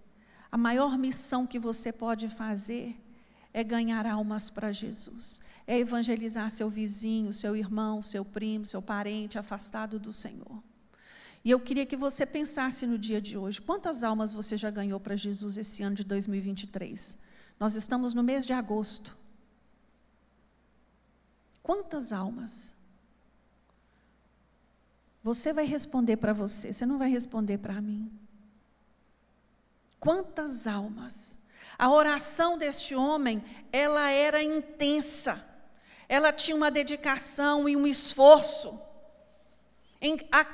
a 0.49 0.57
maior 0.57 0.97
missão 0.97 1.45
que 1.45 1.59
você 1.59 1.91
pode 1.91 2.29
fazer 2.29 2.97
é 3.55 3.63
ganhar 3.63 4.05
almas 4.05 4.49
para 4.49 4.73
Jesus, 4.73 5.39
é 5.65 5.79
evangelizar 5.79 6.51
seu 6.51 6.69
vizinho, 6.69 7.31
seu 7.31 7.55
irmão, 7.55 8.01
seu 8.01 8.25
primo, 8.25 8.65
seu 8.65 8.81
parente 8.81 9.39
afastado 9.39 9.97
do 9.97 10.11
Senhor. 10.11 10.61
E 11.41 11.51
eu 11.51 11.59
queria 11.61 11.85
que 11.85 11.95
você 11.95 12.25
pensasse 12.25 12.85
no 12.85 12.99
dia 12.99 13.21
de 13.21 13.37
hoje: 13.37 13.61
quantas 13.61 14.03
almas 14.03 14.33
você 14.33 14.57
já 14.57 14.69
ganhou 14.69 14.99
para 14.99 15.15
Jesus 15.15 15.55
esse 15.55 15.81
ano 15.83 15.95
de 15.95 16.03
2023? 16.03 17.17
Nós 17.57 17.75
estamos 17.75 18.13
no 18.13 18.21
mês 18.21 18.45
de 18.45 18.51
agosto. 18.51 19.17
Quantas 21.63 22.11
almas? 22.11 22.73
Você 25.23 25.53
vai 25.53 25.65
responder 25.65 26.17
para 26.17 26.33
você, 26.33 26.73
você 26.73 26.85
não 26.85 26.97
vai 26.97 27.09
responder 27.09 27.59
para 27.59 27.79
mim. 27.79 28.11
Quantas 29.97 30.67
almas? 30.67 31.37
A 31.77 31.89
oração 31.89 32.57
deste 32.57 32.95
homem, 32.95 33.43
ela 33.71 34.09
era 34.09 34.41
intensa. 34.41 35.43
Ela 36.07 36.31
tinha 36.31 36.55
uma 36.55 36.71
dedicação 36.71 37.67
e 37.67 37.75
um 37.75 37.85
esforço. 37.85 38.79
Em, 40.01 40.17
há 40.31 40.45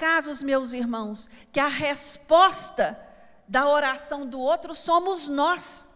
meus 0.44 0.74
irmãos, 0.74 1.30
que 1.52 1.60
a 1.60 1.68
resposta 1.68 2.98
da 3.48 3.68
oração 3.68 4.26
do 4.26 4.40
outro 4.40 4.74
somos 4.74 5.28
nós. 5.28 5.90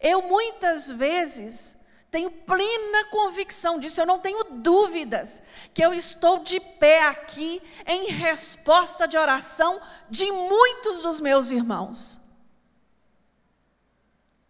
Eu 0.00 0.22
muitas 0.22 0.90
vezes 0.90 1.76
tenho 2.10 2.30
plena 2.30 3.04
convicção 3.10 3.78
disso, 3.78 4.00
eu 4.00 4.06
não 4.06 4.18
tenho 4.18 4.42
dúvidas 4.62 5.42
que 5.74 5.84
eu 5.84 5.92
estou 5.92 6.38
de 6.38 6.58
pé 6.58 7.06
aqui 7.06 7.62
em 7.86 8.06
resposta 8.06 9.06
de 9.06 9.16
oração 9.16 9.80
de 10.08 10.30
muitos 10.30 11.02
dos 11.02 11.20
meus 11.20 11.50
irmãos. 11.50 12.27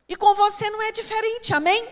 E 0.09 0.16
com 0.16 0.34
você 0.34 0.70
não 0.70 0.80
é 0.82 0.90
diferente, 0.90 1.52
amém? 1.52 1.86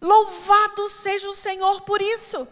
Louvado 0.00 0.88
seja 0.88 1.28
o 1.28 1.34
Senhor 1.34 1.82
por 1.82 2.00
isso. 2.00 2.48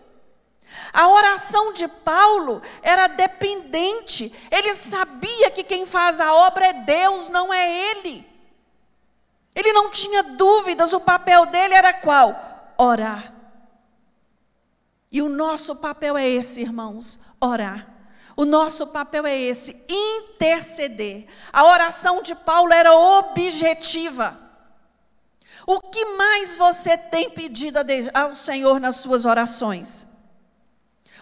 A 0.92 1.08
oração 1.08 1.72
de 1.72 1.88
Paulo 1.88 2.62
era 2.82 3.08
dependente, 3.08 4.32
ele 4.50 4.72
sabia 4.74 5.50
que 5.50 5.64
quem 5.64 5.84
faz 5.84 6.20
a 6.20 6.32
obra 6.32 6.66
é 6.66 6.72
Deus, 6.72 7.28
não 7.28 7.52
é 7.52 7.90
ele. 7.90 8.28
Ele 9.54 9.72
não 9.72 9.90
tinha 9.90 10.22
dúvidas, 10.22 10.92
o 10.92 11.00
papel 11.00 11.46
dele 11.46 11.74
era 11.74 11.92
qual? 11.92 12.72
Orar. 12.78 13.34
E 15.10 15.20
o 15.20 15.28
nosso 15.28 15.76
papel 15.76 16.16
é 16.16 16.28
esse, 16.28 16.60
irmãos: 16.60 17.18
orar. 17.40 17.99
O 18.40 18.46
nosso 18.46 18.86
papel 18.86 19.26
é 19.26 19.38
esse, 19.38 19.84
interceder. 19.86 21.26
A 21.52 21.62
oração 21.62 22.22
de 22.22 22.34
Paulo 22.34 22.72
era 22.72 22.90
objetiva. 22.90 24.34
O 25.66 25.78
que 25.78 26.02
mais 26.16 26.56
você 26.56 26.96
tem 26.96 27.28
pedido 27.28 27.78
ao 28.14 28.34
Senhor 28.34 28.80
nas 28.80 28.96
suas 28.96 29.26
orações? 29.26 30.06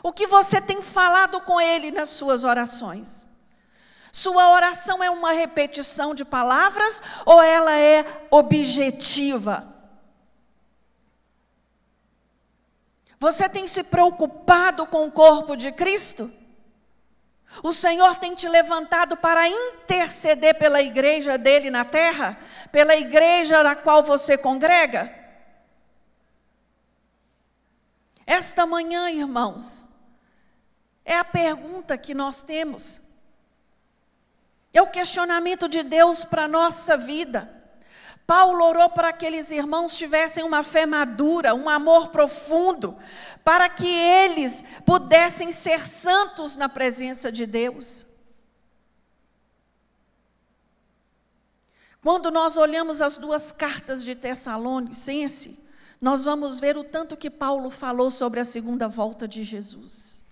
O 0.00 0.12
que 0.12 0.28
você 0.28 0.60
tem 0.60 0.80
falado 0.80 1.40
com 1.40 1.60
Ele 1.60 1.90
nas 1.90 2.10
suas 2.10 2.44
orações? 2.44 3.26
Sua 4.12 4.50
oração 4.50 5.02
é 5.02 5.10
uma 5.10 5.32
repetição 5.32 6.14
de 6.14 6.24
palavras 6.24 7.02
ou 7.26 7.42
ela 7.42 7.76
é 7.76 8.28
objetiva? 8.30 9.66
Você 13.18 13.48
tem 13.48 13.66
se 13.66 13.82
preocupado 13.82 14.86
com 14.86 15.08
o 15.08 15.10
corpo 15.10 15.56
de 15.56 15.72
Cristo? 15.72 16.37
O 17.62 17.72
Senhor 17.72 18.16
tem 18.16 18.34
te 18.34 18.48
levantado 18.48 19.16
para 19.16 19.48
interceder 19.48 20.58
pela 20.58 20.80
igreja 20.80 21.36
dele 21.36 21.70
na 21.70 21.84
terra? 21.84 22.38
Pela 22.70 22.94
igreja 22.94 23.62
na 23.62 23.74
qual 23.74 24.02
você 24.02 24.38
congrega? 24.38 25.12
Esta 28.26 28.66
manhã, 28.66 29.10
irmãos, 29.10 29.88
é 31.04 31.16
a 31.16 31.24
pergunta 31.24 31.96
que 31.96 32.12
nós 32.12 32.42
temos. 32.42 33.00
É 34.72 34.82
o 34.82 34.90
questionamento 34.90 35.66
de 35.68 35.82
Deus 35.82 36.24
para 36.24 36.44
a 36.44 36.48
nossa 36.48 36.96
vida. 36.96 37.57
Paulo 38.28 38.62
orou 38.62 38.90
para 38.90 39.10
que 39.10 39.24
aqueles 39.24 39.50
irmãos 39.50 39.96
tivessem 39.96 40.44
uma 40.44 40.62
fé 40.62 40.84
madura, 40.84 41.54
um 41.54 41.66
amor 41.66 42.08
profundo, 42.08 42.94
para 43.42 43.70
que 43.70 43.86
eles 43.86 44.62
pudessem 44.84 45.50
ser 45.50 45.86
santos 45.86 46.54
na 46.54 46.68
presença 46.68 47.32
de 47.32 47.46
Deus. 47.46 48.06
Quando 52.02 52.30
nós 52.30 52.58
olhamos 52.58 53.00
as 53.00 53.16
duas 53.16 53.50
cartas 53.50 54.04
de 54.04 54.14
Tessalonicense, 54.14 55.66
nós 55.98 56.26
vamos 56.26 56.60
ver 56.60 56.76
o 56.76 56.84
tanto 56.84 57.16
que 57.16 57.30
Paulo 57.30 57.70
falou 57.70 58.10
sobre 58.10 58.40
a 58.40 58.44
segunda 58.44 58.88
volta 58.88 59.26
de 59.26 59.42
Jesus. 59.42 60.26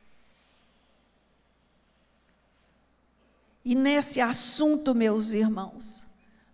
E 3.65 3.75
nesse 3.75 4.21
assunto, 4.21 4.95
meus 4.95 5.33
irmãos, 5.33 6.06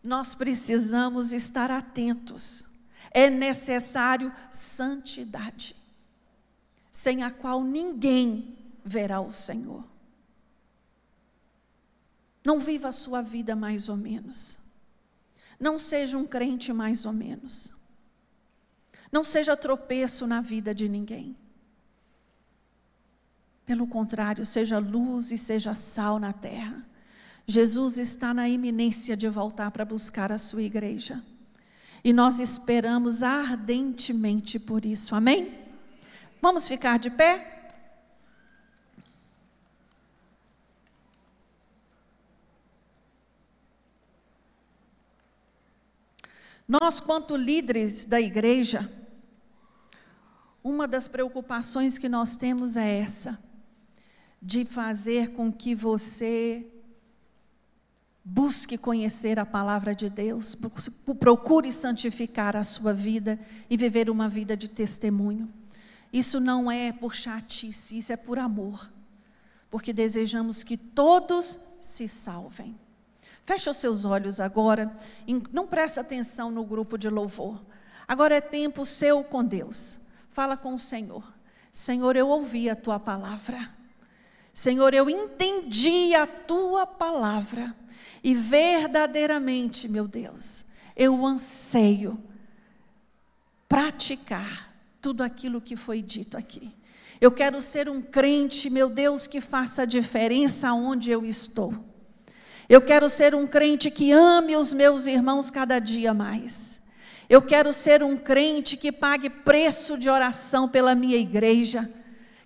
nós 0.02 0.34
precisamos 0.34 1.32
estar 1.32 1.70
atentos. 1.70 2.68
É 3.10 3.28
necessário 3.28 4.32
santidade, 4.50 5.76
sem 6.90 7.22
a 7.22 7.30
qual 7.30 7.62
ninguém 7.62 8.56
verá 8.84 9.20
o 9.20 9.30
Senhor. 9.30 9.84
Não 12.44 12.58
viva 12.58 12.88
a 12.88 12.92
sua 12.92 13.22
vida 13.22 13.54
mais 13.54 13.88
ou 13.88 13.96
menos. 13.96 14.58
Não 15.60 15.78
seja 15.78 16.18
um 16.18 16.26
crente 16.26 16.72
mais 16.72 17.06
ou 17.06 17.12
menos. 17.12 17.74
Não 19.12 19.22
seja 19.22 19.56
tropeço 19.56 20.26
na 20.26 20.40
vida 20.40 20.74
de 20.74 20.88
ninguém. 20.88 21.36
Pelo 23.64 23.86
contrário, 23.86 24.44
seja 24.44 24.78
luz 24.78 25.30
e 25.30 25.38
seja 25.38 25.74
sal 25.74 26.18
na 26.18 26.32
terra. 26.32 26.84
Jesus 27.46 27.98
está 27.98 28.32
na 28.32 28.48
iminência 28.48 29.16
de 29.16 29.28
voltar 29.28 29.70
para 29.70 29.84
buscar 29.84 30.30
a 30.30 30.38
sua 30.38 30.62
igreja. 30.62 31.22
E 32.04 32.12
nós 32.12 32.40
esperamos 32.40 33.22
ardentemente 33.22 34.58
por 34.58 34.84
isso, 34.84 35.14
amém? 35.14 35.58
Vamos 36.40 36.66
ficar 36.68 36.98
de 36.98 37.10
pé? 37.10 37.52
Nós, 46.66 47.00
quanto 47.00 47.36
líderes 47.36 48.04
da 48.04 48.20
igreja, 48.20 48.90
uma 50.64 50.88
das 50.88 51.06
preocupações 51.06 51.98
que 51.98 52.08
nós 52.08 52.36
temos 52.36 52.76
é 52.76 52.98
essa, 52.98 53.38
de 54.40 54.64
fazer 54.64 55.32
com 55.34 55.52
que 55.52 55.74
você 55.74 56.66
Busque 58.24 58.78
conhecer 58.78 59.38
a 59.40 59.46
palavra 59.46 59.94
de 59.94 60.08
Deus, 60.08 60.56
procure 61.18 61.72
santificar 61.72 62.56
a 62.56 62.62
sua 62.62 62.92
vida 62.92 63.38
e 63.68 63.76
viver 63.76 64.08
uma 64.08 64.28
vida 64.28 64.56
de 64.56 64.68
testemunho. 64.68 65.52
Isso 66.12 66.38
não 66.38 66.70
é 66.70 66.92
por 66.92 67.14
chatice, 67.14 67.98
isso 67.98 68.12
é 68.12 68.16
por 68.16 68.38
amor, 68.38 68.88
porque 69.70 69.92
desejamos 69.92 70.62
que 70.62 70.76
todos 70.76 71.58
se 71.80 72.06
salvem. 72.06 72.78
Feche 73.44 73.68
os 73.68 73.76
seus 73.76 74.04
olhos 74.04 74.38
agora, 74.38 74.94
não 75.52 75.66
preste 75.66 75.98
atenção 75.98 76.50
no 76.50 76.64
grupo 76.64 76.96
de 76.96 77.08
louvor. 77.08 77.60
Agora 78.06 78.36
é 78.36 78.40
tempo 78.40 78.84
seu 78.84 79.24
com 79.24 79.44
Deus. 79.44 80.00
Fala 80.30 80.56
com 80.56 80.74
o 80.74 80.78
Senhor. 80.78 81.24
Senhor, 81.72 82.14
eu 82.14 82.28
ouvi 82.28 82.70
a 82.70 82.76
tua 82.76 83.00
palavra. 83.00 83.81
Senhor, 84.52 84.92
eu 84.92 85.08
entendi 85.08 86.14
a 86.14 86.26
tua 86.26 86.86
palavra. 86.86 87.74
E 88.22 88.34
verdadeiramente, 88.34 89.88
meu 89.88 90.06
Deus, 90.06 90.66
eu 90.96 91.24
anseio 91.26 92.22
praticar 93.68 94.72
tudo 95.00 95.22
aquilo 95.22 95.60
que 95.60 95.74
foi 95.74 96.02
dito 96.02 96.36
aqui. 96.36 96.72
Eu 97.20 97.30
quero 97.30 97.60
ser 97.60 97.88
um 97.88 98.02
crente, 98.02 98.68
meu 98.68 98.88
Deus, 98.88 99.26
que 99.26 99.40
faça 99.40 99.86
diferença 99.86 100.72
onde 100.72 101.10
eu 101.10 101.24
estou. 101.24 101.74
Eu 102.68 102.80
quero 102.80 103.08
ser 103.08 103.34
um 103.34 103.46
crente 103.46 103.90
que 103.90 104.12
ame 104.12 104.56
os 104.56 104.72
meus 104.72 105.06
irmãos 105.06 105.50
cada 105.50 105.78
dia 105.78 106.12
mais. 106.12 106.82
Eu 107.28 107.40
quero 107.40 107.72
ser 107.72 108.02
um 108.02 108.16
crente 108.16 108.76
que 108.76 108.92
pague 108.92 109.30
preço 109.30 109.96
de 109.96 110.08
oração 110.10 110.68
pela 110.68 110.94
minha 110.94 111.16
igreja 111.16 111.88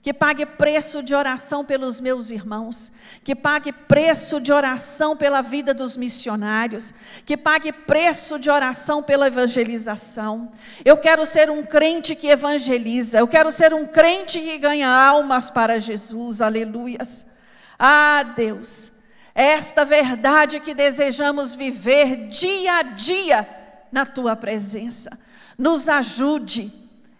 que 0.07 0.15
pague 0.15 0.47
preço 0.47 1.03
de 1.03 1.17
oração 1.17 1.65
pelos 1.65 2.01
meus 2.01 2.31
irmãos, 2.31 2.93
que 3.25 3.35
pague 3.35 3.73
preço 3.73 4.41
de 4.41 4.53
oração 4.53 5.17
pela 5.17 5.43
vida 5.43 5.75
dos 5.75 5.97
missionários, 5.97 6.95
que 7.25 7.37
pague 7.37 7.73
preço 7.73 8.39
de 8.39 8.49
oração 8.49 9.03
pela 9.03 9.27
evangelização. 9.27 10.53
Eu 10.85 10.97
quero 10.97 11.27
ser 11.27 11.51
um 11.51 11.65
crente 11.65 12.15
que 12.15 12.29
evangeliza, 12.29 13.19
eu 13.19 13.27
quero 13.27 13.51
ser 13.51 13.75
um 13.75 13.85
crente 13.85 14.39
que 14.39 14.57
ganha 14.59 14.89
almas 14.89 15.51
para 15.51 15.81
Jesus, 15.81 16.41
aleluias. 16.41 17.27
Ah, 17.77 18.33
Deus, 18.37 18.93
esta 19.35 19.85
verdade 19.85 20.61
que 20.61 20.73
desejamos 20.73 21.57
viver 21.57 22.29
dia 22.29 22.77
a 22.77 22.83
dia 22.83 23.45
na 23.91 24.07
tua 24.07 24.37
presença. 24.37 25.19
Nos 25.59 25.89
ajude 25.89 26.86